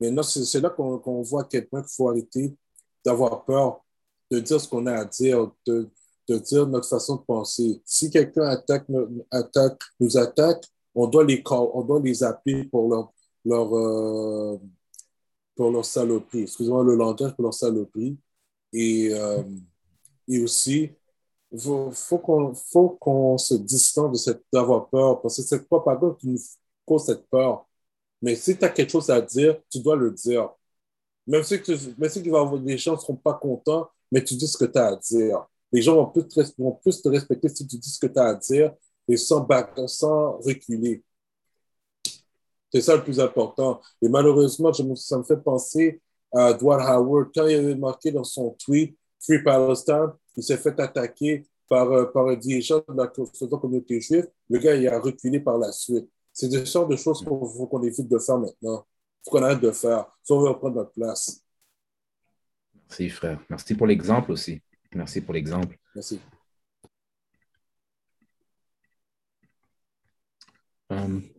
maintenant, 0.00 0.22
c'est 0.22 0.60
là 0.60 0.70
qu'on 0.70 1.22
voit 1.22 1.42
à 1.42 1.44
quel 1.44 1.66
point 1.68 1.82
il 1.82 1.92
faut 1.94 2.08
arrêter 2.08 2.56
d'avoir 3.04 3.44
peur 3.44 3.84
de 4.30 4.40
dire 4.40 4.60
ce 4.60 4.68
qu'on 4.68 4.86
a 4.86 4.94
à 4.94 5.04
dire, 5.04 5.50
de, 5.66 5.90
de 6.28 6.38
dire 6.38 6.66
notre 6.66 6.88
façon 6.88 7.16
de 7.16 7.22
penser. 7.22 7.82
Si 7.84 8.10
quelqu'un 8.10 8.48
attaque, 8.48 8.86
attaque, 9.30 9.80
nous 10.00 10.16
attaque, 10.16 10.64
on 10.94 11.06
doit 11.06 11.24
les, 11.24 11.42
on 11.50 11.82
doit 11.82 12.00
les 12.00 12.22
appeler 12.22 12.64
pour 12.64 12.88
leur, 12.88 13.12
leur, 13.44 13.76
euh, 13.76 14.58
pour 15.56 15.70
leur 15.70 15.84
saloperie. 15.84 16.42
Excusez-moi 16.42 16.84
le 16.84 16.96
langage, 16.96 17.34
pour 17.34 17.44
leur 17.44 17.54
saloperie. 17.54 18.18
Et, 18.72 19.10
euh, 19.12 19.42
et 20.28 20.42
aussi, 20.42 20.90
il 21.52 21.60
faut, 21.60 21.90
faut 21.92 22.18
qu'on 23.00 23.38
se 23.38 23.54
distance 23.54 24.28
d'avoir 24.52 24.88
peur, 24.88 25.20
parce 25.22 25.36
que 25.36 25.42
cette 25.42 25.66
propagande 25.68 26.18
qui 26.18 26.28
nous 26.28 26.38
cause 26.84 27.06
cette 27.06 27.26
peur. 27.28 27.66
Mais 28.22 28.36
si 28.36 28.56
tu 28.58 28.64
as 28.64 28.70
quelque 28.70 28.90
chose 28.90 29.10
à 29.10 29.20
dire, 29.20 29.60
tu 29.70 29.80
dois 29.80 29.96
le 29.96 30.10
dire. 30.12 30.50
Même 31.26 31.42
si, 31.42 31.60
tu, 31.62 31.72
même 31.98 32.10
si 32.10 32.22
les 32.22 32.78
gens 32.78 32.92
ne 32.94 32.98
seront 32.98 33.16
pas 33.16 33.34
contents, 33.34 33.88
mais 34.12 34.22
tu 34.24 34.34
dis 34.34 34.46
ce 34.46 34.58
que 34.58 34.66
tu 34.66 34.78
as 34.78 34.88
à 34.88 34.96
dire. 34.96 35.46
Les 35.72 35.82
gens 35.82 35.96
vont 35.96 36.06
plus, 36.06 36.26
te, 36.28 36.40
vont 36.62 36.72
plus 36.72 37.02
te 37.02 37.08
respecter 37.08 37.48
si 37.48 37.66
tu 37.66 37.76
dis 37.78 37.90
ce 37.90 37.98
que 37.98 38.06
tu 38.06 38.18
as 38.18 38.26
à 38.26 38.34
dire 38.34 38.74
et 39.08 39.16
sans, 39.16 39.46
sans 39.86 40.38
reculer. 40.38 41.02
C'est 42.74 42.80
ça 42.80 42.96
le 42.96 43.04
plus 43.04 43.20
important. 43.20 43.80
Et 44.02 44.08
malheureusement, 44.08 44.72
ça 44.72 45.16
me 45.16 45.22
fait 45.22 45.36
penser 45.36 46.02
à 46.32 46.52
Dwight 46.52 46.80
Howard. 46.80 47.30
Quand 47.32 47.46
il 47.46 47.54
avait 47.54 47.76
marqué 47.76 48.10
dans 48.10 48.24
son 48.24 48.50
tweet 48.58 48.98
Free 49.20 49.44
Palestine, 49.44 50.08
il 50.36 50.42
s'est 50.42 50.56
fait 50.56 50.80
attaquer 50.80 51.46
par, 51.68 51.88
euh, 51.92 52.06
par 52.06 52.26
un 52.26 52.34
dirigeant 52.34 52.82
de 52.88 52.96
la 52.96 53.06
communauté 53.58 54.00
juive. 54.00 54.28
Le 54.50 54.58
gars, 54.58 54.74
il 54.74 54.88
a 54.88 54.98
reculé 54.98 55.38
par 55.38 55.56
la 55.56 55.70
suite. 55.70 56.10
C'est 56.32 56.48
des 56.48 56.66
sortes 56.66 56.90
de 56.90 56.96
choses 56.96 57.24
qu'on 57.24 57.46
faut 57.46 57.68
qu'on 57.68 57.82
évite 57.84 58.08
de 58.08 58.18
faire 58.18 58.38
maintenant. 58.38 58.84
Il 58.84 59.24
faut 59.24 59.30
qu'on 59.30 59.44
arrête 59.44 59.60
de 59.60 59.70
faire. 59.70 60.06
Si 60.24 60.32
on 60.32 60.40
veut 60.40 60.48
reprendre 60.48 60.74
notre 60.74 60.90
place. 60.90 61.44
Merci, 62.74 63.08
frère. 63.08 63.38
Merci 63.48 63.76
pour 63.76 63.86
l'exemple 63.86 64.32
aussi. 64.32 64.60
Merci 64.92 65.20
pour 65.20 65.32
l'exemple. 65.32 65.78
Merci. 65.94 66.18
Um, 70.90 71.33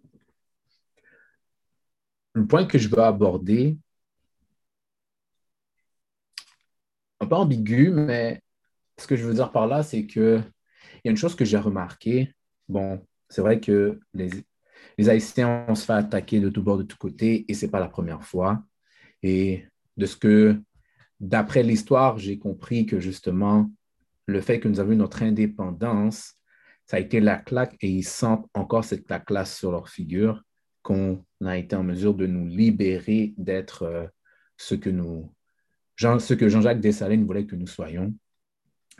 le 2.36 2.45
point 2.45 2.65
que 2.65 2.77
je 2.77 2.89
veux 2.89 2.99
aborder, 2.99 3.79
un 7.21 7.25
peu 7.27 7.36
ambigu, 7.36 7.91
mais 7.91 8.41
ce 8.97 9.07
que 9.07 9.15
je 9.15 9.25
veux 9.25 9.33
dire 9.33 9.51
par 9.51 9.67
là, 9.67 9.83
c'est 9.83 10.05
que 10.05 10.41
il 10.97 11.01
y 11.05 11.07
a 11.09 11.11
une 11.11 11.17
chose 11.17 11.36
que 11.36 11.45
j'ai 11.45 11.57
remarqué. 11.57 12.33
Bon, 12.67 13.05
c'est 13.29 13.41
vrai 13.41 13.59
que 13.59 13.99
les, 14.13 14.29
les 14.97 15.09
Haïtiens, 15.09 15.65
on 15.69 15.75
se 15.75 15.86
fait 15.86 15.93
attaquer 15.93 16.39
de 16.41 16.49
tous 16.49 16.61
bords, 16.61 16.77
de 16.77 16.83
tous 16.83 16.97
côtés, 16.97 17.45
et 17.47 17.53
ce 17.53 17.65
n'est 17.65 17.71
pas 17.71 17.79
la 17.79 17.89
première 17.89 18.23
fois. 18.23 18.63
Et 19.23 19.65
de 19.97 20.05
ce 20.05 20.17
que, 20.17 20.61
d'après 21.19 21.63
l'histoire, 21.63 22.17
j'ai 22.17 22.38
compris 22.38 22.86
que 22.86 22.99
justement, 22.99 23.71
le 24.25 24.41
fait 24.41 24.59
que 24.59 24.67
nous 24.67 24.79
avons 24.79 24.91
eu 24.91 24.97
notre 24.97 25.23
indépendance, 25.23 26.33
ça 26.86 26.97
a 26.97 26.99
été 26.99 27.21
la 27.21 27.38
claque 27.38 27.77
et 27.81 27.89
ils 27.89 28.03
sentent 28.03 28.47
encore 28.53 28.83
cette 28.83 29.05
claque-là 29.05 29.45
sur 29.45 29.71
leur 29.71 29.89
figure, 29.89 30.43
qu'on 30.86 31.25
a 31.43 31.57
été 31.57 31.75
en 31.75 31.83
mesure 31.83 32.13
de 32.13 32.27
nous 32.27 32.45
libérer 32.45 33.33
d'être 33.38 33.83
euh, 33.83 34.05
ce 34.55 34.75
que 34.75 34.91
nous, 34.91 35.33
ce 35.97 36.33
que 36.36 36.47
Jean-Jacques 36.47 36.79
Dessalines 36.79 37.25
voulait 37.25 37.47
que 37.47 37.55
nous 37.55 37.65
soyons. 37.65 38.13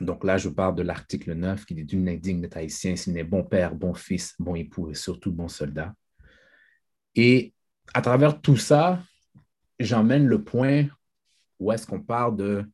Donc 0.02 0.24
là, 0.24 0.38
je 0.38 0.50
parle 0.50 0.76
de 0.76 0.82
l'article 0.82 1.34
9 1.36 1.64
qui 1.64 1.76
dit 1.76 1.86
d'une 1.86 2.10
indigne 2.10 2.42
d'être 2.42 2.58
haïtien 2.58 2.96
s'il 2.96 3.14
n'est 3.14 3.24
bon 3.24 3.44
père, 3.44 3.76
bon 3.76 3.94
fils, 3.94 4.34
bon 4.40 4.56
époux 4.56 4.90
et 4.90 4.96
surtout 4.96 5.32
bon 5.32 5.48
soldat. 5.48 5.94
Et 7.14 7.54
à 7.94 8.02
travers 8.02 8.42
tout 8.42 8.58
ça, 8.58 9.04
j'emmène 9.80 10.26
le 10.26 10.44
point 10.44 10.88
où 11.60 11.72
est-ce 11.72 11.86
qu'on 11.86 12.02
parle 12.02 12.36
de 12.36 12.66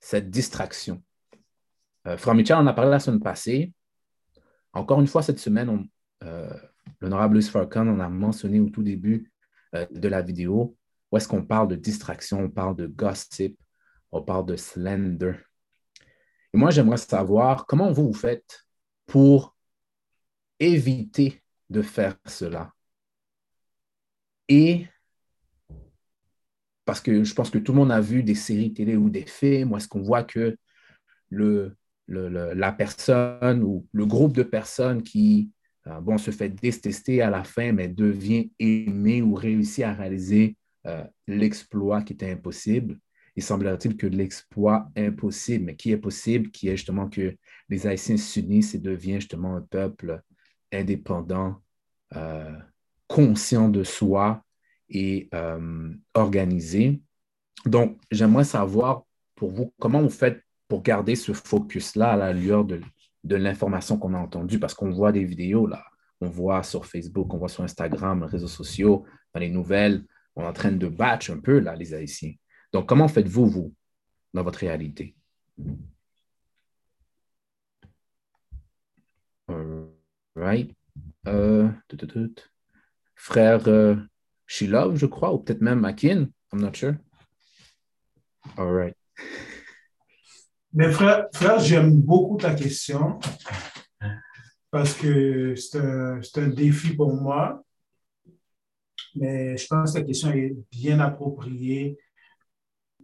cette 0.00 0.30
distraction. 0.30 1.00
Euh, 2.08 2.16
Frère 2.16 2.34
Mitchell 2.34 2.56
en 2.56 2.66
a 2.66 2.72
parlé 2.72 2.90
la 2.90 2.98
semaine 2.98 3.22
passée. 3.22 3.72
Encore 4.72 5.00
une 5.00 5.06
fois, 5.06 5.22
cette 5.22 5.38
semaine, 5.38 5.86
euh, 6.24 6.52
l'honorable 7.02 7.34
Louis 7.34 7.50
en 7.54 8.00
a 8.00 8.08
mentionné 8.08 8.60
au 8.60 8.70
tout 8.70 8.82
début 8.82 9.30
euh, 9.74 9.86
de 9.90 10.08
la 10.08 10.22
vidéo 10.22 10.76
où 11.10 11.16
est-ce 11.18 11.28
qu'on 11.28 11.44
parle 11.44 11.68
de 11.68 11.76
distraction, 11.76 12.40
on 12.40 12.48
parle 12.48 12.74
de 12.74 12.86
gossip, 12.86 13.58
on 14.12 14.22
parle 14.22 14.46
de 14.46 14.56
slender. 14.56 15.34
Et 16.54 16.56
moi, 16.56 16.70
j'aimerais 16.70 16.96
savoir 16.96 17.66
comment 17.66 17.92
vous, 17.92 18.06
vous 18.06 18.14
faites 18.14 18.64
pour 19.04 19.54
éviter 20.58 21.42
de 21.68 21.82
faire 21.82 22.16
cela. 22.26 22.72
Et 24.48 24.86
parce 26.86 27.00
que 27.00 27.24
je 27.24 27.34
pense 27.34 27.50
que 27.50 27.58
tout 27.58 27.72
le 27.72 27.78
monde 27.78 27.92
a 27.92 28.00
vu 28.00 28.22
des 28.22 28.34
séries 28.34 28.72
télé 28.72 28.96
ou 28.96 29.10
des 29.10 29.26
films, 29.26 29.72
où 29.72 29.76
est-ce 29.76 29.88
qu'on 29.88 30.02
voit 30.02 30.24
que 30.24 30.56
le, 31.28 31.76
la 32.08 32.72
personne 32.72 33.62
ou 33.62 33.86
le 33.92 34.06
groupe 34.06 34.34
de 34.34 34.42
personnes 34.42 35.02
qui 35.02 35.50
bon, 36.02 36.18
se 36.18 36.30
fait 36.30 36.48
détester 36.48 37.22
à 37.22 37.30
la 37.30 37.44
fin, 37.44 37.72
mais 37.72 37.88
devient 37.88 38.50
aimé 38.58 39.22
ou 39.22 39.34
réussit 39.34 39.84
à 39.84 39.92
réaliser 39.92 40.56
euh, 40.86 41.04
l'exploit 41.26 42.02
qui 42.02 42.12
était 42.12 42.30
impossible 42.30 42.98
il 43.36 43.42
semblerait-il 43.42 43.96
que 43.96 44.06
l'exploit 44.06 44.88
impossible, 44.96 45.64
mais 45.64 45.76
qui 45.76 45.90
est 45.90 45.96
possible, 45.96 46.50
qui 46.50 46.68
est 46.68 46.76
justement 46.76 47.08
que 47.08 47.36
les 47.68 47.86
Haïtiens 47.86 48.16
s'unissent 48.16 48.74
et 48.74 48.78
deviennent 48.78 49.20
justement 49.20 49.56
un 49.56 49.62
peuple 49.62 50.22
indépendant, 50.70 51.56
euh, 52.14 52.58
conscient 53.08 53.68
de 53.68 53.84
soi 53.84 54.44
et 54.88 55.28
euh, 55.34 55.90
organisé. 56.14 57.00
Donc, 57.64 57.98
j'aimerais 58.10 58.44
savoir 58.44 59.04
pour 59.34 59.50
vous 59.50 59.72
comment 59.78 60.02
vous 60.02 60.10
faites 60.10 60.42
pour 60.68 60.82
garder 60.82 61.16
ce 61.16 61.32
focus-là 61.32 62.12
à 62.12 62.16
la 62.16 62.32
lueur 62.32 62.64
de, 62.64 62.80
de 63.24 63.36
l'information 63.36 63.98
qu'on 63.98 64.14
a 64.14 64.18
entendue, 64.18 64.58
parce 64.58 64.74
qu'on 64.74 64.90
voit 64.90 65.12
des 65.12 65.24
vidéos 65.24 65.66
là, 65.66 65.84
on 66.20 66.28
voit 66.28 66.62
sur 66.62 66.86
Facebook, 66.86 67.32
on 67.34 67.38
voit 67.38 67.48
sur 67.48 67.64
Instagram, 67.64 68.22
réseaux 68.22 68.48
sociaux, 68.48 69.04
dans 69.34 69.40
les 69.40 69.50
nouvelles, 69.50 70.04
on 70.36 70.42
est 70.42 70.46
en 70.46 70.52
train 70.52 70.72
de 70.72 70.88
battre 70.88 71.30
un 71.30 71.40
peu 71.40 71.58
là, 71.58 71.74
les 71.74 71.94
Haïtiens. 71.94 72.34
Donc, 72.72 72.88
comment 72.88 73.08
faites-vous, 73.08 73.46
vous, 73.46 73.74
dans 74.32 74.42
votre 74.42 74.60
réalité? 74.60 75.14
right. 80.34 80.74
Euh, 81.26 81.68
Frère 83.14 83.68
euh, 83.68 83.96
Shilov, 84.46 84.96
je 84.96 85.06
crois, 85.06 85.32
ou 85.32 85.38
peut-être 85.38 85.60
même 85.60 85.84
Akin, 85.84 86.28
I'm 86.52 86.60
not 86.60 86.74
sure. 86.74 86.96
All 88.56 88.72
right. 88.72 88.96
Mais 90.74 90.90
frère, 90.90 91.26
frère 91.32 91.58
j'aime 91.58 91.92
beaucoup 92.00 92.36
ta 92.38 92.54
question 92.54 93.18
parce 94.70 94.94
que 94.94 95.54
c'est 95.54 95.78
un, 95.78 96.20
un, 96.36 96.48
défi 96.48 96.94
pour 96.94 97.12
moi. 97.12 97.62
Mais 99.14 99.56
je 99.58 99.66
pense 99.66 99.92
que 99.92 99.98
la 99.98 100.04
question 100.04 100.30
est 100.30 100.56
bien 100.70 100.98
appropriée 101.00 101.98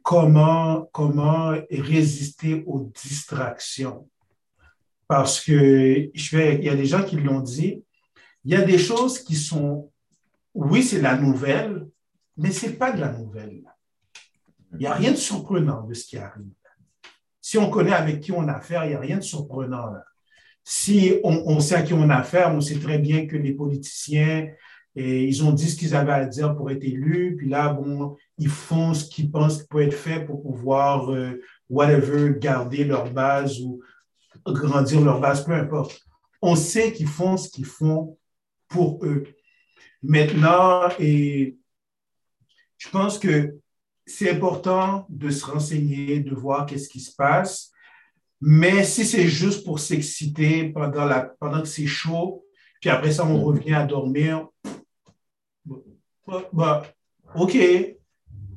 comment, 0.03 0.89
comment 0.93 1.55
résister 1.71 2.65
aux 2.67 2.91
distractions? 2.95 4.09
Parce 5.07 5.45
que 5.45 6.09
je 6.15 6.39
il 6.39 6.65
y 6.65 6.71
a 6.71 6.75
des 6.75 6.87
gens 6.87 7.03
qui 7.03 7.17
l'ont 7.17 7.41
dit, 7.41 7.85
il 8.45 8.53
y 8.53 8.55
a 8.55 8.63
des 8.63 8.79
choses 8.79 9.19
qui 9.19 9.37
sont, 9.37 9.93
oui, 10.55 10.83
c'est 10.83 11.03
la 11.03 11.19
nouvelle, 11.19 11.87
mais 12.39 12.51
ce 12.51 12.67
n'est 12.67 12.73
pas 12.73 12.93
de 12.93 13.01
la 13.01 13.13
nouvelle. 13.13 13.63
Il 14.73 14.79
n'y 14.79 14.87
a 14.87 14.95
rien 14.95 15.11
de 15.11 15.17
surprenant 15.17 15.83
de 15.87 15.93
ce 15.93 16.07
qui 16.07 16.17
arrive. 16.17 16.47
Si 17.49 17.57
on 17.57 17.71
connaît 17.71 17.95
avec 17.95 18.21
qui 18.21 18.31
on 18.31 18.47
a 18.47 18.53
affaire, 18.53 18.85
il 18.85 18.89
n'y 18.89 18.95
a 18.95 19.01
rien 19.01 19.17
de 19.17 19.23
surprenant. 19.23 19.95
Si 20.65 21.15
on, 21.25 21.61
sait 21.61 21.77
à 21.77 21.83
qui 21.83 21.95
on 21.95 22.11
a 22.11 22.17
affaire, 22.17 22.53
on 22.53 22.61
sait 22.61 22.79
très 22.79 22.99
bien 22.99 23.27
que 23.27 23.39
les 23.39 23.55
politiciens, 23.55 24.49
ils 24.95 25.43
ont 25.43 25.53
dit 25.53 25.71
ce 25.71 25.77
qu'ils 25.77 25.95
avaient 25.97 26.13
à 26.13 26.27
dire 26.27 26.55
pour 26.55 26.71
être 26.71 26.85
élus. 26.85 27.37
Puis 27.39 27.49
là, 27.49 27.71
bon, 27.71 28.19
ils 28.37 28.51
font 28.51 28.93
ce 28.93 29.07
qu'ils 29.09 29.31
pensent 29.31 29.63
qui 29.63 29.69
peut 29.69 29.81
être 29.81 29.95
fait 29.95 30.27
pour 30.27 30.43
pouvoir, 30.43 31.11
euh, 31.11 31.41
whatever, 31.71 32.39
garder 32.39 32.85
leur 32.85 33.11
base 33.11 33.63
ou 33.63 33.81
grandir 34.45 35.01
leur 35.01 35.19
base, 35.19 35.43
peu 35.43 35.53
importe. 35.53 36.03
On 36.43 36.55
sait 36.55 36.93
qu'ils 36.93 37.09
font 37.09 37.39
ce 37.39 37.49
qu'ils 37.49 37.65
font 37.65 38.19
pour 38.69 39.03
eux. 39.07 39.25
Maintenant, 40.03 40.91
et 40.99 41.57
je 42.77 42.91
pense 42.91 43.19
que 43.19 43.59
c'est 44.09 44.31
important 44.31 45.07
de 45.11 45.29
se 45.31 45.45
renseigner, 45.45 46.21
de 46.21 46.35
voir 46.35 46.67
qu'est-ce 46.67 46.89
qui 46.89 47.01
se 47.01 47.15
passe. 47.15 47.71
Mais 48.41 48.83
si 48.85 49.05
c'est 49.05 49.29
juste 49.29 49.65
pour 49.65 49.79
s'exciter 49.79 50.71
pendant, 50.71 51.05
la, 51.05 51.21
pendant 51.39 51.61
que 51.61 51.69
c'est 51.69 51.87
chaud, 51.87 52.45
puis 52.81 52.89
après 52.89 53.13
ça, 53.13 53.27
on 53.27 53.39
mm-hmm. 53.39 53.43
revient 53.43 53.75
à 53.75 53.85
dormir, 53.85 54.49
bah, 56.53 56.85
OK, 57.35 57.57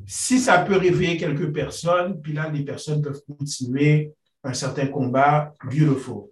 si 0.06 0.39
ça 0.39 0.60
peut 0.60 0.78
réveiller 0.78 1.18
quelques 1.18 1.52
personnes, 1.52 2.22
puis 2.22 2.34
là, 2.34 2.49
les 2.49 2.64
personnes 2.64 3.02
peuvent 3.02 3.22
continuer 3.28 4.14
un 4.43 4.54
certain 4.54 4.88
combat, 4.88 5.54
beautiful. 5.64 6.30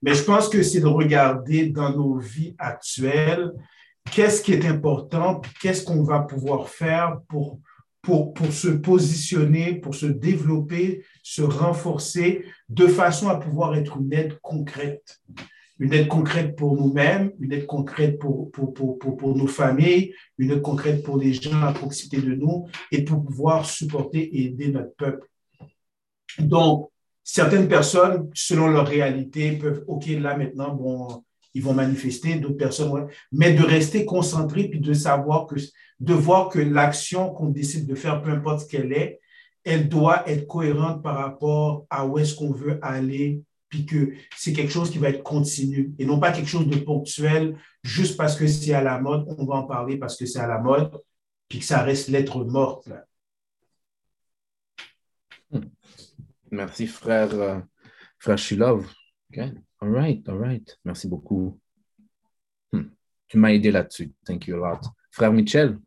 Mais 0.00 0.14
je 0.14 0.22
pense 0.22 0.48
que 0.48 0.62
c'est 0.62 0.80
de 0.80 0.86
regarder 0.86 1.68
dans 1.68 1.90
nos 1.90 2.18
vies 2.18 2.54
actuelles 2.58 3.52
qu'est-ce 4.10 4.42
qui 4.42 4.52
est 4.52 4.64
important, 4.64 5.40
puis 5.40 5.52
qu'est-ce 5.60 5.84
qu'on 5.84 6.02
va 6.02 6.20
pouvoir 6.20 6.68
faire 6.68 7.20
pour 7.28 7.60
pour, 8.02 8.32
pour 8.32 8.52
se 8.52 8.68
positionner, 8.68 9.74
pour 9.74 9.94
se 9.94 10.06
développer, 10.06 11.04
se 11.22 11.42
renforcer, 11.42 12.44
de 12.68 12.86
façon 12.86 13.28
à 13.28 13.36
pouvoir 13.36 13.76
être 13.76 13.98
une 13.98 14.12
aide 14.12 14.38
concrète. 14.42 15.20
Une 15.80 15.92
aide 15.92 16.08
concrète 16.08 16.56
pour 16.56 16.76
nous-mêmes, 16.76 17.32
une 17.38 17.52
aide 17.52 17.66
concrète 17.66 18.18
pour, 18.18 18.50
pour, 18.50 18.74
pour, 18.74 18.98
pour, 18.98 19.36
nos 19.36 19.46
familles, 19.46 20.12
une 20.36 20.50
aide 20.50 20.62
concrète 20.62 21.02
pour 21.04 21.18
les 21.18 21.32
gens 21.32 21.62
à 21.62 21.72
proximité 21.72 22.20
de 22.20 22.34
nous 22.34 22.66
et 22.90 23.04
pour 23.04 23.24
pouvoir 23.24 23.64
supporter 23.64 24.20
et 24.20 24.46
aider 24.46 24.68
notre 24.68 24.94
peuple. 24.96 25.28
Donc, 26.38 26.90
certaines 27.22 27.68
personnes, 27.68 28.28
selon 28.34 28.68
leur 28.68 28.88
réalité, 28.88 29.52
peuvent, 29.52 29.84
OK, 29.86 30.06
là 30.06 30.36
maintenant, 30.36 30.74
bon, 30.74 31.24
ils 31.58 31.64
vont 31.64 31.74
manifester, 31.74 32.36
d'autres 32.36 32.56
personnes, 32.56 33.08
mais 33.32 33.52
de 33.52 33.64
rester 33.64 34.04
concentré 34.04 34.68
puis 34.68 34.78
de 34.78 34.92
savoir 34.92 35.46
que, 35.46 35.56
de 35.98 36.14
voir 36.14 36.50
que 36.50 36.60
l'action 36.60 37.30
qu'on 37.30 37.48
décide 37.48 37.84
de 37.84 37.96
faire, 37.96 38.22
peu 38.22 38.30
importe 38.30 38.60
ce 38.60 38.66
qu'elle 38.68 38.92
est, 38.92 39.18
elle 39.64 39.88
doit 39.88 40.22
être 40.30 40.46
cohérente 40.46 41.02
par 41.02 41.16
rapport 41.16 41.84
à 41.90 42.06
où 42.06 42.16
est-ce 42.16 42.36
qu'on 42.36 42.52
veut 42.52 42.78
aller, 42.80 43.42
puis 43.68 43.86
que 43.86 44.12
c'est 44.36 44.52
quelque 44.52 44.70
chose 44.70 44.88
qui 44.88 44.98
va 44.98 45.08
être 45.08 45.24
continu 45.24 45.92
et 45.98 46.06
non 46.06 46.20
pas 46.20 46.30
quelque 46.30 46.48
chose 46.48 46.68
de 46.68 46.76
ponctuel 46.76 47.56
juste 47.82 48.16
parce 48.16 48.36
que 48.36 48.46
c'est 48.46 48.72
à 48.72 48.82
la 48.82 49.00
mode, 49.00 49.26
on 49.36 49.44
va 49.44 49.56
en 49.56 49.64
parler 49.64 49.96
parce 49.96 50.16
que 50.16 50.26
c'est 50.26 50.38
à 50.38 50.46
la 50.46 50.60
mode, 50.60 50.96
puis 51.48 51.58
que 51.58 51.64
ça 51.64 51.82
reste 51.82 52.08
lettre 52.08 52.44
morte. 52.44 52.88
Hmm. 55.50 55.64
Merci, 56.52 56.86
frère, 56.86 57.34
euh, 57.34 57.58
frère 58.20 58.38
Shilov. 58.38 58.86
All 59.80 59.90
right, 59.90 60.28
all 60.28 60.38
right. 60.38 60.78
Merci 60.84 61.06
beaucoup. 61.08 61.58
Hmm. 62.72 62.90
Tu 63.28 63.38
m'as 63.38 63.52
aidé 63.52 63.70
là-dessus. 63.70 64.12
Thank 64.26 64.48
you 64.48 64.56
a 64.56 64.58
lot. 64.58 64.80
Frère 65.12 65.32
Michel? 65.32 65.78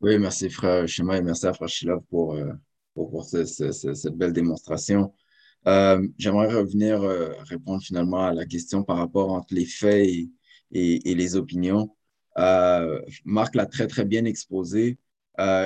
Oui, 0.00 0.18
merci, 0.18 0.48
frère 0.48 0.88
Shema, 0.88 1.18
et 1.18 1.22
merci 1.22 1.46
à 1.46 1.52
frère 1.52 1.68
Shilov 1.68 2.02
pour, 2.08 2.34
euh, 2.34 2.52
pour, 2.94 3.24
cette 3.24 4.16
belle 4.16 4.32
démonstration. 4.32 5.12
Euh, 5.66 6.06
j'aimerais 6.16 6.54
revenir 6.54 7.02
euh, 7.02 7.34
répondre 7.42 7.82
finalement 7.82 8.24
à 8.24 8.32
la 8.32 8.46
question 8.46 8.82
par 8.82 8.96
rapport 8.96 9.30
entre 9.32 9.52
les 9.52 9.66
faits 9.66 10.06
et, 10.08 10.30
et, 10.72 11.14
les 11.14 11.36
opinions. 11.36 11.94
Marc 13.24 13.54
l'a 13.56 13.66
très, 13.66 13.88
très 13.88 14.06
bien 14.06 14.24
exposé. 14.24 14.98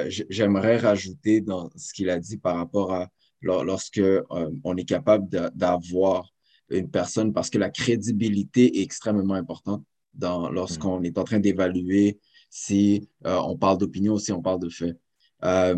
J'aimerais 0.09 0.79
rajouter 0.79 1.41
dans 1.41 1.71
ce 1.77 1.93
qu'il 1.93 2.11
a 2.11 2.19
dit 2.19 2.39
par 2.39 2.57
rapport 2.57 2.93
à 2.93 3.11
lorsque 3.45 3.99
euh, 3.99 4.25
on 4.65 4.77
est 4.77 4.85
capable 4.85 5.29
d'avoir 5.55 6.33
une 6.71 6.91
personne, 6.91 7.33
parce 7.33 7.51
que 7.51 7.59
la 7.59 7.71
crédibilité 7.71 8.79
est 8.79 8.83
extrêmement 8.83 9.35
importante 9.35 9.85
dans, 10.15 10.51
lorsqu'on 10.51 11.03
est 11.03 11.19
en 11.19 11.25
train 11.25 11.41
d'évaluer 11.41 12.19
si 12.49 13.09
euh, 13.27 13.39
on 13.45 13.57
parle 13.57 13.79
d'opinion 13.79 14.15
ou 14.15 14.19
si 14.19 14.33
on 14.33 14.41
parle 14.41 14.61
de 14.61 14.69
fait. 14.69 14.97
Euh, 15.45 15.77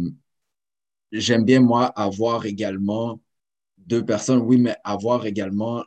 j'aime 1.10 1.44
bien, 1.44 1.60
moi, 1.60 1.86
avoir 1.86 2.46
également 2.46 3.20
deux 3.78 4.04
personnes, 4.04 4.40
oui, 4.40 4.58
mais 4.58 4.76
avoir 4.84 5.26
également 5.26 5.84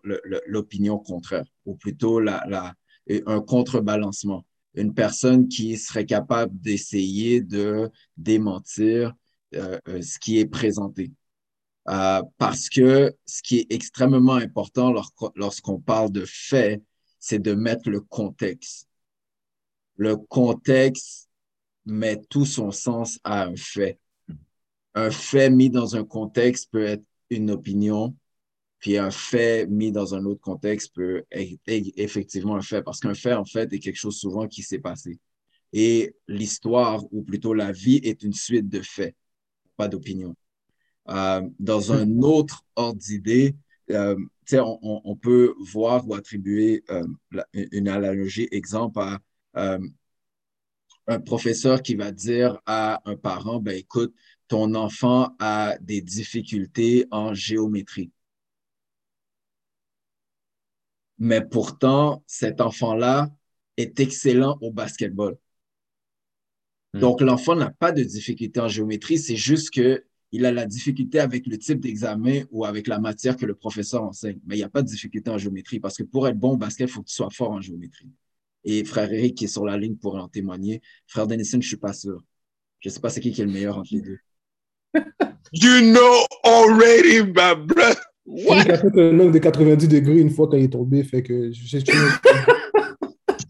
l'opinion 0.47 0.97
contraire, 0.97 1.45
ou 1.65 1.75
plutôt 1.75 2.19
la, 2.19 2.43
la, 2.47 2.73
un 3.25 3.41
contrebalancement. 3.41 4.45
Une 4.75 4.93
personne 4.93 5.47
qui 5.47 5.77
serait 5.77 6.05
capable 6.05 6.57
d'essayer 6.59 7.41
de 7.41 7.89
démentir 8.15 9.13
ce 9.51 10.19
qui 10.19 10.39
est 10.39 10.45
présenté. 10.45 11.11
Euh, 11.89 12.21
parce 12.37 12.69
que 12.69 13.15
ce 13.25 13.41
qui 13.41 13.59
est 13.59 13.71
extrêmement 13.71 14.35
important 14.35 14.93
lorsqu'on 15.35 15.79
parle 15.79 16.11
de 16.11 16.23
fait, 16.25 16.83
c'est 17.19 17.39
de 17.39 17.53
mettre 17.53 17.89
le 17.89 18.01
contexte. 18.01 18.87
Le 19.95 20.15
contexte 20.15 21.29
met 21.85 22.21
tout 22.29 22.45
son 22.45 22.71
sens 22.71 23.19
à 23.23 23.45
un 23.45 23.55
fait. 23.55 23.99
Un 24.93 25.09
fait 25.09 25.49
mis 25.49 25.69
dans 25.71 25.95
un 25.95 26.03
contexte 26.03 26.69
peut 26.71 26.85
être 26.85 27.03
une 27.31 27.49
opinion, 27.49 28.15
puis 28.77 28.97
un 28.97 29.11
fait 29.11 29.65
mis 29.67 29.91
dans 29.91 30.13
un 30.13 30.25
autre 30.25 30.41
contexte 30.41 30.93
peut 30.93 31.23
être 31.31 31.59
effectivement 31.95 32.55
un 32.55 32.61
fait, 32.61 32.83
parce 32.83 32.99
qu'un 32.99 33.15
fait, 33.15 33.33
en 33.33 33.45
fait, 33.45 33.73
est 33.73 33.79
quelque 33.79 33.97
chose 33.97 34.17
souvent 34.17 34.47
qui 34.47 34.61
s'est 34.61 34.79
passé. 34.79 35.19
Et 35.73 36.15
l'histoire, 36.27 37.03
ou 37.11 37.23
plutôt 37.23 37.53
la 37.53 37.71
vie, 37.71 37.99
est 38.03 38.23
une 38.23 38.33
suite 38.33 38.69
de 38.69 38.81
faits, 38.81 39.15
pas 39.75 39.87
d'opinion. 39.87 40.35
Euh, 41.09 41.41
dans 41.59 41.91
un 41.91 42.21
autre 42.21 42.63
ordre 42.75 42.99
d'idée, 42.99 43.55
euh, 43.91 44.15
on, 44.53 45.01
on, 45.03 45.15
peut 45.15 45.55
voir 45.59 46.07
ou 46.07 46.13
attribuer 46.13 46.83
euh, 46.89 47.03
une 47.53 47.87
analogie, 47.87 48.47
exemple, 48.51 48.99
à 48.99 49.19
un 51.09 51.19
professeur 51.19 51.81
qui 51.81 51.95
va 51.95 52.11
dire 52.11 52.59
à 52.65 53.01
un 53.05 53.15
parent, 53.15 53.59
ben, 53.59 53.75
écoute, 53.75 54.13
ton 54.47 54.75
enfant 54.75 55.35
a 55.39 55.77
des 55.81 56.01
difficultés 56.01 57.07
en 57.11 57.33
géométrie. 57.33 58.11
Mais 61.17 61.41
pourtant, 61.41 62.23
cet 62.27 62.61
enfant-là 62.61 63.29
est 63.77 63.99
excellent 63.99 64.57
au 64.61 64.71
basketball. 64.71 65.37
Hmm. 66.93 66.99
Donc, 66.99 67.21
l'enfant 67.21 67.55
n'a 67.55 67.71
pas 67.71 67.91
de 67.91 68.03
difficultés 68.03 68.59
en 68.59 68.67
géométrie, 68.67 69.17
c'est 69.17 69.35
juste 69.35 69.71
que 69.71 70.05
il 70.31 70.45
a 70.45 70.51
la 70.51 70.65
difficulté 70.65 71.19
avec 71.19 71.47
le 71.47 71.57
type 71.57 71.79
d'examen 71.79 72.43
ou 72.51 72.65
avec 72.65 72.87
la 72.87 72.99
matière 72.99 73.35
que 73.35 73.45
le 73.45 73.55
professeur 73.55 74.03
enseigne. 74.03 74.39
Mais 74.45 74.55
il 74.55 74.59
n'y 74.59 74.63
a 74.63 74.69
pas 74.69 74.81
de 74.81 74.87
difficulté 74.87 75.29
en 75.31 75.37
géométrie 75.37 75.79
parce 75.79 75.97
que 75.97 76.03
pour 76.03 76.27
être 76.27 76.37
bon 76.37 76.51
au 76.51 76.57
basket, 76.57 76.89
il 76.89 76.91
faut 76.91 77.01
que 77.01 77.07
tu 77.07 77.15
sois 77.15 77.29
fort 77.31 77.51
en 77.51 77.61
géométrie. 77.61 78.09
Et 78.63 78.83
frère 78.83 79.11
Eric, 79.11 79.35
qui 79.35 79.45
est 79.45 79.47
sur 79.47 79.65
la 79.65 79.77
ligne, 79.77 79.95
pourrait 79.95 80.21
en 80.21 80.27
témoigner. 80.27 80.81
Frère 81.07 81.25
Denison, 81.25 81.53
je 81.53 81.57
ne 81.57 81.61
suis 81.63 81.77
pas 81.77 81.93
sûr. 81.93 82.21
Je 82.79 82.89
ne 82.89 82.93
sais 82.93 82.99
pas 82.99 83.09
c'est 83.09 83.21
qui 83.21 83.31
qui 83.31 83.41
est 83.41 83.45
le 83.45 83.51
meilleur 83.51 83.77
entre 83.77 83.93
les 83.93 84.01
deux. 84.01 84.19
You 85.51 85.81
know 85.81 86.25
already, 86.43 87.23
my 87.23 87.55
brother. 87.55 87.95
What? 88.25 88.65
Il 88.65 88.71
a 88.71 88.77
fait 88.77 88.99
un 88.99 89.19
angle 89.19 89.31
de 89.31 89.39
90 89.39 89.87
degrés 89.87 90.19
une 90.19 90.29
fois 90.29 90.47
quand 90.47 90.57
il 90.57 90.65
est 90.65 90.69
tombé, 90.69 91.03
fait 91.03 91.23
que 91.23 91.51
je 91.51 91.67
sais 91.67 91.83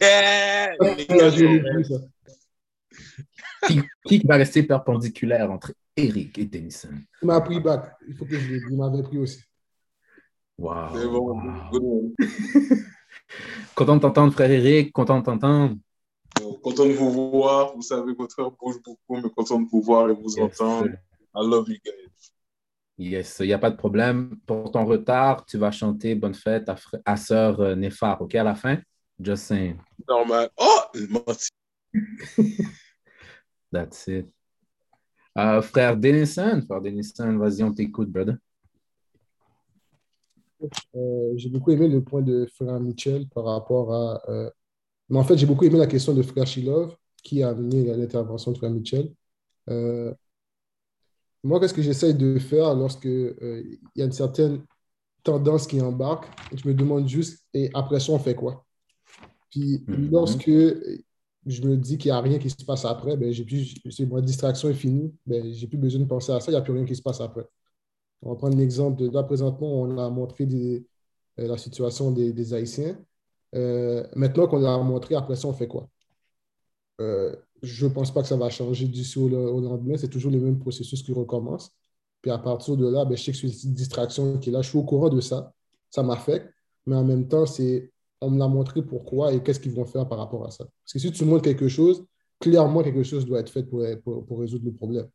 yeah, 0.01 0.69
qui, 3.67 3.81
qui 4.05 4.21
va 4.25 4.37
rester 4.37 4.63
perpendiculaire 4.63 5.51
entre 5.51 5.73
Eric 6.07 6.37
et 6.37 6.49
Tennyson. 6.49 6.93
Il 7.21 7.27
m'a 7.27 7.41
pris 7.41 7.59
back. 7.59 7.95
Il 8.07 8.15
faut 8.15 8.25
que 8.25 8.37
je 8.37 8.47
le 8.47 8.59
dise. 8.59 8.67
Il 8.71 8.77
m'avait 8.77 9.03
pris 9.03 9.17
aussi. 9.17 9.41
Wow. 10.57 12.13
content 13.75 13.95
de 13.95 14.01
t'entendre, 14.01 14.33
frère 14.33 14.51
Eric. 14.51 14.91
Content 14.91 15.19
de 15.19 15.25
t'entendre. 15.25 15.75
Content 16.61 16.85
de 16.85 16.93
vous 16.93 17.31
voir. 17.31 17.75
Vous 17.75 17.81
savez, 17.81 18.13
votre 18.13 18.33
frère 18.33 18.51
bouge 18.51 18.81
beaucoup, 18.83 19.21
mais 19.21 19.29
content 19.29 19.59
de 19.59 19.67
vous 19.69 19.81
voir 19.81 20.09
et 20.09 20.13
vous 20.13 20.39
entendre. 20.39 20.89
I 21.35 21.47
love 21.47 21.69
you 21.69 21.77
guys. 21.83 22.31
Yes, 22.97 23.37
il 23.39 23.47
n'y 23.47 23.53
a 23.53 23.59
pas 23.59 23.71
de 23.71 23.77
problème. 23.77 24.37
Pour 24.45 24.71
ton 24.71 24.83
retard, 24.83 25.45
tu 25.45 25.57
vas 25.57 25.71
chanter 25.71 26.15
Bonne 26.15 26.33
fête 26.33 26.67
à, 26.67 26.75
à 27.05 27.15
sœur 27.15 27.61
euh, 27.61 27.75
Néphar, 27.75 28.21
OK, 28.21 28.35
à 28.35 28.43
la 28.43 28.55
fin? 28.55 28.77
Just 29.17 29.43
saying. 29.45 29.77
Normal. 30.07 30.49
Oh, 30.57 30.81
That's 33.71 34.07
it. 34.07 34.27
Euh, 35.39 35.61
frère 35.61 35.95
Denison, 35.95 36.61
frère 36.61 36.81
Denison, 36.81 37.37
vas-y, 37.37 37.63
on 37.63 37.71
t'écoute, 37.71 38.11
brother. 38.11 38.35
Euh, 40.95 41.33
j'ai 41.37 41.49
beaucoup 41.49 41.71
aimé 41.71 41.87
le 41.87 42.03
point 42.03 42.21
de 42.21 42.45
frère 42.53 42.79
Mitchell 42.79 43.27
par 43.29 43.45
rapport 43.45 43.93
à. 43.93 44.21
Euh, 44.29 44.49
mais 45.07 45.17
en 45.17 45.23
fait, 45.23 45.37
j'ai 45.37 45.45
beaucoup 45.45 45.63
aimé 45.63 45.77
la 45.77 45.87
question 45.87 46.13
de 46.13 46.21
frère 46.21 46.45
Shilov 46.45 46.95
qui 47.23 47.41
a 47.41 47.49
amené 47.49 47.85
l'intervention 47.95 48.51
de 48.51 48.57
frère 48.57 48.71
Mitchell. 48.71 49.13
moi, 51.43 51.59
qu'est-ce 51.59 51.73
que 51.73 51.81
j'essaye 51.81 52.13
de 52.13 52.37
faire 52.39 52.75
lorsque 52.75 53.05
il 53.05 53.79
y 53.95 54.01
a 54.01 54.05
une 54.05 54.11
certaine 54.11 54.63
tendance 55.23 55.67
qui 55.67 55.79
embarque? 55.81 56.27
Je 56.53 56.67
me 56.67 56.73
demande 56.73 57.07
juste, 57.07 57.45
et 57.53 57.69
après 57.73 57.99
ça, 57.99 58.11
on 58.11 58.19
fait 58.19 58.35
quoi? 58.35 58.65
Puis 59.49 59.83
mm-hmm. 59.87 60.11
lorsque 60.11 60.51
je 61.45 61.61
me 61.63 61.77
dis 61.77 61.97
qu'il 61.97 62.11
n'y 62.11 62.17
a 62.17 62.21
rien 62.21 62.39
qui 62.39 62.49
se 62.49 62.65
passe 62.65 62.85
après, 62.85 63.17
ben, 63.17 63.33
plus, 63.45 63.75
ma 64.09 64.21
distraction 64.21 64.69
est 64.69 64.73
finie, 64.73 65.13
ben, 65.25 65.51
j'ai 65.53 65.67
plus 65.67 65.77
besoin 65.77 66.01
de 66.01 66.07
penser 66.07 66.31
à 66.31 66.39
ça, 66.39 66.51
il 66.51 66.55
n'y 66.55 66.59
a 66.59 66.61
plus 66.61 66.73
rien 66.73 66.85
qui 66.85 66.95
se 66.95 67.01
passe 67.01 67.21
après. 67.21 67.45
On 68.21 68.31
va 68.31 68.35
prendre 68.35 68.57
l'exemple 68.57 69.01
de 69.01 69.09
là, 69.09 69.23
présentement, 69.23 69.81
on 69.81 69.97
a 69.97 70.09
montré 70.09 70.45
euh, 70.45 71.47
la 71.47 71.57
situation 71.57 72.11
des, 72.11 72.53
Haïtiens. 72.53 72.97
Euh, 73.55 74.05
maintenant 74.15 74.47
qu'on 74.47 74.59
l'a 74.59 74.77
montré, 74.79 75.15
après 75.15 75.35
ça, 75.35 75.47
on 75.47 75.53
fait 75.53 75.67
quoi? 75.67 75.89
Euh, 77.01 77.35
je 77.63 77.85
ne 77.85 77.91
pense 77.91 78.13
pas 78.13 78.21
que 78.21 78.27
ça 78.27 78.35
va 78.37 78.49
changer 78.49 78.87
d'ici 78.87 79.17
au, 79.19 79.29
au 79.29 79.61
lendemain, 79.61 79.97
c'est 79.97 80.09
toujours 80.09 80.31
le 80.31 80.39
même 80.39 80.59
processus 80.59 81.01
qui 81.03 81.13
recommence. 81.13 81.71
Puis 82.21 82.31
à 82.31 82.37
partir 82.37 82.75
de 82.77 82.87
là, 82.87 83.05
ben, 83.05 83.15
je 83.15 83.23
sais 83.23 83.31
que 83.31 83.37
c'est 83.37 83.63
une 83.67 83.73
distraction 83.73 84.37
qui 84.39 84.49
est 84.49 84.53
là, 84.53 84.61
je 84.61 84.69
suis 84.69 84.77
au 84.77 84.83
courant 84.83 85.09
de 85.09 85.21
ça, 85.21 85.53
ça 85.89 86.03
m'affecte, 86.03 86.53
mais 86.85 86.95
en 86.95 87.03
même 87.05 87.27
temps, 87.27 87.45
c'est 87.45 87.91
on 88.21 88.31
me 88.31 88.39
l'a 88.39 88.47
montré 88.47 88.81
pourquoi 88.83 89.33
et 89.33 89.41
qu'est-ce 89.43 89.59
qu'ils 89.59 89.73
vont 89.73 89.85
faire 89.85 90.07
par 90.07 90.17
rapport 90.17 90.45
à 90.45 90.51
ça. 90.51 90.65
Parce 90.65 90.93
que 90.93 90.99
si 90.99 91.11
tu 91.11 91.25
montres 91.25 91.43
quelque 91.43 91.67
chose, 91.67 92.05
clairement, 92.39 92.83
quelque 92.83 93.03
chose 93.03 93.25
doit 93.25 93.39
être 93.39 93.51
fait 93.51 93.63
pour, 93.63 93.83
pour, 94.25 94.39
résoudre 94.39 94.65
le 94.65 94.73
problème. 94.73 95.07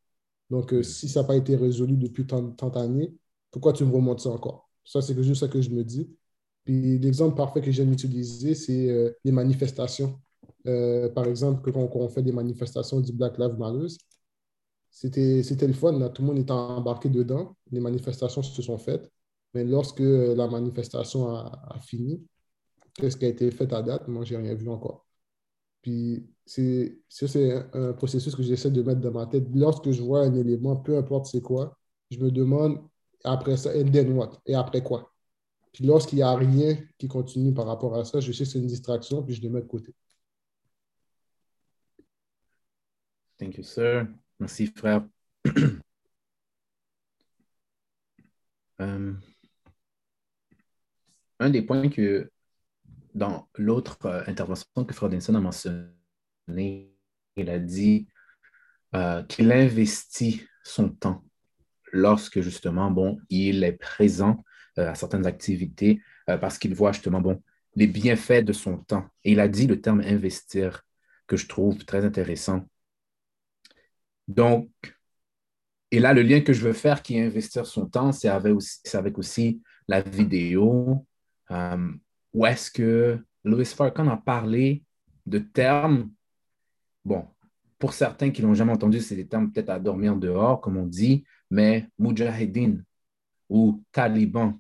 Donc, 0.51 0.73
euh, 0.73 0.83
si 0.83 1.09
ça 1.09 1.23
n'a 1.23 1.27
pas 1.27 1.37
été 1.37 1.57
résolu 1.57 1.97
depuis 1.97 2.27
tant, 2.27 2.43
d'années, 2.43 3.15
pourquoi 3.51 3.73
tu 3.73 3.85
me 3.85 3.93
remontes 3.93 4.21
ça 4.21 4.31
encore? 4.31 4.69
Ça, 4.85 5.03
c'est 5.03 5.21
juste 5.23 5.41
ça 5.41 5.49
que 5.49 5.61
je 5.61 5.71
me 5.71 5.85
dis. 5.85 6.11
Puis 6.65 6.99
l'exemple 6.99 7.37
parfait 7.37 7.61
que 7.61 7.71
j'aime 7.71 7.93
utiliser, 7.93 8.55
c'est 8.55 8.91
euh, 8.91 9.11
les 9.25 9.33
manifestations. 9.33 10.19
euh, 10.67 11.09
par 11.11 11.27
exemple, 11.27 11.71
quand, 11.73 11.89
on 11.95 12.09
fait 12.09 12.23
des 12.23 12.33
manifestations 12.33 13.01
du 13.01 13.13
Black 13.13 13.39
Lives 13.39 13.59
Matter, 13.59 13.87
c'était 14.91 15.67
le 15.67 15.73
fun, 15.73 15.99
là. 15.99 16.09
tout 16.09 16.23
le 16.23 16.29
monde 16.29 16.39
était 16.39 16.53
embarqué 16.53 17.09
dedans, 17.09 17.57
les 17.71 17.81
manifestations 17.81 18.43
se 18.43 18.63
sont 18.63 18.79
faites, 18.79 19.11
mais 19.53 19.65
lorsque 19.65 20.01
la 20.01 20.47
manifestation 20.49 21.29
a, 21.29 21.79
fini, 21.81 22.23
qu'est-ce 22.95 23.17
qui 23.17 23.25
a 23.25 23.29
été 23.29 23.51
fait 23.51 23.73
à 23.73 23.83
date? 23.83 24.09
Moi, 24.09 24.25
je 24.25 24.35
n'ai 24.35 24.43
rien 24.43 24.55
vu 24.55 24.69
encore. 24.69 25.07
Puis, 25.83 26.27
c'est 26.47 26.99
un 27.75 27.93
processus 27.95 28.35
que 28.35 28.43
j'essaie 28.43 28.71
de 28.71 28.83
mettre 28.83 29.01
dans 29.01 29.13
ma 29.13 29.27
tête. 29.27 29.45
Lorsque 29.55 29.91
je 29.91 30.03
vois 30.03 30.23
un 30.25 30.35
élément, 30.35 30.77
peu 30.77 30.97
importe 30.97 31.27
c'est 31.27 31.43
quoi, 31.43 31.79
je 32.11 32.19
me 32.19 32.31
demande 32.31 32.81
après 33.25 33.57
ça, 33.57 33.71
and 33.77 33.91
then 33.91 34.13
what? 34.13 34.41
Et 34.47 34.55
après 34.55 34.83
quoi? 34.83 35.13
Puis 35.73 35.85
lorsqu'il 35.85 36.17
n'y 36.17 36.23
a 36.23 36.35
rien 36.37 36.77
qui 36.99 37.09
continue 37.09 37.53
par 37.53 37.67
rapport 37.67 37.97
à 37.97 38.05
ça, 38.05 38.21
je 38.21 38.33
sais 38.33 38.45
que 38.45 38.51
c'est 38.51 38.59
une 38.59 38.67
distraction, 38.67 39.23
puis 39.23 39.35
je 39.35 39.43
le 39.43 39.49
mets 39.51 39.61
de 39.61 39.67
côté. 39.67 39.95
Thank 43.39 43.57
you, 43.59 43.65
sir. 43.65 44.07
Merci, 44.39 44.67
frère. 44.67 45.07
Euh, 48.81 49.13
un 51.39 51.49
des 51.49 51.63
points 51.63 51.89
que 51.89 52.29
dans 53.15 53.49
l'autre 53.57 53.99
euh, 54.07 54.23
intervention 54.27 54.85
que 54.87 54.95
Frère 54.95 55.11
Denson 55.11 55.35
a 55.35 55.41
mentionné, 55.41 56.93
il 57.37 57.51
a 57.51 57.59
dit 57.59 58.07
euh, 58.95 59.23
qu'il 59.25 59.51
investit 59.53 60.43
son 60.63 60.91
temps 60.91 61.25
lorsque 61.93 62.41
justement, 62.41 62.91
bon, 62.91 63.19
il 63.31 63.65
est 63.65 63.73
présent 63.73 64.45
à 64.77 64.97
certaines 64.97 65.27
activités 65.27 66.03
parce 66.27 66.59
qu'il 66.59 66.75
voit 66.75 66.91
justement, 66.91 67.21
bon, 67.21 67.41
les 67.77 67.87
bienfaits 67.87 68.45
de 68.45 68.53
son 68.53 68.79
temps. 68.79 69.07
Et 69.23 69.33
il 69.33 69.41
a 69.41 69.47
dit 69.47 69.67
le 69.67 69.81
terme 69.81 70.01
investir 70.01 70.83
que 71.27 71.37
je 71.37 71.47
trouve 71.47 71.85
très 71.85 72.05
intéressant. 72.05 72.69
Donc, 74.29 74.71
et 75.91 76.01
là, 76.01 76.13
le 76.13 76.23
lien 76.23 76.41
que 76.41 76.53
je 76.53 76.63
veux 76.63 76.73
faire 76.73 77.03
qui 77.03 77.17
est 77.17 77.25
investir 77.25 77.67
son 77.67 77.87
temps, 77.87 78.13
c'est 78.13 78.29
avec 78.29 79.19
aussi, 79.19 79.63
la 79.87 80.01
vidéo. 80.01 81.07
Euh, 81.51 81.93
où 82.35 82.45
est-ce 82.45 82.71
que 82.71 83.19
Louis 83.45 83.65
Farrakhan 83.65 84.09
a 84.09 84.17
parlé 84.17 84.83
de 85.25 85.39
termes, 85.39 86.11
bon, 87.05 87.27
pour 87.79 87.93
certains 87.93 88.31
qui 88.31 88.43
l'ont 88.43 88.55
jamais 88.55 88.73
entendu, 88.73 89.01
c'est 89.01 89.17
des 89.17 89.27
termes 89.27 89.53
peut-être 89.53 89.71
à 89.71 89.79
dormir 89.79 90.17
dehors, 90.17 90.61
comme 90.61 90.77
on 90.77 90.87
dit, 90.87 91.25
mais 91.51 91.89
Mujahideen 91.99 92.85
ou 93.49 93.83
Taliban. 93.93 94.59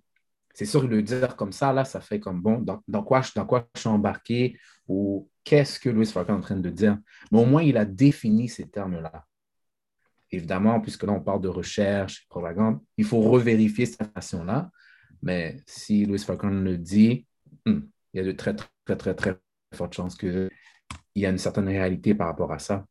C'est 0.54 0.66
sûr, 0.66 0.86
le 0.86 1.02
dire 1.02 1.34
comme 1.34 1.52
ça, 1.52 1.72
là, 1.72 1.84
ça 1.84 2.00
fait 2.00 2.20
comme 2.20 2.40
bon, 2.40 2.64
dans, 2.86 3.02
quoi, 3.02 3.22
je 3.22 3.80
suis 3.80 3.88
embarqué 3.88 4.56
ou 4.86 5.28
qu'est-ce 5.42 5.80
que 5.80 5.88
Louis 5.88 6.06
Farrakhan 6.06 6.34
est 6.34 6.38
en 6.38 6.40
train 6.42 6.56
de 6.56 6.70
dire? 6.70 6.98
Mais 7.32 7.40
au 7.40 7.46
moins, 7.46 7.62
il 7.62 7.76
a 7.76 7.84
défini 7.84 8.48
ces 8.48 8.68
termes-là. 8.68 9.24
Évidemment, 10.30 10.80
puisque 10.80 11.02
là, 11.02 11.12
on 11.12 11.20
parle 11.20 11.40
de 11.40 11.48
recherche, 11.48 12.26
propagande, 12.28 12.78
il 12.96 13.04
faut 13.04 13.20
revérifier 13.20 13.86
cette 13.86 14.12
façon-là. 14.12 14.70
Mais 15.22 15.62
si 15.66 16.04
Louis 16.04 16.18
Farrakhan 16.18 16.50
le 16.50 16.78
dit, 16.78 17.26
hmm, 17.66 17.80
il 18.12 18.16
y 18.16 18.20
a 18.20 18.24
de 18.24 18.32
très, 18.32 18.54
très, 18.54 18.96
très, 18.96 19.14
très 19.14 19.36
fortes 19.72 19.94
chances 19.94 20.16
qu'il 20.16 20.50
y 21.16 21.26
a 21.26 21.30
une 21.30 21.38
certaine 21.38 21.68
réalité 21.68 22.14
par 22.14 22.28
rapport 22.28 22.52
à 22.52 22.58
ça. 22.58 22.86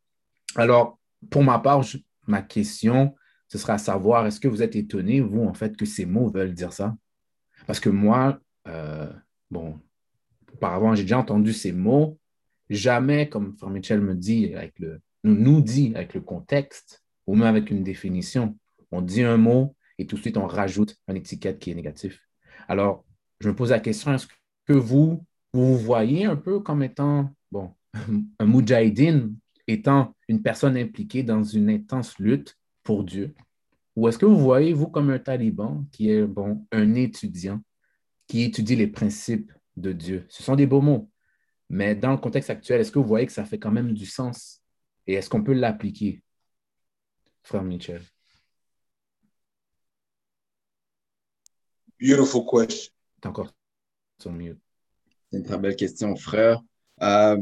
Alors, 0.56 1.00
pour 1.30 1.44
ma 1.44 1.60
part, 1.60 1.84
ma 2.28 2.42
question, 2.42 3.16
ce 3.48 3.58
sera 3.58 3.74
à 3.74 3.78
savoir, 3.78 4.26
est-ce 4.26 4.40
que 4.40 4.48
vous 4.48 4.62
êtes 4.62 4.76
étonné, 4.76 5.22
vous, 5.22 5.44
en 5.44 5.54
fait, 5.54 5.78
que 5.78 5.86
ces 5.86 6.06
mots 6.06 6.30
veulent 6.30 6.54
dire 6.54 6.74
ça? 6.74 6.96
Parce 7.68 7.80
que 7.80 7.90
moi, 7.90 8.40
euh, 8.68 9.12
bon, 9.50 9.80
auparavant, 10.54 10.96
j'ai 10.96 11.04
déjà 11.04 11.20
entendu 11.20 11.54
ces 11.54 11.72
mots. 11.72 12.20
Jamais, 12.70 13.30
comme 13.30 13.56
Frère 13.58 13.70
Michel 13.70 14.02
me 14.02 14.16
dit, 14.16 14.54
avec 14.56 14.78
le, 14.80 15.02
nous 15.24 15.62
dit 15.62 15.94
avec 15.96 16.14
le 16.14 16.22
contexte, 16.22 17.04
ou 17.28 17.36
même 17.36 17.48
avec 17.48 17.70
une 17.70 17.84
définition. 17.84 18.58
On 18.92 19.02
dit 19.02 19.24
un 19.24 19.38
mot 19.38 19.76
et 19.98 20.06
tout 20.06 20.16
de 20.16 20.22
suite 20.22 20.38
on 20.38 20.48
rajoute 20.48 20.96
une 21.08 21.16
étiquette 21.16 21.60
qui 21.60 21.72
est 21.72 21.76
négative. 21.76 22.20
Alors, 22.68 23.06
je 23.40 23.50
me 23.50 23.56
pose 23.56 23.72
la 23.72 23.80
question, 23.80 24.14
est-ce 24.14 24.28
que 24.66 24.74
vous, 24.74 25.26
vous 25.54 25.78
voyez 25.78 26.26
un 26.26 26.36
peu 26.36 26.60
comme 26.60 26.84
étant, 26.84 27.30
bon, 27.52 27.74
un 28.40 28.46
mujahideen 28.46 29.36
étant 29.68 30.16
une 30.28 30.42
personne 30.42 30.78
impliquée 30.78 31.24
dans 31.24 31.44
une 31.44 31.70
intense 31.70 32.18
lutte 32.20 32.58
pour 32.84 33.04
Dieu? 33.04 33.34
Ou 33.96 34.08
est-ce 34.08 34.18
que 34.18 34.26
vous 34.26 34.40
voyez, 34.40 34.74
vous, 34.74 34.88
comme 34.88 35.10
un 35.10 35.20
taliban 35.20 35.86
qui 35.92 36.10
est, 36.10 36.26
bon, 36.26 36.66
un 36.72 36.96
étudiant 36.96 37.62
qui 38.28 38.44
étudie 38.44 38.76
les 38.76 38.88
principes 38.88 39.52
de 39.78 39.92
Dieu? 39.92 40.26
Ce 40.30 40.44
sont 40.44 40.56
des 40.56 40.66
beaux 40.66 40.82
mots. 40.82 41.10
Mais 41.70 41.96
dans 41.96 42.12
le 42.12 42.18
contexte 42.18 42.50
actuel, 42.50 42.82
est-ce 42.82 42.92
que 42.92 43.00
vous 43.00 43.08
voyez 43.08 43.26
que 43.26 43.32
ça 43.32 43.46
fait 43.46 43.60
quand 43.60 43.72
même 43.72 43.94
du 43.94 44.06
sens? 44.06 44.62
Et 45.08 45.14
est-ce 45.14 45.30
qu'on 45.30 45.44
peut 45.44 45.54
l'appliquer? 45.54 46.24
frère 47.44 47.64
Michel? 47.64 48.02
Beautiful 52.00 52.44
question. 52.46 52.92
encore 53.26 53.54
C'est 54.20 55.38
une 55.38 55.44
très 55.44 55.58
belle 55.58 55.76
question, 55.76 56.16
frère. 56.16 56.62
Euh, 57.02 57.38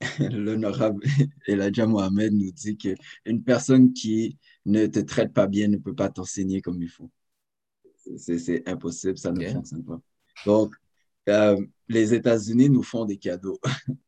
L'honorable 0.18 1.02
Elijah 1.46 1.86
Mohamed 1.86 2.32
nous 2.32 2.52
dit 2.52 2.76
qu'une 2.76 3.42
personne 3.44 3.92
qui 3.92 4.38
ne 4.66 4.86
te 4.86 5.00
traite 5.00 5.32
pas 5.32 5.46
bien 5.46 5.68
ne 5.68 5.76
peut 5.76 5.94
pas 5.94 6.08
t'enseigner 6.08 6.60
comme 6.60 6.82
il 6.82 6.88
faut. 6.88 7.10
C'est 8.16 8.68
impossible, 8.68 9.16
ça 9.16 9.32
ne 9.32 9.48
fonctionne 9.48 9.84
pas. 9.84 10.00
Donc, 10.44 10.74
euh, 11.28 11.58
les 11.88 12.12
États-Unis 12.12 12.68
nous 12.68 12.82
font 12.82 13.06
des 13.06 13.16
cadeaux. 13.16 13.58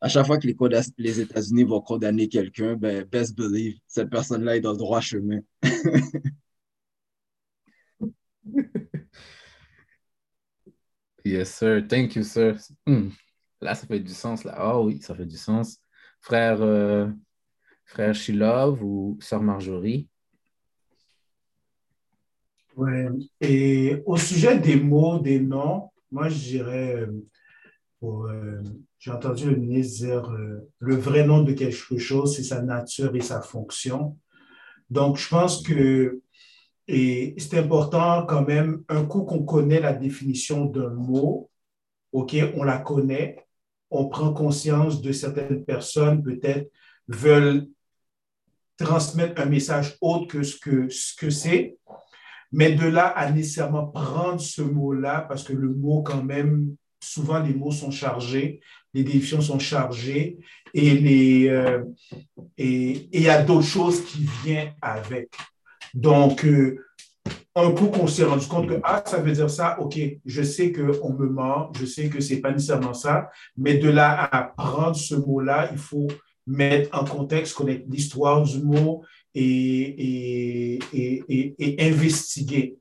à 0.00 0.08
chaque 0.08 0.26
fois 0.26 0.38
que 0.38 0.46
les, 0.46 0.56
les 0.98 1.20
États-Unis 1.20 1.64
vont 1.64 1.80
condamner 1.80 2.28
quelqu'un, 2.28 2.76
ben, 2.76 3.04
best 3.04 3.36
believe, 3.36 3.78
cette 3.88 4.10
personne-là 4.10 4.56
est 4.56 4.60
dans 4.60 4.72
le 4.72 4.78
droit 4.78 5.00
chemin. 5.00 5.40
Yes, 11.24 11.54
sir. 11.54 11.82
Thank 11.88 12.16
you, 12.16 12.22
sir. 12.22 12.56
Hmm. 12.86 13.10
Là, 13.60 13.74
ça 13.74 13.86
fait 13.86 14.00
du 14.00 14.12
sens. 14.12 14.44
Là. 14.44 14.54
Ah 14.56 14.80
oui, 14.80 15.00
ça 15.00 15.14
fait 15.14 15.26
du 15.26 15.36
sens. 15.36 15.78
Frère, 16.20 16.60
euh, 16.62 17.08
frère 17.84 18.14
Shilov 18.14 18.82
ou 18.82 19.18
sœur 19.20 19.42
Marjorie? 19.42 20.08
Ouais. 22.76 23.08
Et 23.40 24.02
au 24.04 24.16
sujet 24.16 24.58
des 24.58 24.76
mots, 24.76 25.18
des 25.18 25.40
noms, 25.40 25.90
moi, 26.10 26.28
je 26.28 26.38
dirais, 26.38 26.96
euh, 26.96 27.24
euh, 28.02 28.62
j'ai 28.98 29.10
entendu 29.10 29.50
le 29.50 29.56
ministre 29.56 30.04
dire 30.04 30.30
euh, 30.30 30.68
le 30.78 30.96
vrai 30.96 31.26
nom 31.26 31.42
de 31.42 31.52
quelque 31.52 31.98
chose, 31.98 32.36
c'est 32.36 32.42
sa 32.42 32.62
nature 32.62 33.14
et 33.14 33.20
sa 33.20 33.40
fonction. 33.40 34.18
Donc, 34.90 35.16
je 35.16 35.28
pense 35.28 35.62
que 35.62 36.20
et 36.86 37.34
c'est 37.38 37.58
important 37.58 38.26
quand 38.26 38.42
même, 38.46 38.84
un 38.88 39.04
coup 39.04 39.22
qu'on 39.22 39.44
connaît 39.44 39.80
la 39.80 39.92
définition 39.94 40.66
d'un 40.66 40.90
mot, 40.90 41.50
OK, 42.12 42.36
on 42.56 42.62
la 42.62 42.78
connaît, 42.78 43.46
on 43.90 44.08
prend 44.08 44.32
conscience 44.32 45.00
de 45.00 45.12
certaines 45.12 45.64
personnes 45.64 46.22
peut-être 46.22 46.70
veulent 47.08 47.66
transmettre 48.76 49.40
un 49.40 49.46
message 49.46 49.96
autre 50.00 50.26
que 50.26 50.42
ce 50.42 50.58
que 50.58 50.88
ce 50.88 51.14
que 51.16 51.30
c'est, 51.30 51.78
mais 52.52 52.72
de 52.72 52.86
là 52.86 53.06
à 53.06 53.30
nécessairement 53.30 53.86
prendre 53.86 54.40
ce 54.40 54.62
mot-là, 54.62 55.22
parce 55.22 55.44
que 55.44 55.52
le 55.52 55.72
mot 55.74 56.02
quand 56.02 56.22
même, 56.22 56.76
souvent 57.00 57.40
les 57.40 57.54
mots 57.54 57.72
sont 57.72 57.90
chargés, 57.90 58.60
les 58.92 59.04
définitions 59.04 59.40
sont 59.40 59.58
chargées 59.58 60.38
et 60.72 60.94
les 60.94 61.48
euh, 61.48 61.84
et 62.58 63.08
il 63.12 63.22
y 63.22 63.28
a 63.28 63.42
d'autres 63.42 63.66
choses 63.66 64.04
qui 64.04 64.26
viennent 64.44 64.74
avec. 64.82 65.30
Donc, 65.94 66.44
euh, 66.44 66.76
un 67.54 67.70
coup 67.70 67.86
qu'on 67.86 68.06
s'est 68.06 68.24
rendu 68.24 68.46
compte 68.46 68.68
que 68.68 68.80
ah, 68.82 69.02
ça 69.06 69.18
veut 69.18 69.32
dire 69.32 69.48
ça, 69.48 69.78
ok, 69.80 69.98
je 70.24 70.42
sais 70.42 70.72
qu'on 70.72 71.12
me 71.12 71.28
ment, 71.28 71.70
je 71.78 71.86
sais 71.86 72.08
que 72.08 72.20
c'est 72.20 72.40
pas 72.40 72.50
nécessairement 72.50 72.94
ça, 72.94 73.30
mais 73.56 73.78
de 73.78 73.88
là 73.88 74.28
à 74.30 74.42
prendre 74.42 74.96
ce 74.96 75.14
mot-là, 75.14 75.68
il 75.70 75.78
faut 75.78 76.08
mettre 76.46 76.98
en 76.98 77.04
contexte, 77.04 77.54
connaître 77.54 77.84
l'histoire 77.88 78.42
du 78.42 78.58
mot 78.62 79.02
et, 79.34 80.74
et, 80.74 80.78
et, 80.92 81.54
et, 81.58 81.88
investiguer. 81.88 82.76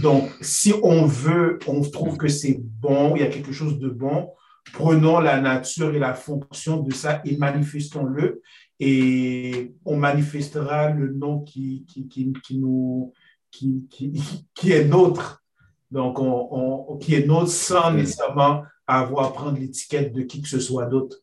Donc, 0.00 0.30
si 0.40 0.72
on 0.82 1.04
veut, 1.04 1.58
on 1.66 1.80
trouve 1.82 2.16
que 2.16 2.28
c'est 2.28 2.58
bon, 2.60 3.16
il 3.16 3.22
y 3.22 3.24
a 3.24 3.28
quelque 3.28 3.52
chose 3.52 3.78
de 3.78 3.88
bon, 3.88 4.30
prenons 4.72 5.18
la 5.18 5.40
nature 5.40 5.94
et 5.94 5.98
la 5.98 6.14
fonction 6.14 6.78
de 6.78 6.92
ça 6.92 7.20
et 7.24 7.36
manifestons-le. 7.36 8.40
Et 8.84 9.76
on 9.84 9.96
manifestera 9.96 10.90
le 10.90 11.12
nom 11.12 11.38
qui, 11.42 11.84
qui, 11.86 12.08
qui, 12.08 12.32
qui 12.32 12.58
nous, 12.58 13.12
qui, 13.48 13.86
qui, 13.88 14.72
est 14.72 14.84
nôtre. 14.84 15.44
Donc, 15.92 16.18
on, 16.18 16.98
qui 16.98 17.14
est 17.14 17.24
nôtre 17.24 17.52
sans 17.52 17.92
nécessairement 17.92 18.64
avoir 18.88 19.26
à 19.26 19.32
prendre 19.32 19.56
l'étiquette 19.56 20.12
de 20.12 20.22
qui 20.22 20.42
que 20.42 20.48
ce 20.48 20.58
soit 20.58 20.86
d'autre, 20.86 21.18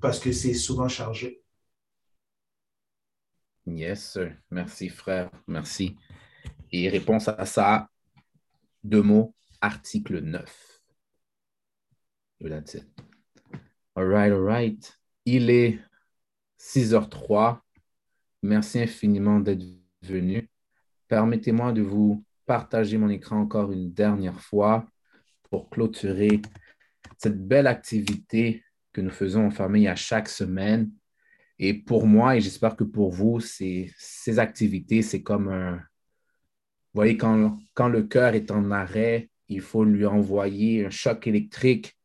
parce 0.00 0.18
que 0.18 0.32
c'est 0.32 0.54
souvent 0.54 0.88
chargé. 0.88 1.42
Yes, 3.66 4.12
sir. 4.12 4.34
Merci, 4.50 4.88
frère. 4.88 5.30
Merci. 5.46 5.96
Et 6.72 6.88
réponse 6.88 7.28
à 7.28 7.44
ça, 7.44 7.90
deux 8.82 9.02
mots, 9.02 9.34
article 9.60 10.20
9. 10.20 10.80
That's 12.40 12.72
it. 12.72 12.86
All 13.94 14.06
right, 14.06 14.32
all 14.32 14.40
right. 14.40 14.98
il 15.26 15.50
est 15.50 15.78
6h03. 16.60 17.60
Merci 18.42 18.80
infiniment 18.80 19.40
d'être 19.40 19.64
venu. 20.02 20.48
Permettez-moi 21.08 21.72
de 21.72 21.82
vous 21.82 22.24
partager 22.46 22.96
mon 22.98 23.08
écran 23.08 23.40
encore 23.40 23.72
une 23.72 23.92
dernière 23.92 24.40
fois 24.40 24.86
pour 25.50 25.68
clôturer 25.70 26.40
cette 27.18 27.46
belle 27.46 27.66
activité 27.66 28.64
que 28.92 29.00
nous 29.00 29.10
faisons 29.10 29.46
en 29.46 29.50
famille 29.50 29.88
à 29.88 29.96
chaque 29.96 30.28
semaine. 30.28 30.90
Et 31.58 31.74
pour 31.74 32.06
moi, 32.06 32.36
et 32.36 32.40
j'espère 32.40 32.76
que 32.76 32.84
pour 32.84 33.10
vous, 33.10 33.40
ces, 33.40 33.92
activités, 34.38 35.02
c'est 35.02 35.22
comme 35.22 35.48
un... 35.48 35.76
Vous 35.76 37.00
voyez, 37.00 37.16
quand, 37.16 37.58
quand 37.74 37.88
le 37.88 38.02
cœur 38.04 38.34
est 38.34 38.50
en 38.50 38.70
arrêt, 38.70 39.30
il 39.48 39.60
faut 39.60 39.84
lui 39.84 40.06
envoyer 40.06 40.86
un 40.86 40.90
choc 40.90 41.26
électrique 41.26 41.95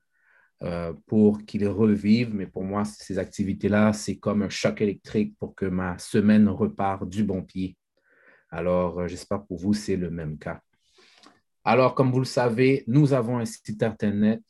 euh, 0.63 0.93
pour 1.07 1.43
qu'il 1.43 1.67
revive. 1.67 2.35
Mais 2.35 2.45
pour 2.45 2.63
moi, 2.63 2.85
ces 2.85 3.17
activités-là, 3.17 3.93
c'est 3.93 4.17
comme 4.17 4.43
un 4.43 4.49
choc 4.49 4.79
électrique 4.79 5.35
pour 5.39 5.55
que 5.55 5.65
ma 5.65 5.97
semaine 5.97 6.47
repart 6.47 7.09
du 7.09 7.23
bon 7.23 7.41
pied. 7.41 7.75
Alors, 8.51 8.99
euh, 8.99 9.07
j'espère 9.07 9.43
pour 9.43 9.57
vous, 9.57 9.73
c'est 9.73 9.95
le 9.95 10.11
même 10.11 10.37
cas. 10.37 10.61
Alors, 11.63 11.95
comme 11.95 12.11
vous 12.11 12.19
le 12.19 12.25
savez, 12.25 12.83
nous 12.85 13.13
avons 13.13 13.39
un 13.39 13.45
site 13.45 13.81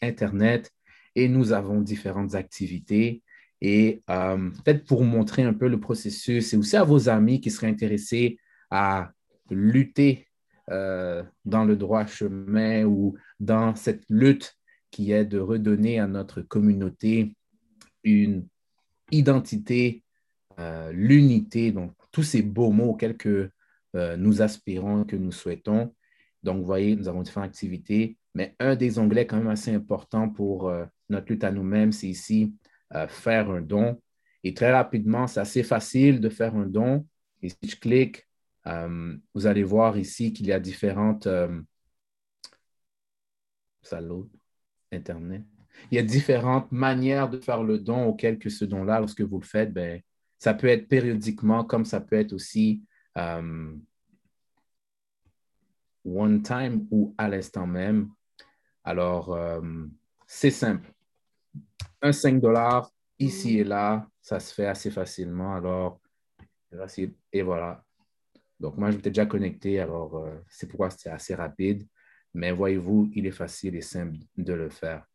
Internet, 0.01 0.72
et 1.16 1.30
nous 1.30 1.53
avons 1.53 1.80
différentes 1.80 2.36
activités. 2.36 3.24
Et 3.62 4.03
euh, 4.09 4.49
peut-être 4.66 4.86
pour 4.86 5.05
montrer 5.05 5.43
un 5.43 5.53
peu 5.53 5.70
le 5.70 5.80
processus 5.80 6.53
et 6.53 6.57
aussi 6.57 6.76
à 6.76 6.84
vos 6.84 7.07
amis 7.07 7.39
qui 7.39 7.51
seraient 7.51 7.68
intéressés 7.68 8.38
à 8.70 9.12
lutter 9.49 10.28
dans 10.68 11.66
le 11.66 11.76
droit 11.76 12.05
chemin 12.05 12.86
ou 12.86 13.18
dans 13.41 13.76
cette 13.76 14.03
lutte 14.07 14.57
qui 14.92 15.12
est 15.12 15.26
de 15.26 15.39
redonner 15.39 16.00
à 16.00 16.08
notre 16.08 16.42
communauté 16.42 17.36
une 18.04 18.48
identité, 19.12 20.04
euh, 20.60 20.92
l'unité, 20.92 21.72
donc 21.72 21.94
tous 22.12 22.24
ces 22.24 22.42
beaux 22.42 22.72
mots 22.72 22.92
auxquels 22.92 23.18
que, 23.18 23.50
nous 24.18 24.42
aspirons, 24.42 25.04
que 25.04 25.18
nous 25.18 25.34
souhaitons. 25.34 25.94
Donc, 26.44 26.60
vous 26.60 26.66
voyez, 26.66 26.96
nous 26.96 27.08
avons 27.08 27.22
différentes 27.24 27.50
activités, 27.50 28.18
mais 28.34 28.56
un 28.60 28.76
des 28.76 29.00
onglets 29.00 29.28
quand 29.28 29.38
même 29.38 29.48
assez 29.48 29.74
important 29.74 30.30
pour 30.30 30.70
euh, 30.70 30.86
notre 31.10 31.32
lutte 31.32 31.44
à 31.44 31.52
nous-mêmes, 31.52 31.92
c'est 31.92 32.08
ici 32.08 32.54
euh, 32.96 33.08
faire 33.08 33.50
un 33.52 33.62
don. 33.62 34.02
Et 34.44 34.54
très 34.54 34.72
rapidement, 34.72 35.28
c'est 35.28 35.39
assez 35.39 35.64
facile 35.64 36.20
de 36.20 36.30
faire 36.30 36.56
un 36.56 36.66
don. 36.66 37.08
Et 37.42 37.50
si 37.50 37.58
je 37.64 37.76
clique, 37.80 38.28
euh, 38.68 39.16
vous 39.34 39.48
allez 39.48 39.64
voir 39.64 39.98
ici 39.98 40.34
qu'il 40.34 40.48
y 40.48 40.52
a 40.52 40.60
différentes... 40.60 41.28
Salaud, 43.84 44.30
Internet. 44.92 45.44
Il 45.92 45.96
y 45.96 46.00
a 46.00 46.04
différentes 46.04 46.72
manières 46.72 47.30
de 47.30 47.39
faire 47.39 47.64
le 47.64 47.80
don 47.80 48.06
auquel 48.06 48.38
que 48.38 48.50
ce 48.50 48.66
don-là, 48.66 49.00
lorsque 49.00 49.22
vous 49.22 49.39
le 49.39 49.46
faites, 49.46 49.74
ben, 49.74 50.02
ça 50.38 50.54
peut 50.54 50.68
être 50.68 50.88
périodiquement, 50.88 51.64
comme 51.64 51.86
ça 51.86 52.02
peut 52.02 52.18
être 52.18 52.34
aussi 52.34 52.84
one 56.04 56.42
time 56.42 56.88
ou 56.92 57.14
à 57.18 57.28
l'instant 57.28 57.68
même. 57.68 58.10
Alors, 58.84 59.34
euh, 59.34 59.62
c'est 60.26 60.52
simple. 60.52 60.92
Un 62.02 62.12
5 62.12 62.39
dollars 62.42 62.92
ici 63.20 63.60
et 63.60 63.64
là, 63.64 64.08
ça 64.22 64.39
se 64.39 64.54
fait 64.54 64.66
assez 64.66 64.89
facilement. 64.89 65.56
Alors, 65.56 66.00
et 67.34 67.42
voilà. 67.42 67.84
Donc, 68.60 68.78
moi, 68.78 68.92
je 68.92 68.96
m'étais 68.96 69.10
déjà 69.10 69.26
connecté, 69.26 69.80
alors 69.80 70.18
euh, 70.18 70.39
c'est 70.50 70.68
pourquoi 70.68 70.89
c'est 70.89 71.10
assez 71.10 71.36
rapide. 71.36 71.88
Mais 72.34 72.52
voyez-vous, 72.52 73.12
il 73.16 73.26
est 73.26 73.32
facile 73.32 73.76
et 73.76 73.82
simple 73.82 74.18
de 74.38 74.54
le 74.54 74.70
faire. 74.70 75.06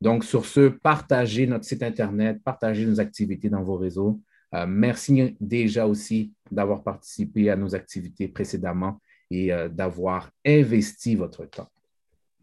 Donc, 0.00 0.24
sur 0.24 0.46
ce, 0.46 0.68
partagez 0.68 1.46
notre 1.46 1.64
site 1.64 1.82
Internet, 1.82 2.40
partagez 2.44 2.86
nos 2.86 3.00
activités 3.00 3.48
dans 3.48 3.62
vos 3.62 3.76
réseaux. 3.76 4.20
Euh, 4.54 4.66
merci 4.66 5.36
déjà 5.40 5.86
aussi 5.86 6.32
d'avoir 6.50 6.82
participé 6.82 7.50
à 7.50 7.56
nos 7.56 7.74
activités 7.74 8.28
précédemment 8.28 9.00
et 9.30 9.52
euh, 9.52 9.68
d'avoir 9.68 10.30
investi 10.46 11.16
votre 11.16 11.44
temps. 11.46 11.68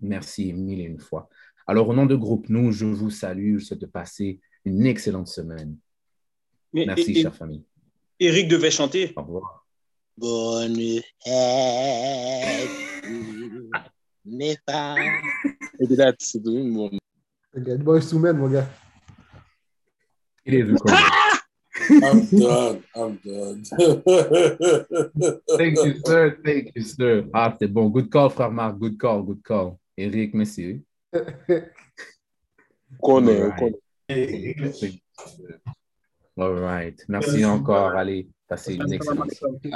Merci 0.01 0.53
mille 0.53 0.82
et 0.82 0.84
une 0.84 0.99
fois. 0.99 1.30
Alors, 1.65 1.89
au 1.89 1.93
nom 1.93 2.05
de 2.05 2.15
Groupe 2.15 2.49
Nous, 2.49 2.71
je 2.71 2.86
vous 2.86 3.09
salue. 3.09 3.57
Je 3.57 3.65
souhaite 3.65 3.82
de 3.82 3.88
passer 3.88 4.39
une 4.65 4.86
excellente 4.86 5.28
semaine. 5.28 5.78
Merci, 6.73 7.21
chère 7.21 7.36
famille. 7.36 7.63
Éric 8.19 8.49
devait 8.49 8.71
chanter. 8.71 9.13
Au 9.15 9.23
revoir. 9.23 9.65
Bonne 10.17 10.78
mes 14.26 14.57
femmes. 14.67 15.21
Bon 17.80 17.95
instrument, 17.95 18.34
mon 18.34 18.49
gars. 18.49 18.67
Il 20.45 20.55
est 20.55 20.65
I'm 21.89 22.26
done. 22.32 22.84
I'm 22.95 23.19
done. 23.23 23.63
Thank 25.57 25.78
you, 25.84 25.99
sir. 26.05 26.38
Thank 26.43 26.71
you, 26.76 26.84
sir. 26.84 27.26
Ah, 27.34 27.53
c'est 27.59 27.67
bon. 27.67 27.89
Good 27.89 28.09
call, 28.09 28.30
frère 28.30 28.51
Marc. 28.51 28.78
Good 28.78 28.97
call, 28.97 29.23
good 29.23 29.43
call. 29.43 29.78
Eric, 29.97 30.34
merci. 30.34 30.82
Connais, 33.01 33.41
right. 33.59 33.76
All 36.38 36.53
right. 36.53 37.05
Merci 37.07 37.45
encore. 37.45 37.95
Allez, 37.95 38.30
passez 38.47 38.76
une 38.76 38.93
excellente 38.93 39.34
soirée. 39.34 39.71